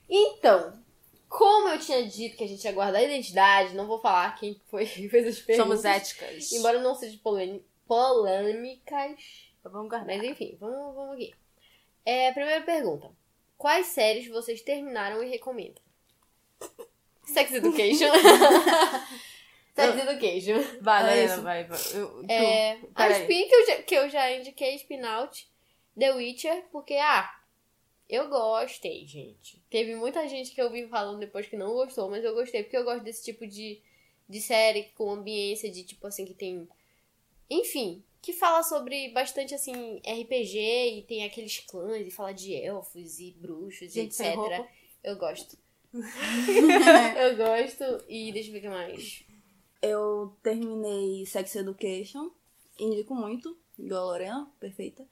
Então, 0.09 0.83
como 1.29 1.69
eu 1.69 1.79
tinha 1.79 2.07
dito 2.07 2.37
que 2.37 2.45
a 2.45 2.49
gente 2.49 2.65
ia 2.65 2.73
guardar 2.73 3.01
a 3.01 3.05
identidade, 3.05 3.75
não 3.75 3.87
vou 3.87 4.01
falar 4.01 4.35
quem 4.39 4.61
foi 4.71 4.87
que 4.87 5.09
fez 5.09 5.27
as 5.27 5.39
perguntas. 5.41 5.81
Somos 5.81 5.85
éticas. 5.85 6.53
Embora 6.53 6.81
não 6.81 6.95
seja 6.95 7.19
polê- 7.23 7.61
polêmicas. 7.87 9.47
Vamos 9.65 9.89
guardar. 9.91 10.17
Mas 10.17 10.27
enfim, 10.27 10.57
vamos, 10.59 10.95
vamos 10.95 11.15
aqui. 11.15 11.35
É, 12.07 12.33
primeira 12.33 12.63
pergunta. 12.63 13.11
Quais 13.59 13.89
séries 13.89 14.29
vocês 14.29 14.63
terminaram 14.63 15.23
e 15.23 15.29
recomendam? 15.29 15.83
Sex 17.25 17.53
Education. 17.53 18.09
Sex 19.75 19.97
Education. 20.09 20.79
Vai, 20.81 21.21
É 21.21 21.27
vai. 21.37 21.65
vai. 21.65 21.79
Eu, 21.95 22.25
É, 22.29 22.79
a. 22.95 23.11
Spin 23.11 23.49
que 23.49 23.55
eu, 23.55 23.67
já, 23.67 23.77
que 23.83 23.95
eu 23.95 24.09
já 24.09 24.33
indiquei, 24.33 24.75
Spinout, 24.77 25.47
The 25.99 26.13
Witcher, 26.15 26.65
porque, 26.73 26.95
ah, 26.95 27.31
eu 28.09 28.29
gostei, 28.29 29.07
gente. 29.07 29.63
Teve 29.69 29.95
muita 29.95 30.27
gente 30.27 30.53
que 30.53 30.61
eu 30.61 30.71
vi 30.71 30.89
falando 30.89 31.21
depois 31.21 31.47
que 31.47 31.57
não 31.57 31.75
gostou, 31.75 32.09
mas 32.09 32.25
eu 32.25 32.35
gostei, 32.35 32.63
porque 32.63 32.77
eu 32.77 32.85
gosto 32.85 33.05
desse 33.05 33.25
tipo 33.25 33.47
de, 33.47 33.81
de 34.29 34.41
série 34.41 34.85
com 34.97 35.11
ambiência 35.11 35.71
de, 35.71 35.85
tipo 35.85 36.07
assim, 36.07 36.25
que 36.25 36.35
tem... 36.35 36.69
Enfim, 37.51 38.03
que 38.23 38.33
fala 38.33 38.63
sobre 38.63 39.11
bastante, 39.11 39.55
assim, 39.55 39.99
RPG 39.99 40.99
e 40.99 41.05
tem 41.07 41.25
aqueles 41.25 41.59
clãs 41.61 42.07
e 42.07 42.11
fala 42.11 42.33
de 42.33 42.55
elfos 42.55 43.21
e 43.21 43.33
bruxos 43.33 43.93
Gente 43.93 44.13
e 44.13 44.15
sem 44.15 44.29
etc. 44.29 44.67
Eu 45.05 45.17
gosto. 45.17 45.59
eu 45.93 47.37
gosto 47.37 48.05
e 48.09 48.33
deixa 48.33 48.51
eu 48.51 48.53
ver 48.53 48.59
o 48.59 48.63
que 48.63 48.69
mais. 48.69 49.25
Eu 49.81 50.37
terminei 50.43 51.25
Sex 51.25 51.55
Education, 51.57 52.31
indico 52.79 53.15
muito, 53.15 53.57
igual 53.79 54.03
a 54.03 54.13
Lorena, 54.13 54.53
perfeita. 54.59 55.07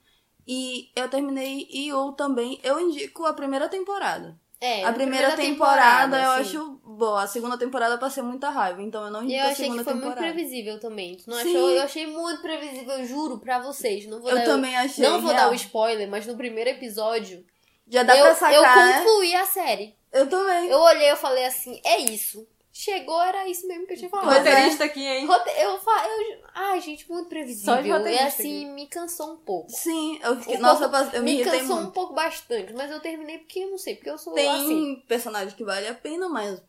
E 0.47 0.91
eu 0.95 1.09
terminei 1.09 1.67
You 1.71 2.13
também, 2.13 2.61
eu 2.63 2.79
indico 2.81 3.25
a 3.27 3.33
primeira 3.33 3.69
temporada. 3.69 4.39
É, 4.59 4.85
a 4.85 4.93
primeira, 4.93 5.37
temporada, 5.37 6.17
eu 6.19 6.31
assim. 6.31 6.57
acho 6.57 6.81
boa, 6.83 7.25
a 7.25 7.27
segunda 7.27 7.59
temporada 7.59 7.95
eu 7.97 7.99
passei 7.99 8.23
muita 8.23 8.49
raiva, 8.49 8.81
então 8.81 9.05
eu 9.05 9.11
não 9.11 9.21
E 9.23 9.25
indico 9.25 9.41
eu 9.41 9.49
a 9.49 9.51
achei 9.51 9.65
segunda 9.67 9.79
que 9.81 9.85
foi 9.85 9.93
temporada. 9.95 10.21
muito 10.23 10.35
previsível 10.35 10.81
também. 10.81 11.17
Tu 11.17 11.29
não 11.29 11.37
Sim. 11.37 11.57
achou? 11.57 11.71
Eu 11.71 11.83
achei 11.83 12.07
muito 12.07 12.41
previsível, 12.41 12.95
eu 12.95 13.05
juro 13.07 13.39
pra 13.39 13.59
vocês. 13.59 14.07
Não 14.07 14.19
vou 14.21 14.31
Eu 14.31 14.37
dar, 14.37 14.45
também 14.45 14.75
achei. 14.77 15.05
Não 15.05 15.21
vou 15.21 15.31
real. 15.31 15.45
dar 15.47 15.51
o 15.51 15.55
spoiler, 15.55 16.09
mas 16.09 16.27
no 16.27 16.37
primeiro 16.37 16.71
episódio 16.71 17.45
Já 17.87 18.03
dá 18.03 18.17
eu, 18.17 18.25
pra 18.25 18.35
sacar, 18.35 18.55
eu 18.55 18.63
né? 18.63 18.99
concluí 18.99 19.35
a 19.37 19.45
série. 19.45 19.95
Eu 20.11 20.27
também. 20.27 20.71
Eu 20.71 20.79
olhei 20.79 21.11
eu 21.11 21.17
falei 21.17 21.45
assim, 21.45 21.79
é 21.85 21.99
isso. 22.01 22.49
Chegou, 22.79 23.23
era 23.23 23.49
isso 23.49 23.67
mesmo 23.67 23.87
que 23.87 23.95
eu 23.95 23.97
tinha 23.97 24.11
falado. 24.11 24.37
Roteirista 24.37 24.85
aqui, 24.85 25.01
hein? 25.03 25.25
Rote- 25.25 25.49
Eu, 25.59 25.79
fa- 25.79 26.07
eu, 26.07 26.45
ai, 26.55 26.79
gente, 26.83 27.11
muito 27.11 27.27
previsível. 27.27 27.75
Só 27.75 27.81
de 27.81 27.89
E 27.89 28.19
assim, 28.19 28.71
me 28.75 28.87
cansou 28.87 29.33
um 29.33 29.37
pouco. 29.39 29.71
Sim, 29.71 30.21
eu 30.23 30.37
fiquei. 30.41 30.59
Um 30.59 30.61
Nossa, 30.61 30.87
pouco- 30.87 31.17
eu 31.17 31.23
me 31.23 31.37
me 31.39 31.43
cansou 31.45 31.77
um 31.77 31.81
muito. 31.81 31.95
pouco 31.95 32.13
bastante, 32.13 32.75
mas 32.75 32.91
eu 32.91 33.01
terminei 33.01 33.39
porque 33.39 33.61
eu 33.61 33.71
não 33.71 33.79
sei, 33.79 33.95
porque 33.95 34.11
eu 34.11 34.19
sou 34.19 34.35
Tem 34.35 34.47
assim. 34.51 35.03
personagens 35.09 35.55
que 35.55 35.65
vale 35.65 35.89
a 35.89 35.95
pena, 35.95 36.29
mas. 36.29 36.63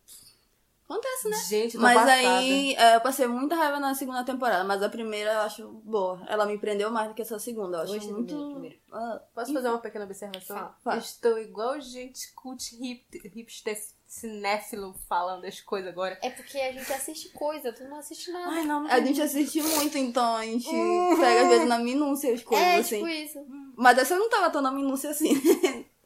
Acontece, 0.86 1.28
né? 1.28 1.38
Gente, 1.50 1.74
tô 1.76 1.82
Mas 1.84 1.96
passada. 1.96 2.13
aí 2.13 2.74
é, 2.76 2.96
eu 2.96 3.02
passei 3.02 3.28
muita 3.28 3.56
raiva 3.56 3.78
na 3.78 3.93
segunda 3.93 4.24
temporada, 4.24 4.63
mas 4.63 4.82
a 4.82 4.88
primeira 4.88 5.34
eu 5.34 5.39
acho 5.41 5.67
boa. 5.84 6.22
Ela 6.30 6.46
me 6.46 6.58
prendeu 6.58 6.89
mais 6.89 7.10
do 7.10 7.13
que 7.13 7.22
essa 7.22 7.38
segunda. 7.38 7.80
Eu 7.80 7.82
acho 7.82 7.93
Gostei 7.96 8.08
da 8.12 8.17
muito. 8.17 8.52
primeira. 8.54 8.78
Ah, 8.93 9.22
Posso 9.36 9.52
fazer 9.52 9.67
uma 9.67 9.80
pequena 9.80 10.06
observação? 10.06 10.56
Fala, 10.56 10.78
fala. 10.82 10.98
Estou 11.00 11.38
igual 11.38 11.82
gente 11.82 12.34
cult 12.34 12.63
hip, 12.82 13.06
hipster 13.36 13.78
cinéfilo 14.08 14.96
falando 15.08 15.46
as 15.46 15.60
coisas 15.60 15.91
agora. 15.91 16.17
É 16.24 16.30
porque 16.30 16.58
a 16.58 16.72
gente 16.72 16.91
assiste 16.91 17.30
coisa, 17.30 17.74
tu 17.74 17.84
não 17.84 17.98
assiste 17.98 18.32
nada. 18.32 18.52
Ai, 18.52 18.63
não, 18.63 18.84
não 18.84 18.89
a 18.89 19.00
gente 19.02 19.22
assiste 19.22 19.62
muito, 19.62 19.97
então 19.97 20.36
a 20.36 20.45
gente 20.45 20.70
pega 21.20 21.41
às 21.41 21.49
vezes 21.49 21.68
na 21.68 21.78
minúcia 21.78 22.34
as 22.34 22.41
coisas, 22.41 22.66
é, 22.66 22.78
assim. 22.78 22.95
tipo 22.95 23.08
isso. 23.08 23.45
Mas 23.76 23.97
essa 23.97 24.18
não 24.18 24.30
tava 24.30 24.49
tão 24.49 24.62
na 24.62 24.72
minúcia 24.72 25.10
assim. 25.10 25.34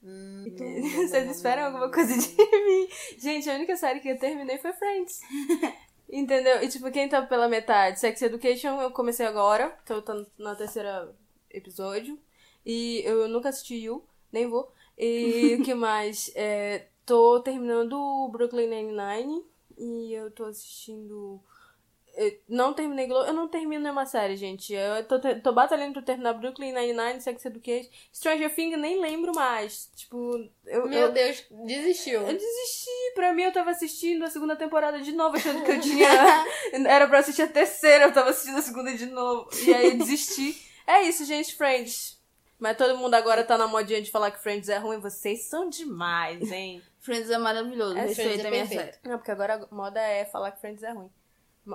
Vocês 0.00 1.30
esperam 1.30 1.64
alguma 1.64 1.90
coisa 1.90 2.16
de 2.16 2.28
mim? 2.38 2.88
Gente, 3.18 3.50
a 3.50 3.54
única 3.54 3.76
série 3.76 4.00
que 4.00 4.08
eu 4.08 4.18
terminei 4.18 4.56
foi 4.56 4.72
Friends. 4.72 5.20
Entendeu? 6.08 6.62
E 6.62 6.68
tipo, 6.68 6.90
quem 6.90 7.08
tá 7.08 7.22
pela 7.22 7.48
metade? 7.48 8.00
Sex 8.00 8.22
Education 8.22 8.80
eu 8.80 8.90
comecei 8.90 9.26
agora, 9.26 9.76
que 9.84 9.92
eu 9.92 10.02
tô 10.02 10.26
na 10.38 10.54
terceira 10.54 11.14
episódio. 11.50 12.18
E 12.64 13.02
eu 13.04 13.28
nunca 13.28 13.50
assisti 13.50 13.76
You, 13.76 14.04
nem 14.32 14.48
vou. 14.48 14.72
E 14.98 15.56
o 15.58 15.62
que 15.62 15.74
mais? 15.74 16.30
É, 16.34 16.86
tô 17.10 17.40
terminando 17.40 17.94
o 17.94 18.28
Brooklyn 18.28 18.68
Nine-Nine. 18.68 19.44
E 19.76 20.12
eu 20.12 20.30
tô 20.30 20.44
assistindo. 20.44 21.42
eu 22.16 22.38
Não 22.48 22.72
terminei 22.72 23.08
Glow. 23.08 23.24
Eu 23.24 23.32
não 23.32 23.48
termino 23.48 23.82
nenhuma 23.82 24.06
série, 24.06 24.36
gente. 24.36 24.72
Eu 24.72 25.04
tô, 25.08 25.18
tô 25.42 25.52
batalhando 25.52 25.94
pra 25.94 26.02
terminar 26.02 26.34
Brooklyn 26.34 26.72
Nine-Nine, 26.72 27.20
Sex 27.20 27.44
Education. 27.44 27.90
Stranger 28.14 28.54
Things, 28.54 28.78
nem 28.78 29.00
lembro 29.00 29.34
mais. 29.34 29.90
Tipo, 29.96 30.48
eu. 30.64 30.86
Meu 30.86 31.06
eu, 31.06 31.12
Deus, 31.12 31.44
desistiu. 31.66 32.20
eu 32.20 32.32
desisti. 32.32 32.90
Pra 33.16 33.34
mim, 33.34 33.42
eu 33.42 33.52
tava 33.52 33.70
assistindo 33.70 34.24
a 34.24 34.30
segunda 34.30 34.54
temporada 34.54 35.00
de 35.00 35.10
novo, 35.10 35.36
achando 35.36 35.64
que 35.64 35.72
eu 35.72 35.80
tinha. 35.80 36.08
Era 36.86 37.08
pra 37.08 37.18
assistir 37.18 37.42
a 37.42 37.48
terceira, 37.48 38.04
eu 38.04 38.12
tava 38.12 38.30
assistindo 38.30 38.58
a 38.58 38.62
segunda 38.62 38.94
de 38.94 39.06
novo. 39.06 39.50
E 39.66 39.74
aí 39.74 39.88
eu 39.88 39.98
desisti. 39.98 40.56
É 40.86 41.02
isso, 41.02 41.24
gente, 41.24 41.56
Friends. 41.56 42.20
Mas 42.60 42.76
todo 42.76 42.98
mundo 42.98 43.14
agora 43.14 43.42
tá 43.42 43.56
na 43.56 43.66
modinha 43.66 44.02
de 44.02 44.10
falar 44.10 44.30
que 44.30 44.42
Friends 44.42 44.68
é 44.68 44.76
ruim. 44.76 45.00
Vocês 45.00 45.44
são 45.44 45.68
demais, 45.68 46.52
hein? 46.52 46.82
Friends 47.00 47.30
é 47.30 47.38
maravilhoso, 47.38 47.96
É, 47.96 48.02
Friends 48.02 48.16
respeita 48.18 48.42
é 48.44 48.46
a 48.46 48.50
minha 48.50 48.66
perfeito. 48.68 48.94
série. 48.94 49.08
Não, 49.08 49.18
porque 49.18 49.30
agora 49.30 49.66
a 49.70 49.74
moda 49.74 50.00
é 50.00 50.24
falar 50.26 50.50
que 50.52 50.60
Friends 50.60 50.82
é 50.82 50.92
ruim. 50.92 51.10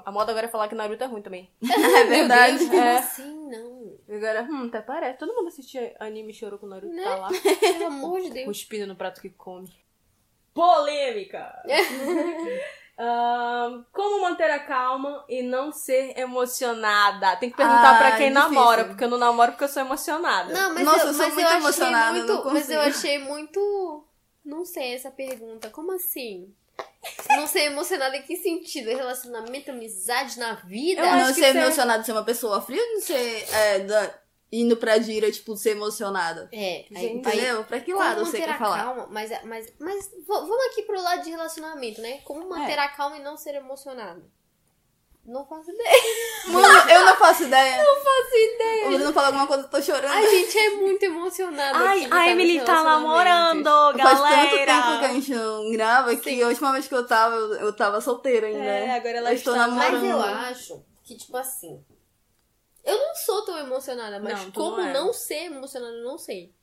A 0.06 0.12
moda 0.12 0.32
agora 0.32 0.48
é 0.48 0.50
falar 0.50 0.68
que 0.68 0.76
Naruto 0.76 1.04
é 1.04 1.08
ruim 1.08 1.22
também. 1.22 1.50
É 1.62 2.04
verdade. 2.06 2.52
Meu 2.54 2.58
Deus, 2.60 2.70
como 2.70 2.82
É. 2.82 2.98
assim? 2.98 3.50
Não. 3.50 3.98
Agora, 4.16 4.42
hum, 4.44 4.68
até 4.68 4.82
parece. 4.82 5.18
Todo 5.20 5.34
mundo 5.34 5.48
assistia 5.48 5.96
anime 6.00 6.32
e 6.32 6.36
chorou 6.36 6.58
com 6.60 6.66
o 6.66 6.70
Naruto 6.70 6.94
Né? 6.94 7.04
tá 7.04 7.16
lá. 7.16 7.30
Pelo 7.60 7.86
amor 7.88 8.22
de 8.22 8.30
Deus. 8.32 8.46
Cuspindo 8.46 8.88
no 8.88 8.96
prato 8.96 9.22
que 9.22 9.30
come. 9.30 9.72
Polêmica! 10.54 11.54
Ahn, 12.98 13.84
como 13.92 14.22
manter 14.22 14.50
a 14.50 14.60
calma 14.60 15.26
e 15.28 15.42
não 15.44 15.70
ser 15.72 16.18
emocionada? 16.18 17.36
Tem 17.36 17.50
que 17.50 17.58
perguntar 17.58 17.96
Ah, 17.96 17.98
pra 17.98 18.16
quem 18.16 18.32
difícil. 18.32 18.50
namora, 18.54 18.86
porque 18.86 19.04
eu 19.04 19.10
não 19.10 19.18
namoro 19.18 19.52
porque 19.52 19.66
eu 19.66 19.70
sou 19.70 19.82
emocionada. 19.84 20.54
Não, 20.54 20.74
mas 20.74 20.86
Nossa, 20.86 21.02
eu, 21.02 21.08
eu 21.08 21.14
sou 21.14 21.26
mas 21.26 21.34
muito 21.34 21.42
eu 21.46 21.48
achei 21.48 21.60
emocionada, 21.62 22.12
muito, 22.14 22.34
não 22.46 22.54
mas 22.54 22.70
eu 22.70 22.80
achei 22.80 23.18
muito, 23.20 24.08
não 24.46 24.64
sei 24.66 24.94
essa 24.94 25.12
pergunta. 25.12 25.70
Como 25.70 25.92
assim? 25.94 26.54
Não 27.30 27.48
ser 27.48 27.62
emocionada 27.66 28.16
em 28.18 28.22
que 28.22 28.36
sentido? 28.38 28.88
Relacionamento, 28.90 29.72
amizade 29.72 30.38
na 30.40 30.54
vida? 30.56 31.02
Eu 31.02 31.16
não 31.18 31.34
ser 31.34 31.52
ser- 31.52 31.56
emocionado 31.58 32.06
ser 32.06 32.12
uma 32.12 32.24
pessoa 32.26 32.62
fria 32.62 32.82
ou 32.82 32.94
não 32.94 33.02
ser 33.02 33.46
é, 33.54 33.80
da- 33.80 34.20
indo 34.52 34.76
pra 34.78 34.98
gira, 35.00 35.32
tipo, 35.32 35.56
ser 35.56 35.72
emocionada? 35.72 36.50
É, 36.52 36.58
aí, 36.58 36.86
Gente, 36.90 37.28
aí, 37.28 37.36
Entendeu? 37.38 37.64
Pra 37.66 37.80
que 37.80 37.94
lado 37.94 38.26
você 38.26 38.38
quer 38.40 38.58
falar? 38.58 38.84
calma, 38.84 39.08
mas, 39.10 39.30
mas, 39.44 39.74
mas 39.80 40.12
vamos 40.28 40.66
aqui 40.68 40.84
pro 40.84 41.02
lado 41.02 41.24
de 41.24 41.30
relacionamento, 41.30 42.02
né? 42.02 42.20
Como 42.24 42.48
manter 42.50 42.74
É. 42.74 42.80
a 42.80 42.88
calma 42.90 43.18
e 43.18 43.22
não 43.24 43.38
ser 43.38 43.56
emocionado? 43.56 44.24
Não 45.26 45.44
faço 45.46 45.72
ideia. 45.72 45.90
Mano, 46.48 46.90
eu 46.90 47.06
não 47.06 47.16
faço 47.16 47.44
ideia. 47.44 47.84
Não 47.84 47.96
faço 47.96 48.36
ideia. 48.36 48.88
O 48.88 48.92
Bruno 48.92 49.14
falou 49.14 49.28
alguma 49.28 49.48
coisa, 49.48 49.64
eu 49.64 49.70
tô 49.70 49.82
chorando. 49.82 50.14
A 50.14 50.22
gente 50.22 50.58
é 50.58 50.70
muito 50.72 51.04
emocionada. 51.04 51.80
Ai, 51.80 52.06
aqui, 52.06 52.06
a 52.06 52.10
tá, 52.10 52.28
Emily 52.28 52.62
tá 52.62 52.84
namorando, 52.84 53.98
Faz 53.98 54.20
tanto 54.20 54.30
tempo 54.30 54.50
que 54.52 54.62
a 54.62 54.66
galera! 54.66 55.14
gente 55.14 55.34
não 55.34 55.72
grava 55.72 56.16
que 56.16 56.44
a 56.44 56.48
última 56.48 56.72
vez 56.74 56.88
que 56.88 56.94
eu 56.94 57.08
tava, 57.08 57.36
eu, 57.36 57.74
tava 57.74 58.00
solteira 58.02 58.46
ainda. 58.46 58.64
É, 58.64 58.92
agora 58.96 59.18
ela 59.18 59.32
eu 59.32 59.36
está 59.36 59.52
namorando. 59.52 59.94
Mas 59.94 60.04
eu 60.04 60.22
acho 60.22 60.86
que, 61.04 61.18
tipo 61.18 61.36
assim. 61.38 61.84
Eu 62.84 63.00
não 63.00 63.16
sou 63.16 63.44
tão 63.44 63.58
emocionada, 63.58 64.20
mas 64.20 64.44
Não, 64.44 64.52
como 64.52 64.78
não 64.78 64.88
é. 64.88 64.94
não 64.94 65.12
ser 65.12 65.46
emocionada, 65.46 65.92
eu 65.92 66.04
não 66.04 66.20
sei. 66.20 66.54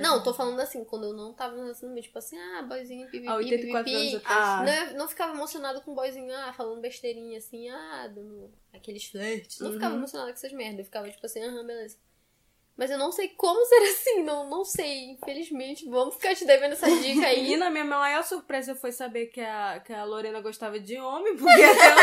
Não, 0.00 0.22
tô 0.22 0.32
falando 0.34 0.58
assim, 0.60 0.84
quando 0.84 1.04
eu 1.06 1.12
não 1.12 1.32
tava 1.32 1.54
no 1.56 1.62
relacionamento, 1.62 2.06
tipo 2.06 2.18
assim, 2.18 2.38
ah, 2.38 2.62
boyzinho, 2.62 3.06
pipipi, 3.08 3.28
Há 3.28 3.34
84 3.36 3.92
anos 3.94 4.12
pipipi. 4.12 4.16
atrás. 4.32 4.46
Ah, 4.48 4.62
Não, 4.64 4.72
eu 4.92 4.98
não 4.98 5.08
ficava 5.08 5.34
emocionada 5.34 5.80
com 5.80 5.92
o 5.92 5.94
boyzinho, 5.94 6.34
ah, 6.34 6.52
falando 6.52 6.80
besteirinha 6.80 7.38
assim, 7.38 7.68
ah, 7.68 8.06
dando 8.12 8.52
aqueles 8.72 9.04
flertes. 9.06 9.60
Não 9.60 9.72
ficava 9.72 9.92
Uhum. 9.92 9.98
emocionada 9.98 10.30
com 10.32 10.36
essas 10.38 10.52
merdas. 10.52 10.78
Eu 10.80 10.84
ficava 10.84 11.10
tipo 11.10 11.24
assim, 11.26 11.42
aham, 11.42 11.64
beleza. 11.66 11.96
Mas 12.76 12.92
eu 12.92 12.98
não 12.98 13.10
sei 13.10 13.30
como 13.30 13.64
ser 13.66 13.82
assim, 13.90 14.22
não, 14.22 14.48
não 14.48 14.64
sei, 14.64 15.10
infelizmente. 15.10 15.84
Vamos 15.88 16.14
ficar 16.14 16.36
te 16.36 16.44
devendo 16.44 16.74
essa 16.74 16.86
dica 16.88 17.26
aí. 17.26 17.42
Menina, 17.42 17.70
minha 17.70 17.84
maior 17.84 18.22
surpresa 18.22 18.76
foi 18.76 18.92
saber 18.92 19.26
que 19.26 19.40
a, 19.40 19.80
que 19.80 19.92
a 19.92 20.04
Lorena 20.04 20.40
gostava 20.40 20.78
de 20.78 20.96
homem, 20.96 21.36
porque 21.36 21.58
ela, 21.60 22.00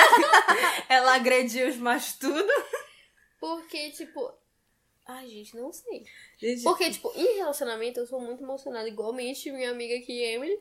ela 0.90 1.16
agredia 1.16 1.70
os 1.70 1.78
mais 1.78 2.18
tudo. 2.18 2.46
Porque, 3.40 3.92
tipo. 3.92 4.34
Ai, 5.08 5.28
gente, 5.28 5.56
não 5.56 5.72
sei. 5.72 6.04
Gente, 6.38 6.64
Porque, 6.64 6.90
tipo, 6.90 7.12
em 7.16 7.38
relacionamento 7.38 8.00
eu 8.00 8.08
sou 8.08 8.20
muito 8.20 8.44
emocionada, 8.44 8.88
igualmente 8.88 9.52
minha 9.52 9.70
amiga 9.72 9.96
aqui, 9.96 10.20
Emily. 10.24 10.58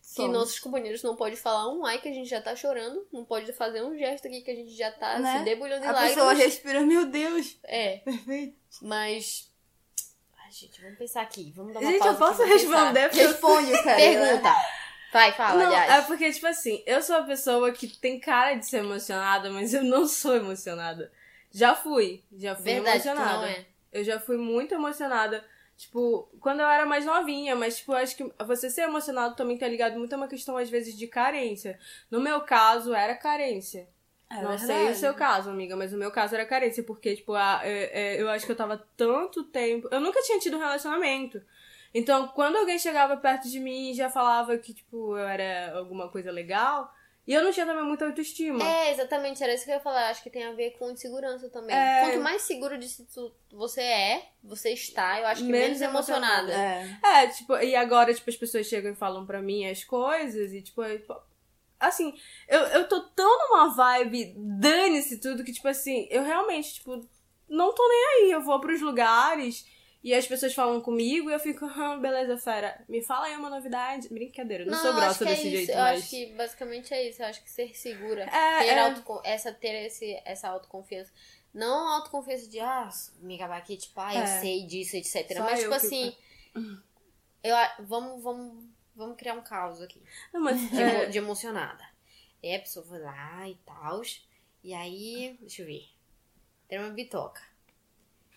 Que 0.00 0.14
Somos. 0.14 0.32
nossos 0.32 0.58
companheiros 0.60 1.02
não 1.02 1.16
pode 1.16 1.36
falar 1.36 1.68
um 1.74 1.84
ai 1.84 2.00
que 2.00 2.08
a 2.08 2.12
gente 2.12 2.28
já 2.30 2.40
tá 2.40 2.54
chorando. 2.56 3.06
Não 3.12 3.24
pode 3.24 3.52
fazer 3.52 3.82
um 3.82 3.98
gesto 3.98 4.26
aqui 4.28 4.40
que 4.40 4.50
a 4.50 4.54
gente 4.54 4.70
já 4.74 4.90
tá 4.92 5.18
Né? 5.18 5.38
se 5.38 5.44
debulhando 5.44 5.84
em 5.84 5.88
a 5.88 5.92
lágrimas. 5.92 6.14
pessoa 6.14 6.32
respira, 6.32 6.80
meu 6.80 7.04
Deus. 7.06 7.58
É, 7.64 7.98
Perfeito. 7.98 8.56
mas. 8.80 9.50
Ai, 10.38 10.50
gente, 10.52 10.80
vamos 10.80 10.96
pensar 10.98 11.22
aqui. 11.22 11.52
Vamos 11.54 11.74
dar 11.74 11.80
uma 11.80 11.90
gente, 11.90 11.98
pausa 11.98 12.14
eu 12.14 12.18
posso 12.28 12.44
responder? 12.44 13.08
Responde, 13.10 13.72
cara. 13.84 13.96
Pergunta. 13.96 14.54
Vai, 15.12 15.32
fala, 15.32 15.58
Não, 15.62 15.66
aliás. 15.66 16.04
é 16.04 16.06
porque, 16.06 16.32
tipo 16.32 16.46
assim, 16.46 16.82
eu 16.86 17.02
sou 17.02 17.16
uma 17.16 17.26
pessoa 17.26 17.72
que 17.72 17.88
tem 17.88 18.18
cara 18.20 18.54
de 18.54 18.66
ser 18.66 18.78
emocionada, 18.78 19.50
mas 19.50 19.74
eu 19.74 19.82
não 19.82 20.06
sou 20.06 20.36
emocionada. 20.36 21.10
Já 21.50 21.74
fui, 21.74 22.22
já 22.36 22.54
fui 22.54 22.64
Verdade, 22.64 23.08
emocionada. 23.08 23.38
não 23.38 23.44
é. 23.46 23.66
Eu 23.92 24.04
já 24.04 24.18
fui 24.20 24.36
muito 24.36 24.74
emocionada. 24.74 25.44
Tipo, 25.76 26.28
quando 26.40 26.60
eu 26.60 26.66
era 26.66 26.84
mais 26.84 27.04
novinha, 27.04 27.54
mas, 27.54 27.78
tipo, 27.78 27.92
eu 27.92 27.96
acho 27.98 28.16
que 28.16 28.32
você 28.44 28.68
ser 28.68 28.82
emocionado 28.82 29.36
também 29.36 29.56
tá 29.56 29.68
ligado 29.68 29.96
muito 29.96 30.12
a 30.12 30.16
uma 30.16 30.26
questão, 30.26 30.56
às 30.56 30.68
vezes, 30.68 30.96
de 30.96 31.06
carência. 31.06 31.78
No 32.10 32.20
meu 32.20 32.40
caso, 32.40 32.92
era 32.92 33.14
carência. 33.14 33.88
É 34.30 34.42
não 34.42 34.58
sei 34.58 34.66
verdade. 34.76 34.90
o 34.90 34.94
seu 34.96 35.14
caso, 35.14 35.48
amiga, 35.50 35.76
mas 35.76 35.92
o 35.92 35.96
meu 35.96 36.10
caso 36.10 36.34
era 36.34 36.44
carência, 36.44 36.82
porque, 36.82 37.14
tipo, 37.16 37.32
a, 37.34 37.60
é- 37.62 38.16
é, 38.16 38.20
eu 38.20 38.28
acho 38.28 38.44
que 38.44 38.52
eu 38.52 38.56
tava 38.56 38.76
tanto 38.96 39.44
tempo. 39.44 39.88
Eu 39.90 40.00
nunca 40.00 40.20
tinha 40.22 40.38
tido 40.40 40.56
um 40.56 40.60
relacionamento. 40.60 41.40
Então, 41.94 42.28
quando 42.28 42.56
alguém 42.56 42.78
chegava 42.78 43.16
perto 43.16 43.48
de 43.48 43.58
mim 43.60 43.90
e 43.90 43.94
já 43.94 44.10
falava 44.10 44.58
que, 44.58 44.74
tipo, 44.74 45.16
eu 45.16 45.26
era 45.26 45.78
alguma 45.78 46.08
coisa 46.10 46.30
legal, 46.30 46.92
e 47.28 47.34
eu 47.34 47.44
não 47.44 47.52
tinha 47.52 47.66
também 47.66 47.84
muita 47.84 48.06
autoestima. 48.06 48.64
É, 48.64 48.90
exatamente, 48.90 49.44
era 49.44 49.52
isso 49.52 49.66
que 49.66 49.70
eu 49.70 49.74
ia 49.74 49.80
falar. 49.80 50.08
Acho 50.08 50.22
que 50.22 50.30
tem 50.30 50.44
a 50.44 50.52
ver 50.52 50.70
com 50.78 50.90
insegurança 50.90 51.50
também. 51.50 51.76
É. 51.76 52.06
Quanto 52.06 52.22
mais 52.22 52.40
seguro 52.40 52.78
de 52.78 52.88
si 52.88 53.06
você 53.52 53.82
é, 53.82 54.30
você 54.42 54.70
está, 54.70 55.20
eu 55.20 55.26
acho 55.26 55.42
que 55.42 55.50
Menos 55.50 55.78
menos, 55.78 55.82
emocionada. 55.82 56.50
É. 56.50 56.98
É, 57.04 57.26
tipo, 57.26 57.54
e 57.58 57.76
agora, 57.76 58.14
tipo, 58.14 58.30
as 58.30 58.36
pessoas 58.36 58.66
chegam 58.66 58.92
e 58.92 58.96
falam 58.96 59.26
pra 59.26 59.42
mim 59.42 59.66
as 59.66 59.84
coisas 59.84 60.54
e, 60.54 60.62
tipo, 60.62 60.82
eu, 60.82 61.02
assim, 61.78 62.14
eu, 62.48 62.60
eu 62.60 62.88
tô 62.88 62.98
tão 63.10 63.50
numa 63.50 63.74
vibe 63.74 64.34
dane-se 64.34 65.20
tudo 65.20 65.44
que, 65.44 65.52
tipo 65.52 65.68
assim, 65.68 66.08
eu 66.10 66.22
realmente, 66.22 66.76
tipo, 66.76 67.06
não 67.46 67.74
tô 67.74 67.86
nem 67.86 68.06
aí. 68.06 68.30
Eu 68.30 68.40
vou 68.40 68.58
pros 68.58 68.80
lugares 68.80 69.66
e 70.08 70.14
as 70.14 70.26
pessoas 70.26 70.54
falam 70.54 70.80
comigo 70.80 71.28
e 71.28 71.32
eu 71.34 71.38
fico, 71.38 71.64
ah, 71.66 71.96
beleza, 71.98 72.38
fera, 72.38 72.82
me 72.88 73.02
fala 73.02 73.26
aí 73.26 73.36
uma 73.36 73.50
novidade. 73.50 74.08
Brincadeira, 74.08 74.64
eu 74.64 74.70
não, 74.70 74.78
sou 74.78 74.94
grossa 74.94 75.24
é 75.24 75.28
desse 75.28 75.42
isso. 75.42 75.50
jeito, 75.50 75.70
eu 75.72 75.76
mas. 75.78 75.98
acho 76.00 76.10
que 76.10 76.26
basicamente 76.32 76.94
é 76.94 77.08
isso. 77.08 77.22
Eu 77.22 77.26
acho 77.26 77.42
que 77.42 77.50
ser 77.50 77.76
segura. 77.76 78.22
É, 78.24 78.58
ter 78.60 78.68
é. 78.68 78.94
essa, 79.24 79.52
ter 79.52 79.86
esse, 79.86 80.20
essa 80.24 80.48
autoconfiança. 80.48 81.12
Não 81.52 81.88
autoconfiança 81.88 82.48
de, 82.48 82.58
ah, 82.60 82.88
me 83.20 83.36
acabar 83.36 83.58
aqui, 83.58 83.76
tipo, 83.76 84.00
ah, 84.00 84.14
eu 84.14 84.22
É. 84.22 84.40
sei 84.40 84.64
disso, 84.66 84.96
etc. 84.96 85.36
Só 85.36 85.42
Mas, 85.42 85.58
tipo 85.58 85.70
que- 85.70 85.76
assim, 85.76 86.16
eu, 87.42 87.56
vamos, 87.80 88.22
vamos, 88.22 88.64
vamos 88.94 89.16
criar 89.16 89.34
um 89.34 89.42
caos 89.42 89.80
aqui. 89.82 90.02
Não, 90.32 90.40
mas 90.40 90.58
De, 90.70 90.82
é, 90.82 91.06
de 91.06 91.18
emocionada. 91.18 91.84
E 92.42 92.54
a 92.54 92.58
pessoa 92.60 92.84
foi 92.86 92.98
lá 92.98 93.48
e 93.48 93.54
tal. 93.66 94.02
E 94.62 94.72
aí, 94.74 95.36
deixa 95.40 95.62
eu 95.62 95.66
ver. 95.66 95.88
Deram 96.68 96.84
uma 96.84 96.92
bitoca. 96.94 97.42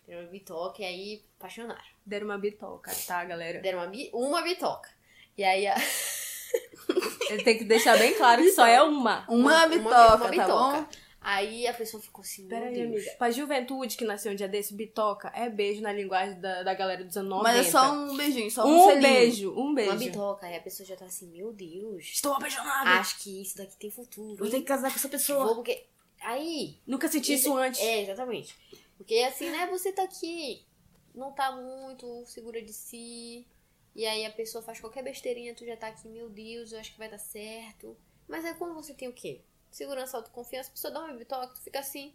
Deram 0.08 0.22
uma 0.24 0.30
bitoca 0.30 0.82
e 0.82 0.86
aí 0.86 1.24
apaixonaram. 1.39 1.82
deram 2.06 2.26
uma 2.28 2.38
bitoca, 2.38 2.91
tá, 3.08 3.24
galera? 3.24 3.60
Deram 3.62 3.80
uma, 3.80 3.88
bi- 3.88 4.10
uma 4.14 4.41
bitoca. 4.41 4.89
E 5.38 5.43
aí 5.43 5.68
a, 5.68 5.76
Ele 7.30 7.43
tem 7.43 7.58
que 7.58 7.64
deixar 7.64 7.97
bem 7.97 8.14
claro 8.16 8.41
que 8.41 8.52
só 8.52 8.66
é 8.66 8.82
uma. 8.82 9.26
Uma, 9.30 9.68
bitoca, 9.68 10.30
tá 10.36 10.47
bom? 10.47 10.86
Aí 11.24 11.68
a 11.68 11.74
pessoa 11.74 12.02
ficou 12.02 12.24
assim, 12.24 12.47
meu 12.47 12.60
Pera 12.60 12.72
Deus. 12.72 12.88
amiga. 12.88 13.12
Pra 13.20 13.30
juventude 13.30 13.95
que 13.95 14.04
nasceu 14.04 14.32
um 14.32 14.36
dia 14.36 14.47
desse, 14.47 14.74
bitoca 14.74 15.32
é 15.36 15.47
beijo 15.49 15.80
na 15.80 15.93
linguagem 15.93 16.39
da, 16.41 16.64
da 16.64 16.74
galera 16.74 17.04
dos 17.04 17.16
anos 17.16 17.30
90. 17.30 17.43
Mas 17.54 17.68
é 17.68 17.70
só 17.72 17.93
um 17.93 18.18
beijinho, 18.18 18.49
só 18.52 18.66
um, 18.66 18.76
um 18.76 18.86
selinho. 18.88 19.02
beijo, 19.02 19.52
um 19.52 19.60
Uma 19.68 19.76
beijo. 19.76 19.97
bitoca. 19.97 20.47
Aí 20.47 20.56
a 20.56 20.62
pessoa 20.62 20.86
já 20.88 20.95
tá 20.95 21.06
assim, 21.06 21.28
meu 21.28 21.54
Deus. 21.54 22.06
Estou 22.06 22.34
apaixonada. 22.34 22.89
Acho 22.99 23.20
que 23.20 23.39
isso 23.41 23.56
daqui 23.56 23.78
tem 23.78 23.91
futuro. 23.91 24.36
Vou 24.38 24.49
ter 24.49 24.58
que 24.58 24.66
casar 24.66 24.89
com 24.89 24.95
essa 24.95 25.10
pessoa. 25.10 25.45
Vou 25.45 25.56
porque... 25.56 25.86
Aí, 26.24 26.76
Nunca 26.86 27.08
senti 27.08 27.34
isso 27.34 27.56
antes. 27.56 27.80
É, 27.82 28.02
exatamente. 28.04 28.56
Porque 29.02 29.18
assim, 29.24 29.49
né, 29.49 29.66
você 29.66 29.91
tá 29.91 30.04
aqui, 30.04 30.64
não 31.16 31.32
tá 31.32 31.52
muito 31.52 32.24
segura 32.28 32.62
de 32.62 32.72
si, 32.72 33.47
e 33.95 34.06
aí 34.06 34.24
a 34.28 34.32
pessoa 34.32 34.64
faz 34.64 34.80
qualquer 34.80 35.04
besteirinha, 35.04 35.56
tu 35.56 35.66
já 35.66 35.76
tá 35.76 35.88
aqui, 35.88 36.08
meu 36.08 36.30
Deus, 36.30 36.72
eu 36.72 36.80
acho 36.80 36.91
que 36.91 36.99
vai 36.99 37.10
dar 37.10 37.18
certo. 37.18 37.97
Mas 38.28 38.45
aí 38.45 38.54
quando 38.54 38.76
você 38.76 38.93
tem 38.93 39.08
o 39.08 39.14
quê? 39.14 39.41
Segurança, 39.72 40.18
autoconfiança, 40.18 40.70
a 40.70 40.74
pessoa 40.74 40.93
dá 40.93 40.99
uma 40.99 41.14
bitoca, 41.16 41.47
tu 41.47 41.62
fica 41.62 41.80
assim, 41.80 42.14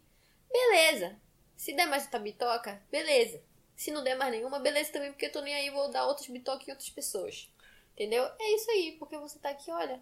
beleza. 0.49 1.19
Se 1.57 1.73
der 1.73 1.87
mais 1.87 2.03
outra 2.05 2.21
bitoca, 2.21 2.81
beleza. 2.89 3.43
Se 3.75 3.91
não 3.91 4.01
der 4.01 4.15
mais 4.15 4.31
nenhuma, 4.31 4.57
beleza 4.57 4.93
também, 4.93 5.11
porque 5.11 5.25
eu 5.25 5.31
tô 5.33 5.41
nem 5.41 5.55
aí, 5.55 5.69
vou 5.69 5.91
dar 5.91 6.07
outras 6.07 6.29
bitocas 6.29 6.69
em 6.69 6.71
outras 6.71 6.89
pessoas. 6.89 7.51
Entendeu? 7.95 8.23
É 8.39 8.55
isso 8.55 8.71
aí, 8.71 8.95
porque 8.97 9.17
você 9.17 9.37
tá 9.39 9.49
aqui, 9.49 9.69
olha, 9.71 10.01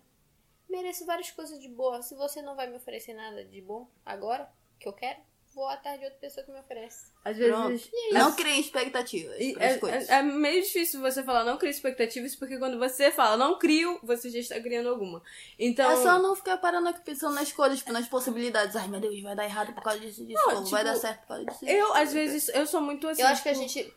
mereço 0.69 1.03
várias 1.03 1.31
coisas 1.31 1.59
de 1.59 1.67
boa. 1.67 2.03
Se 2.03 2.13
você 2.13 2.43
não 2.43 2.55
vai 2.55 2.67
me 2.67 2.75
oferecer 2.75 3.15
nada 3.15 3.43
de 3.43 3.59
bom 3.59 3.89
agora, 4.05 4.47
que 4.79 4.87
eu 4.87 4.93
quero, 4.93 5.19
vou 5.55 5.67
atrás 5.69 5.97
de 5.97 6.03
outra 6.05 6.19
pessoa 6.19 6.45
que 6.45 6.51
me 6.51 6.59
oferece. 6.59 7.05
Às 7.23 7.37
Pronto. 7.37 7.69
vezes. 7.69 7.89
Não 8.11 8.33
criem 8.35 8.59
expectativas 8.59 9.35
E 9.39 9.55
É, 9.57 9.73
é- 9.73 10.05
é 10.19 10.21
meio 10.21 10.61
difícil 10.61 10.99
você 10.99 11.23
falar 11.23 11.45
não 11.45 11.57
crio 11.57 11.71
expectativas, 11.71 12.35
porque 12.35 12.57
quando 12.59 12.77
você 12.77 13.09
fala 13.09 13.37
não 13.37 13.57
crio, 13.57 13.97
você 14.03 14.29
já 14.29 14.39
está 14.39 14.59
criando 14.59 14.89
alguma. 14.89 15.23
Então. 15.57 15.89
É 15.89 15.95
só 16.03 16.19
não 16.19 16.35
ficar 16.35 16.57
parando 16.57 16.89
aqui 16.89 16.99
pensando 17.01 17.33
nas 17.35 17.51
coisas, 17.53 17.79
tipo, 17.79 17.93
nas 17.93 18.07
possibilidades. 18.07 18.75
Ai, 18.75 18.87
meu 18.89 18.99
Deus, 18.99 19.19
vai 19.21 19.35
dar 19.35 19.45
errado 19.45 19.73
por 19.73 19.81
causa 19.81 19.99
disso, 19.99 20.25
disso. 20.25 20.41
Não, 20.45 20.55
ou 20.57 20.65
vai 20.65 20.83
tipo, 20.83 20.93
dar 20.93 20.95
certo 20.99 21.21
por 21.21 21.27
causa 21.29 21.45
disso. 21.45 21.65
Eu, 21.65 21.85
disso. 21.87 21.97
às 21.97 22.13
vezes, 22.13 22.49
eu 22.49 22.67
sou 22.67 22.81
muito 22.81 23.07
assim. 23.07 23.21
eu 23.21 23.27
acho 23.29 23.41
que 23.41 23.49
a 23.49 23.53
tipo, 23.53 23.63
gente 23.67 23.93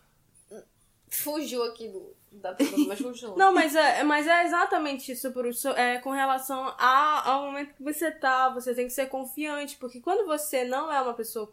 fugiu 1.11 1.63
aqui 1.65 1.89
do, 1.89 2.15
da 2.33 2.53
pergunta, 2.53 2.89
mas 2.89 3.01
continua. 3.01 3.37
Não, 3.37 3.53
mas 3.53 3.75
é, 3.75 4.03
mas 4.03 4.27
é 4.27 4.45
exatamente 4.45 5.13
isso, 5.13 5.31
Bruce. 5.31 5.67
É 5.69 5.99
com 5.99 6.11
relação 6.11 6.75
a, 6.79 7.31
ao 7.31 7.47
momento 7.47 7.75
que 7.75 7.83
você 7.83 8.11
tá, 8.11 8.49
você 8.49 8.75
tem 8.75 8.87
que 8.87 8.93
ser 8.93 9.07
confiante, 9.07 9.77
porque 9.77 10.01
quando 10.01 10.27
você 10.27 10.65
não 10.65 10.93
é 10.93 11.01
uma 11.01 11.15
pessoa 11.15 11.51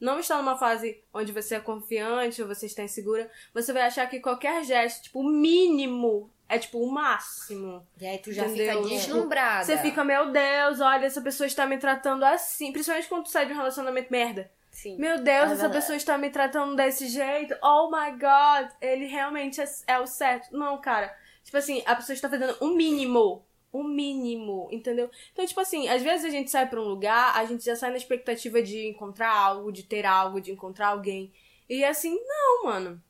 não 0.00 0.20
está 0.20 0.36
numa 0.36 0.56
fase 0.56 1.02
onde 1.12 1.32
você 1.32 1.56
é 1.56 1.60
confiante 1.60 2.40
ou 2.40 2.46
você 2.46 2.66
está 2.66 2.84
insegura, 2.84 3.28
você 3.52 3.72
vai 3.72 3.82
achar 3.82 4.06
que 4.08 4.20
qualquer 4.20 4.62
gesto, 4.64 5.04
tipo, 5.04 5.20
o 5.20 5.28
mínimo, 5.28 6.30
é 6.48 6.58
tipo 6.58 6.78
o 6.78 6.90
máximo. 6.90 7.86
E 8.00 8.06
aí 8.06 8.18
tu 8.18 8.32
já 8.32 8.46
Entendeu? 8.46 8.82
fica 8.82 8.94
deslumbrada. 8.94 9.64
Você 9.64 9.76
fica, 9.78 10.02
meu 10.04 10.30
Deus, 10.30 10.80
olha, 10.80 11.04
essa 11.04 11.20
pessoa 11.20 11.46
está 11.46 11.66
me 11.66 11.78
tratando 11.78 12.24
assim. 12.24 12.72
Principalmente 12.72 13.08
quando 13.08 13.24
tu 13.24 13.30
sai 13.30 13.46
de 13.46 13.52
um 13.52 13.56
relacionamento 13.56 14.10
merda. 14.10 14.50
Sim. 14.78 14.96
Meu 14.96 15.20
Deus, 15.20 15.50
É 15.50 15.52
essa 15.54 15.68
pessoa 15.68 15.96
está 15.96 16.16
me 16.16 16.30
tratando 16.30 16.76
desse 16.76 17.08
jeito. 17.08 17.52
Oh 17.60 17.90
my 17.90 18.12
god, 18.12 18.70
ele 18.80 19.06
realmente 19.06 19.60
é, 19.60 19.64
é 19.88 19.98
o 19.98 20.06
certo. 20.06 20.56
Não, 20.56 20.80
cara. 20.80 21.12
Tipo 21.42 21.56
assim, 21.56 21.82
a 21.84 21.96
pessoa 21.96 22.14
está 22.14 22.28
fazendo 22.28 22.56
o 22.60 22.68
mínimo. 22.68 23.44
O 23.72 23.82
mínimo, 23.82 24.68
entendeu? 24.70 25.10
Então, 25.32 25.44
tipo 25.44 25.60
assim, 25.60 25.88
às 25.88 26.00
vezes 26.00 26.24
a 26.24 26.30
gente 26.30 26.48
sai 26.48 26.68
pra 26.68 26.80
um 26.80 26.84
lugar, 26.84 27.36
a 27.36 27.44
gente 27.44 27.64
já 27.64 27.74
sai 27.74 27.90
na 27.90 27.96
expectativa 27.96 28.62
de 28.62 28.86
encontrar 28.86 29.34
algo, 29.34 29.72
de 29.72 29.82
ter 29.82 30.06
algo, 30.06 30.40
de 30.40 30.52
encontrar 30.52 30.88
alguém. 30.88 31.32
E 31.68 31.84
assim, 31.84 32.16
não, 32.24 32.66
mano. 32.66 33.02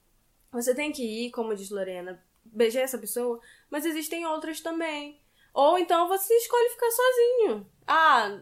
Você 0.51 0.75
tem 0.75 0.91
que 0.91 1.03
ir, 1.03 1.31
como 1.33 1.55
diz 1.55 1.69
Lorena, 1.69 2.25
beijar 2.47 2.81
essa 2.81 2.97
pessoa, 2.97 3.39
mas 3.69 3.85
existem 3.85 4.25
outras 4.27 4.63
também. 4.63 5.21
Ou 5.53 5.79
então 5.79 6.09
você 6.09 6.33
escolhe 6.35 6.71
ficar 6.71 6.91
sozinho. 6.91 7.71
Ah, 7.87 8.41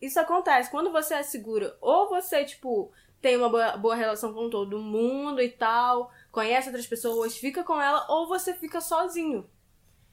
isso 0.00 0.20
acontece. 0.20 0.70
Quando 0.70 0.92
você 0.92 1.14
é 1.14 1.22
seguro, 1.22 1.72
ou 1.80 2.08
você, 2.08 2.44
tipo, 2.44 2.92
tem 3.20 3.36
uma 3.36 3.48
boa, 3.48 3.76
boa 3.76 3.94
relação 3.94 4.32
com 4.32 4.50
todo 4.50 4.78
mundo 4.78 5.40
e 5.40 5.48
tal, 5.48 6.10
conhece 6.30 6.68
outras 6.68 6.86
pessoas, 6.86 7.36
fica 7.36 7.64
com 7.64 7.80
ela, 7.80 8.06
ou 8.08 8.28
você 8.28 8.54
fica 8.54 8.80
sozinho. 8.80 9.48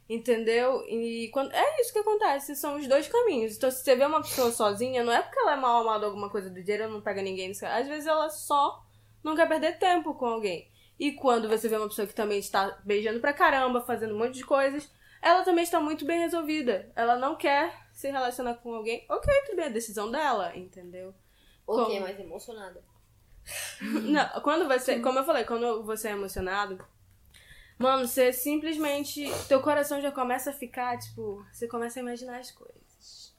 Entendeu? 0.09 0.84
E 0.88 1.29
quando 1.34 1.53
é 1.53 1.81
isso 1.81 1.93
que 1.93 1.99
acontece, 1.99 2.55
são 2.55 2.75
os 2.75 2.88
dois 2.88 3.07
caminhos. 3.07 3.55
Então, 3.55 3.71
se 3.71 3.84
você 3.84 3.95
vê 3.95 4.05
uma 4.05 4.21
pessoa 4.21 4.51
sozinha, 4.51 5.03
não 5.03 5.13
é 5.13 5.21
porque 5.21 5.39
ela 5.39 5.53
é 5.53 5.55
mal 5.55 5.81
amada 5.81 6.05
alguma 6.05 6.29
coisa 6.29 6.49
do 6.49 6.61
dinheiro, 6.61 6.84
ela 6.84 6.93
não 6.93 7.01
pega 7.01 7.21
ninguém. 7.21 7.51
Às 7.51 7.88
vezes 7.88 8.05
ela 8.05 8.29
só 8.29 8.84
não 9.23 9.36
quer 9.36 9.47
perder 9.47 9.79
tempo 9.79 10.13
com 10.13 10.25
alguém. 10.25 10.69
E 10.99 11.13
quando 11.13 11.47
você 11.47 11.67
vê 11.67 11.77
uma 11.77 11.88
pessoa 11.88 12.07
que 12.07 12.13
também 12.13 12.39
está 12.39 12.79
beijando 12.84 13.19
pra 13.19 13.34
caramba, 13.34 13.81
fazendo 13.81 14.13
um 14.13 14.17
monte 14.17 14.36
de 14.36 14.45
coisas, 14.45 14.91
ela 15.21 15.43
também 15.43 15.63
está 15.63 15.79
muito 15.79 16.05
bem 16.05 16.19
resolvida. 16.19 16.91
Ela 16.95 17.15
não 17.15 17.36
quer 17.36 17.82
se 17.94 18.12
relacionar 18.12 18.56
com 18.56 18.74
alguém. 18.74 19.06
Ok, 19.08 19.32
tudo 19.46 19.56
bem, 19.56 19.66
é 19.66 19.68
a 19.70 19.72
decisão 19.72 20.12
dela, 20.12 20.56
entendeu? 20.58 21.14
Ok, 21.66 21.86
Como? 21.86 22.02
mais 22.02 22.20
emocionada. 22.20 22.84
Não, 23.82 24.41
quando 24.41 24.68
você, 24.68 25.00
como 25.00 25.20
eu 25.20 25.24
falei, 25.24 25.46
quando 25.46 25.84
você 25.84 26.10
é 26.10 26.12
emocionado, 26.12 26.84
mano, 27.78 28.08
você 28.08 28.34
simplesmente, 28.34 29.26
teu 29.48 29.62
coração 29.62 30.02
já 30.02 30.12
começa 30.12 30.50
a 30.50 30.54
ficar, 30.54 30.98
tipo, 30.98 31.46
você 31.52 31.68
começa 31.68 32.00
a 32.00 32.02
imaginar 32.02 32.39
as 32.39 32.52
coisas. 32.52 33.34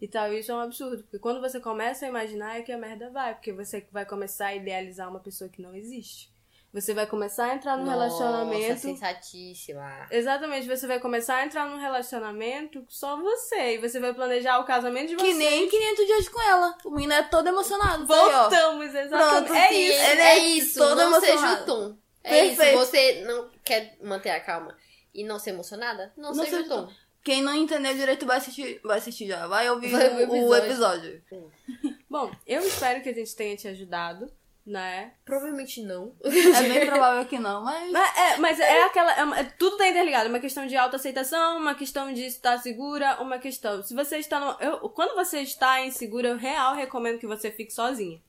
E 0.00 0.06
tal, 0.06 0.32
isso 0.32 0.52
é 0.52 0.54
um 0.54 0.60
absurdo, 0.60 1.02
porque 1.02 1.18
quando 1.18 1.40
você 1.40 1.60
começa 1.60 2.06
a 2.06 2.08
imaginar 2.08 2.58
é 2.58 2.62
que 2.62 2.72
a 2.72 2.78
merda 2.78 3.10
vai, 3.10 3.34
porque 3.34 3.52
você 3.52 3.86
vai 3.90 4.06
começar 4.06 4.46
a 4.48 4.54
idealizar 4.54 5.08
uma 5.08 5.20
pessoa 5.20 5.50
que 5.50 5.60
não 5.60 5.74
existe. 5.74 6.32
Você 6.72 6.92
vai 6.92 7.06
começar 7.06 7.46
a 7.46 7.54
entrar 7.54 7.76
num 7.78 7.84
Nossa, 7.86 7.96
relacionamento. 7.98 8.80
sensatíssima. 8.80 10.06
Exatamente, 10.10 10.68
você 10.68 10.86
vai 10.86 11.00
começar 11.00 11.36
a 11.36 11.44
entrar 11.46 11.66
num 11.68 11.78
relacionamento 11.78 12.84
só 12.88 13.16
você. 13.16 13.74
E 13.74 13.78
você 13.78 13.98
vai 13.98 14.12
planejar 14.12 14.58
o 14.58 14.64
casamento 14.64 15.08
de 15.08 15.16
Que 15.16 15.22
vocês. 15.32 15.36
nem 15.38 15.68
500 15.68 16.06
dias 16.06 16.28
com 16.28 16.40
ela. 16.42 16.76
O 16.84 16.90
menino 16.90 17.14
é 17.14 17.22
todo 17.22 17.46
emocionado. 17.48 18.06
tá 18.06 18.14
aí. 18.14 18.30
Voltamos, 18.32 18.94
exatamente. 18.94 19.46
Pronto, 19.46 19.54
é 19.54 19.68
sim, 19.68 19.80
isso. 19.80 20.00
É 20.02 20.20
é 20.20 20.38
isso, 20.38 20.78
todo 20.78 20.96
não 20.96 21.20
seja 21.20 21.32
emocionado. 21.32 21.62
o 21.62 21.66
tom. 21.66 21.96
É 22.24 22.44
isso, 22.46 22.56
Perfeito. 22.56 22.78
você 22.78 23.24
não 23.26 23.50
quer 23.64 23.96
manter 24.02 24.30
a 24.30 24.40
calma 24.40 24.76
e 25.14 25.24
não 25.24 25.38
ser 25.38 25.50
emocionada? 25.50 26.12
Não, 26.16 26.34
Não 26.34 26.44
seja 26.44 26.56
o 26.58 26.62
seja 26.62 26.68
tom. 26.68 26.88
Quem 27.24 27.42
não 27.42 27.54
entendeu 27.54 27.94
direito 27.94 28.26
vai 28.26 28.36
assistir, 28.38 28.80
vai 28.84 28.98
assistir 28.98 29.26
já. 29.26 29.46
Vai 29.46 29.68
ouvir 29.70 29.90
Vai 29.90 30.10
ouvir 30.10 30.24
o, 30.24 30.32
o 30.44 30.48
o 30.48 30.54
episódio. 30.56 31.22
Bom, 32.08 32.30
eu 32.46 32.60
espero 32.62 33.02
que 33.02 33.08
a 33.08 33.14
gente 33.14 33.34
tenha 33.34 33.56
te 33.56 33.68
ajudado, 33.68 34.30
né? 34.68 35.12
Provavelmente 35.24 35.82
não. 35.82 36.12
É 36.24 36.62
bem 36.62 36.86
provável 36.86 37.24
que 37.24 37.38
não, 37.38 37.64
mas. 37.64 37.90
Mas 37.90 38.16
é, 38.16 38.36
mas 38.36 38.60
é 38.60 38.82
aquela. 38.84 39.12
É 39.12 39.40
é- 39.40 39.44
tudo 39.58 39.76
tá 39.76 39.88
interligado. 39.88 40.28
Uma 40.28 40.38
questão 40.40 40.66
de 40.66 40.76
autoaceitação, 40.76 41.56
uma 41.58 41.74
questão 41.74 42.12
de 42.12 42.24
estar 42.26 42.58
segura, 42.58 43.16
uma 43.20 43.38
questão. 43.38 43.82
Se 43.82 43.94
você 43.94 44.18
está 44.18 44.38
no. 44.38 44.56
Eu, 44.60 44.88
quando 44.90 45.14
você 45.14 45.40
está 45.40 45.80
insegura, 45.84 46.28
eu 46.28 46.36
real 46.36 46.74
recomendo 46.74 47.18
que 47.18 47.26
você 47.26 47.50
fique 47.50 47.72
sozinha. 47.72 48.20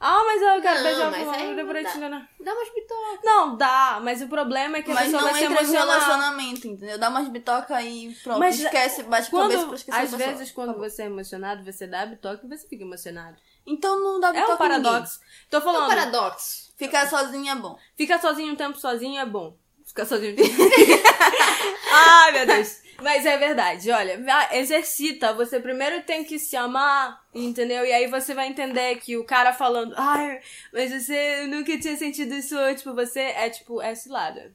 Ah, 0.00 0.22
mas 0.24 0.40
eu 0.40 0.62
quero 0.62 0.76
Não, 0.76 0.84
beijar 0.84 1.10
mas 1.10 1.24
com 1.24 1.30
aí 1.32 1.46
uma 1.52 1.54
não 1.62 1.68
pra 1.68 1.82
dá. 1.82 1.90
te 1.90 1.96
enganar. 1.96 2.28
Dá 2.38 2.52
umas 2.54 2.72
bitocas. 2.72 3.18
Não, 3.24 3.56
dá, 3.56 3.98
mas 4.00 4.22
o 4.22 4.28
problema 4.28 4.76
é 4.76 4.82
que 4.82 4.92
a 4.92 4.94
Mas 4.94 5.04
pessoa 5.06 5.22
não 5.22 5.30
vai 5.32 5.40
se 5.40 5.44
entra 5.46 5.54
no 5.56 5.60
emocionar. 5.68 5.86
relacionamento, 5.98 6.68
entendeu? 6.68 6.98
Dá 6.98 7.08
umas 7.08 7.28
bitoca 7.28 7.82
e 7.82 8.14
pronto. 8.22 8.38
Mas 8.38 8.60
esquece, 8.60 9.02
bate 9.02 9.28
cabeça 9.28 9.30
pra 9.30 9.64
Quando, 9.66 9.74
esquecer 9.74 9.98
a 9.98 10.02
às 10.02 10.14
vezes, 10.14 10.50
quando 10.52 10.78
você 10.78 11.02
é 11.02 11.06
emocionado, 11.06 11.64
você 11.64 11.84
dá 11.88 12.06
bitoque 12.06 12.46
e 12.46 12.48
você 12.48 12.68
fica 12.68 12.84
emocionado. 12.84 13.36
Então 13.68 14.02
não 14.02 14.18
dá 14.18 14.28
É 14.28 14.32
bitoca 14.32 14.54
um 14.54 14.56
paradoxo. 14.56 15.20
Tô 15.50 15.58
É 15.58 15.60
um 15.60 15.62
falando. 15.62 15.88
paradoxo. 15.88 16.72
Ficar 16.76 17.08
sozinho 17.08 17.50
é 17.50 17.54
bom. 17.54 17.78
Ficar 17.96 18.20
sozinho 18.20 18.52
um 18.52 18.56
tempo 18.56 18.78
sozinho 18.78 19.20
é 19.20 19.26
bom. 19.26 19.56
Ficar 19.84 20.06
sozinho. 20.06 20.36
Ai, 21.92 22.32
meu 22.32 22.46
Deus. 22.46 22.80
Mas 23.00 23.24
é 23.24 23.36
verdade, 23.36 23.90
olha, 23.92 24.20
exercita. 24.52 25.32
Você 25.34 25.60
primeiro 25.60 26.02
tem 26.02 26.24
que 26.24 26.36
se 26.38 26.56
amar, 26.56 27.24
entendeu? 27.32 27.84
E 27.86 27.92
aí 27.92 28.08
você 28.08 28.34
vai 28.34 28.48
entender 28.48 28.96
que 28.96 29.16
o 29.16 29.22
cara 29.24 29.52
falando, 29.52 29.94
ai, 29.96 30.40
mas 30.72 30.90
você 30.90 31.46
nunca 31.46 31.78
tinha 31.78 31.96
sentido 31.96 32.34
isso 32.34 32.58
antes 32.58 32.82
por 32.82 32.94
você, 32.94 33.20
é 33.20 33.48
tipo, 33.50 33.80
é 33.80 33.94
cilada. 33.94 34.52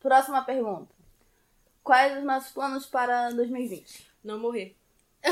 Próxima 0.00 0.42
pergunta. 0.44 0.94
Quais 1.82 2.18
os 2.18 2.24
nossos 2.24 2.52
planos 2.52 2.84
para 2.84 3.30
2020? 3.30 4.06
Não 4.22 4.38
morrer. 4.38 4.76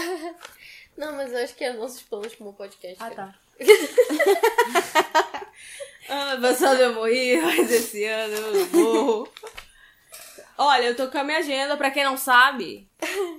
Não, 0.97 1.12
mas 1.16 1.32
eu 1.32 1.38
acho 1.42 1.55
que 1.55 1.64
é 1.64 1.72
nossos 1.72 2.03
planos 2.03 2.34
como 2.34 2.53
podcast. 2.55 2.97
Ah, 3.03 3.11
cara. 3.11 3.32
tá. 3.32 3.38
ano 6.09 6.42
passado 6.42 6.80
eu 6.80 6.95
morri, 6.95 7.40
mas 7.40 7.70
esse 7.70 8.05
ano 8.05 8.34
eu 8.34 8.66
morro. 8.68 9.32
Olha, 10.57 10.84
eu 10.84 10.97
tô 10.97 11.09
com 11.09 11.18
a 11.18 11.24
minha 11.24 11.38
agenda, 11.38 11.76
pra 11.76 11.90
quem 11.90 12.05
não 12.05 12.16
sabe, 12.16 12.88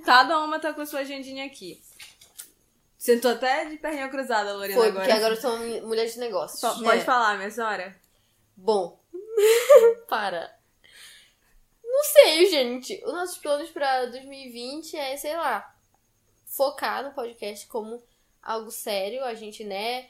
cada 0.04 0.38
uma 0.40 0.58
tá 0.58 0.72
com 0.74 0.82
a 0.82 0.86
sua 0.86 1.00
agendinha 1.00 1.46
aqui. 1.46 1.80
Sentou 2.98 3.30
até 3.30 3.64
de 3.66 3.76
perninha 3.78 4.08
cruzada, 4.08 4.52
Lorena, 4.54 4.74
Foi, 4.74 4.88
agora. 4.88 5.04
porque 5.04 5.16
agora 5.16 5.34
eu 5.34 5.40
sou 5.40 5.56
mulher 5.86 6.06
de 6.06 6.18
negócios. 6.18 6.60
Pode 6.60 6.98
É. 6.98 7.04
falar, 7.04 7.36
minha 7.38 7.50
senhora. 7.50 7.96
Bom. 8.56 9.00
para. 10.08 10.54
Não 11.84 12.02
sei, 12.04 12.46
gente. 12.50 13.00
Os 13.06 13.12
nossos 13.12 13.38
planos 13.38 13.70
pra 13.70 14.06
2020 14.06 14.96
é, 14.96 15.16
sei 15.16 15.36
lá, 15.36 15.72
focar 16.56 17.04
no 17.04 17.12
podcast 17.12 17.66
como 17.66 18.02
algo 18.42 18.70
sério. 18.70 19.22
A 19.22 19.34
gente, 19.34 19.62
né, 19.62 20.08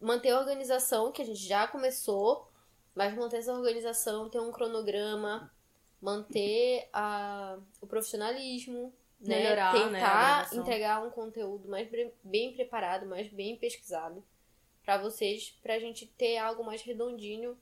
manter 0.00 0.30
a 0.30 0.40
organização, 0.40 1.12
que 1.12 1.20
a 1.20 1.24
gente 1.24 1.46
já 1.46 1.68
começou, 1.68 2.48
mas 2.94 3.14
manter 3.14 3.36
essa 3.36 3.52
organização, 3.52 4.30
ter 4.30 4.40
um 4.40 4.50
cronograma, 4.50 5.52
manter 6.00 6.88
a, 6.92 7.58
o 7.80 7.86
profissionalismo, 7.86 8.92
né? 9.20 9.42
Melhorar, 9.42 9.74
né, 9.74 9.80
a 9.80 9.84
tentar 9.84 10.28
organização. 10.28 10.62
entregar 10.62 11.06
um 11.06 11.10
conteúdo 11.10 11.68
mais 11.68 11.88
bem 12.24 12.54
preparado, 12.54 13.06
mais 13.06 13.28
bem 13.28 13.56
pesquisado 13.56 14.24
pra 14.82 14.96
vocês, 14.98 15.58
pra 15.62 15.78
gente 15.78 16.06
ter 16.06 16.38
algo 16.38 16.64
mais 16.64 16.80
redondinho, 16.82 17.58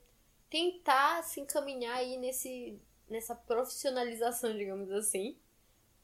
tentar 0.49 1.23
se 1.25 1.41
encaminhar 1.41 1.97
aí 1.97 2.17
nesse 2.17 2.79
nessa 3.09 3.35
profissionalização, 3.35 4.53
digamos 4.57 4.91
assim, 4.93 5.37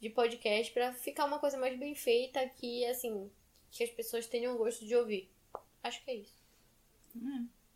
de 0.01 0.09
podcast 0.11 0.73
pra 0.73 0.93
ficar 0.93 1.27
uma 1.27 1.39
coisa 1.39 1.59
mais 1.59 1.79
bem 1.79 1.95
feita 1.95 2.49
que 2.49 2.85
assim, 2.87 3.31
que 3.71 3.85
as 3.85 3.91
pessoas 3.91 4.27
tenham 4.27 4.57
gosto 4.57 4.85
de 4.87 4.97
ouvir. 4.97 5.31
Acho 5.83 6.03
que 6.05 6.11
é 6.11 6.15
isso. 6.17 6.41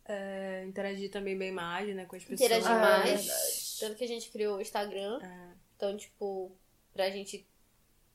É, 0.07 0.63
interagir 0.67 1.09
também 1.09 1.37
bem 1.37 1.51
mais, 1.51 1.93
né, 1.95 2.05
com 2.05 2.15
as 2.15 2.23
pessoas. 2.23 2.41
Interagir 2.41 2.69
Ah, 2.71 2.79
mais, 2.79 3.25
verdade. 3.25 3.77
tanto 3.79 3.95
que 3.97 4.03
a 4.03 4.07
gente 4.07 4.29
criou 4.29 4.57
o 4.57 4.61
Instagram, 4.61 5.19
É. 5.23 5.53
então 5.75 5.97
tipo, 5.97 6.51
pra 6.93 7.09
gente 7.09 7.45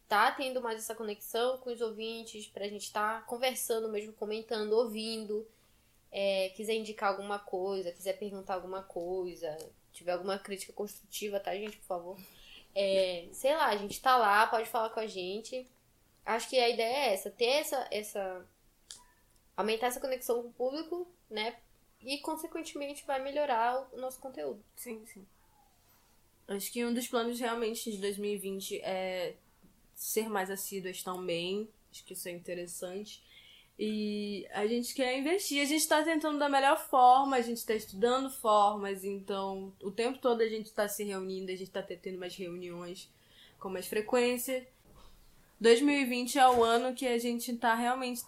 tá 0.07 0.31
tendo 0.33 0.61
mais 0.61 0.79
essa 0.79 0.95
conexão 0.95 1.59
com 1.59 1.71
os 1.71 1.81
ouvintes, 1.81 2.47
pra 2.49 2.69
gente 2.69 2.93
tá 2.93 3.21
conversando 3.23 3.89
mesmo, 3.89 4.13
comentando, 4.13 4.73
ouvindo. 4.73 5.47
É, 6.13 6.49
quiser 6.57 6.75
indicar 6.75 7.11
alguma 7.11 7.39
coisa, 7.39 7.93
quiser 7.93 8.19
perguntar 8.19 8.55
alguma 8.55 8.83
coisa, 8.83 9.57
tiver 9.93 10.11
alguma 10.13 10.37
crítica 10.41 10.73
construtiva, 10.73 11.39
tá, 11.39 11.55
gente, 11.55 11.77
por 11.77 11.85
favor. 11.87 12.21
É, 12.75 13.29
sei 13.33 13.55
lá, 13.55 13.66
a 13.66 13.77
gente 13.77 14.01
tá 14.01 14.16
lá, 14.16 14.47
pode 14.47 14.68
falar 14.68 14.91
com 14.91 15.01
a 15.01 15.07
gente. 15.07 15.66
Acho 16.25 16.49
que 16.49 16.59
a 16.59 16.68
ideia 16.68 17.09
é 17.09 17.14
essa, 17.14 17.31
ter 17.31 17.47
essa, 17.47 17.89
essa. 17.91 18.47
aumentar 19.57 19.89
essa 19.89 20.01
conexão 20.01 20.43
com 20.43 20.49
o 20.49 20.53
público, 20.53 21.09
né? 21.29 21.57
E, 22.01 22.18
consequentemente, 22.18 23.05
vai 23.07 23.23
melhorar 23.23 23.89
o 23.93 23.97
nosso 23.99 24.21
conteúdo. 24.21 24.64
Sim, 24.75 25.05
sim. 25.07 25.27
Acho 26.49 26.73
que 26.73 26.85
um 26.85 26.95
dos 26.95 27.07
planos 27.07 27.39
realmente 27.39 27.91
de 27.93 27.99
2020 27.99 28.81
é 28.81 29.37
ser 29.95 30.29
mais 30.29 30.51
assíduas 30.51 31.03
também. 31.03 31.68
Acho 31.91 32.05
que 32.05 32.14
isso 32.14 32.29
é 32.29 32.33
interessante. 32.33 33.23
E 33.83 34.47
a 34.53 34.66
gente 34.66 34.93
quer 34.93 35.18
investir, 35.18 35.62
a 35.62 35.64
gente 35.64 35.89
tá 35.89 36.03
tentando 36.03 36.39
da 36.39 36.51
melhor 36.51 36.78
forma, 36.78 37.37
a 37.37 37.41
gente 37.41 37.64
tá 37.64 37.72
estudando 37.72 38.28
formas, 38.28 39.05
então 39.05 39.72
o 39.83 39.91
tempo 39.91 40.18
todo 40.18 40.43
a 40.43 40.47
gente 40.47 40.70
tá 40.70 40.87
se 40.87 41.03
reunindo, 41.03 41.51
a 41.51 41.57
gente 41.57 41.70
tá 41.70 41.83
tendo 41.83 42.18
mais 42.18 42.37
reuniões 42.37 43.11
com 43.59 43.70
mais 43.70 43.87
frequência. 43.87 44.68
2020 45.62 46.39
é 46.39 46.47
o 46.47 46.62
ano 46.62 46.95
que 46.95 47.07
a 47.07 47.16
gente 47.16 47.57
tá 47.57 47.74
realmente 47.74 48.20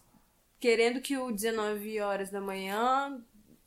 querendo 0.59 1.03
que 1.03 1.19
o 1.19 1.31
19 1.31 2.01
horas 2.01 2.31
da 2.31 2.41
manhã 2.41 3.23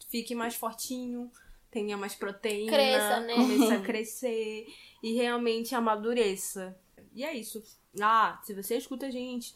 fique 0.09 0.33
mais 0.33 0.55
fortinho, 0.55 1.31
tenha 1.69 1.95
mais 1.95 2.15
proteína, 2.15 2.71
Cresça, 2.71 3.19
né? 3.19 3.35
comece 3.35 3.73
a 3.73 3.81
crescer 3.85 4.65
e 5.03 5.13
realmente 5.13 5.75
amadureça. 5.75 6.75
E 7.13 7.23
é 7.23 7.31
isso. 7.35 7.61
Ah, 8.01 8.41
se 8.43 8.55
você 8.55 8.75
escuta 8.75 9.05
a 9.05 9.11
gente 9.11 9.55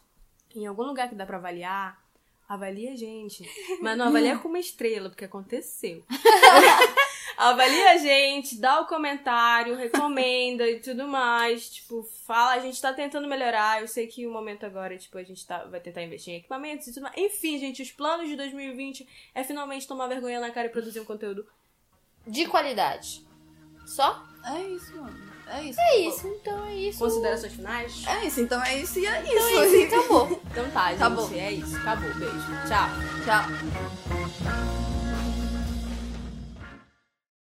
em 0.53 0.67
algum 0.67 0.83
lugar 0.83 1.09
que 1.09 1.15
dá 1.15 1.25
pra 1.25 1.37
avaliar, 1.37 2.07
avalia 2.49 2.93
a 2.93 2.95
gente. 2.95 3.47
Mas 3.79 3.95
não 3.95 4.07
avalia 4.07 4.35
com 4.39 4.47
uma 4.47 4.59
estrela, 4.59 5.09
porque 5.09 5.25
aconteceu. 5.25 6.03
avalia 7.37 7.91
a 7.91 7.97
gente, 7.97 8.59
dá 8.59 8.81
o 8.81 8.87
comentário, 8.87 9.75
recomenda 9.75 10.67
e 10.67 10.79
tudo 10.79 11.07
mais. 11.07 11.69
Tipo, 11.69 12.01
fala, 12.25 12.53
a 12.53 12.59
gente 12.59 12.81
tá 12.81 12.91
tentando 12.91 13.27
melhorar. 13.27 13.81
Eu 13.81 13.87
sei 13.87 14.07
que 14.07 14.25
o 14.25 14.31
momento 14.31 14.65
agora, 14.65 14.97
tipo, 14.97 15.19
a 15.19 15.23
gente 15.23 15.45
tá, 15.45 15.63
vai 15.65 15.79
tentar 15.79 16.01
investir 16.01 16.33
em 16.33 16.37
equipamentos 16.37 16.87
e 16.87 16.93
tudo 16.93 17.03
mais. 17.03 17.15
Enfim, 17.15 17.59
gente, 17.59 17.83
os 17.83 17.91
planos 17.91 18.27
de 18.27 18.35
2020 18.35 19.07
é 19.35 19.43
finalmente 19.43 19.87
tomar 19.87 20.07
vergonha 20.07 20.39
na 20.39 20.49
cara 20.49 20.67
e 20.67 20.71
produzir 20.71 20.99
um 20.99 21.05
conteúdo. 21.05 21.45
De 22.25 22.47
qualidade. 22.47 23.25
Só? 23.85 24.27
É 24.43 24.61
isso, 24.63 24.95
mano. 24.97 25.28
É 25.51 25.63
isso. 25.63 25.79
É 25.79 25.97
isso, 25.99 26.27
então 26.27 26.65
é 26.65 26.75
isso. 26.75 26.99
Considerações 26.99 27.53
finais? 27.53 28.03
É 28.07 28.25
isso, 28.25 28.41
então 28.41 28.63
é 28.63 28.77
isso 28.77 28.99
e 28.99 29.05
é 29.05 29.21
isso. 29.23 29.33
Então 29.33 29.61
é 29.61 29.67
isso, 29.67 29.95
acabou. 29.95 30.41
Então 30.51 30.69
tá, 30.71 30.89
gente. 30.89 30.95
Acabou. 30.97 31.31
É 31.33 31.51
isso. 31.51 31.77
Acabou. 31.77 32.13
Beijo. 32.13 32.47
Tchau. 32.67 32.89
Tchau. 33.25 34.68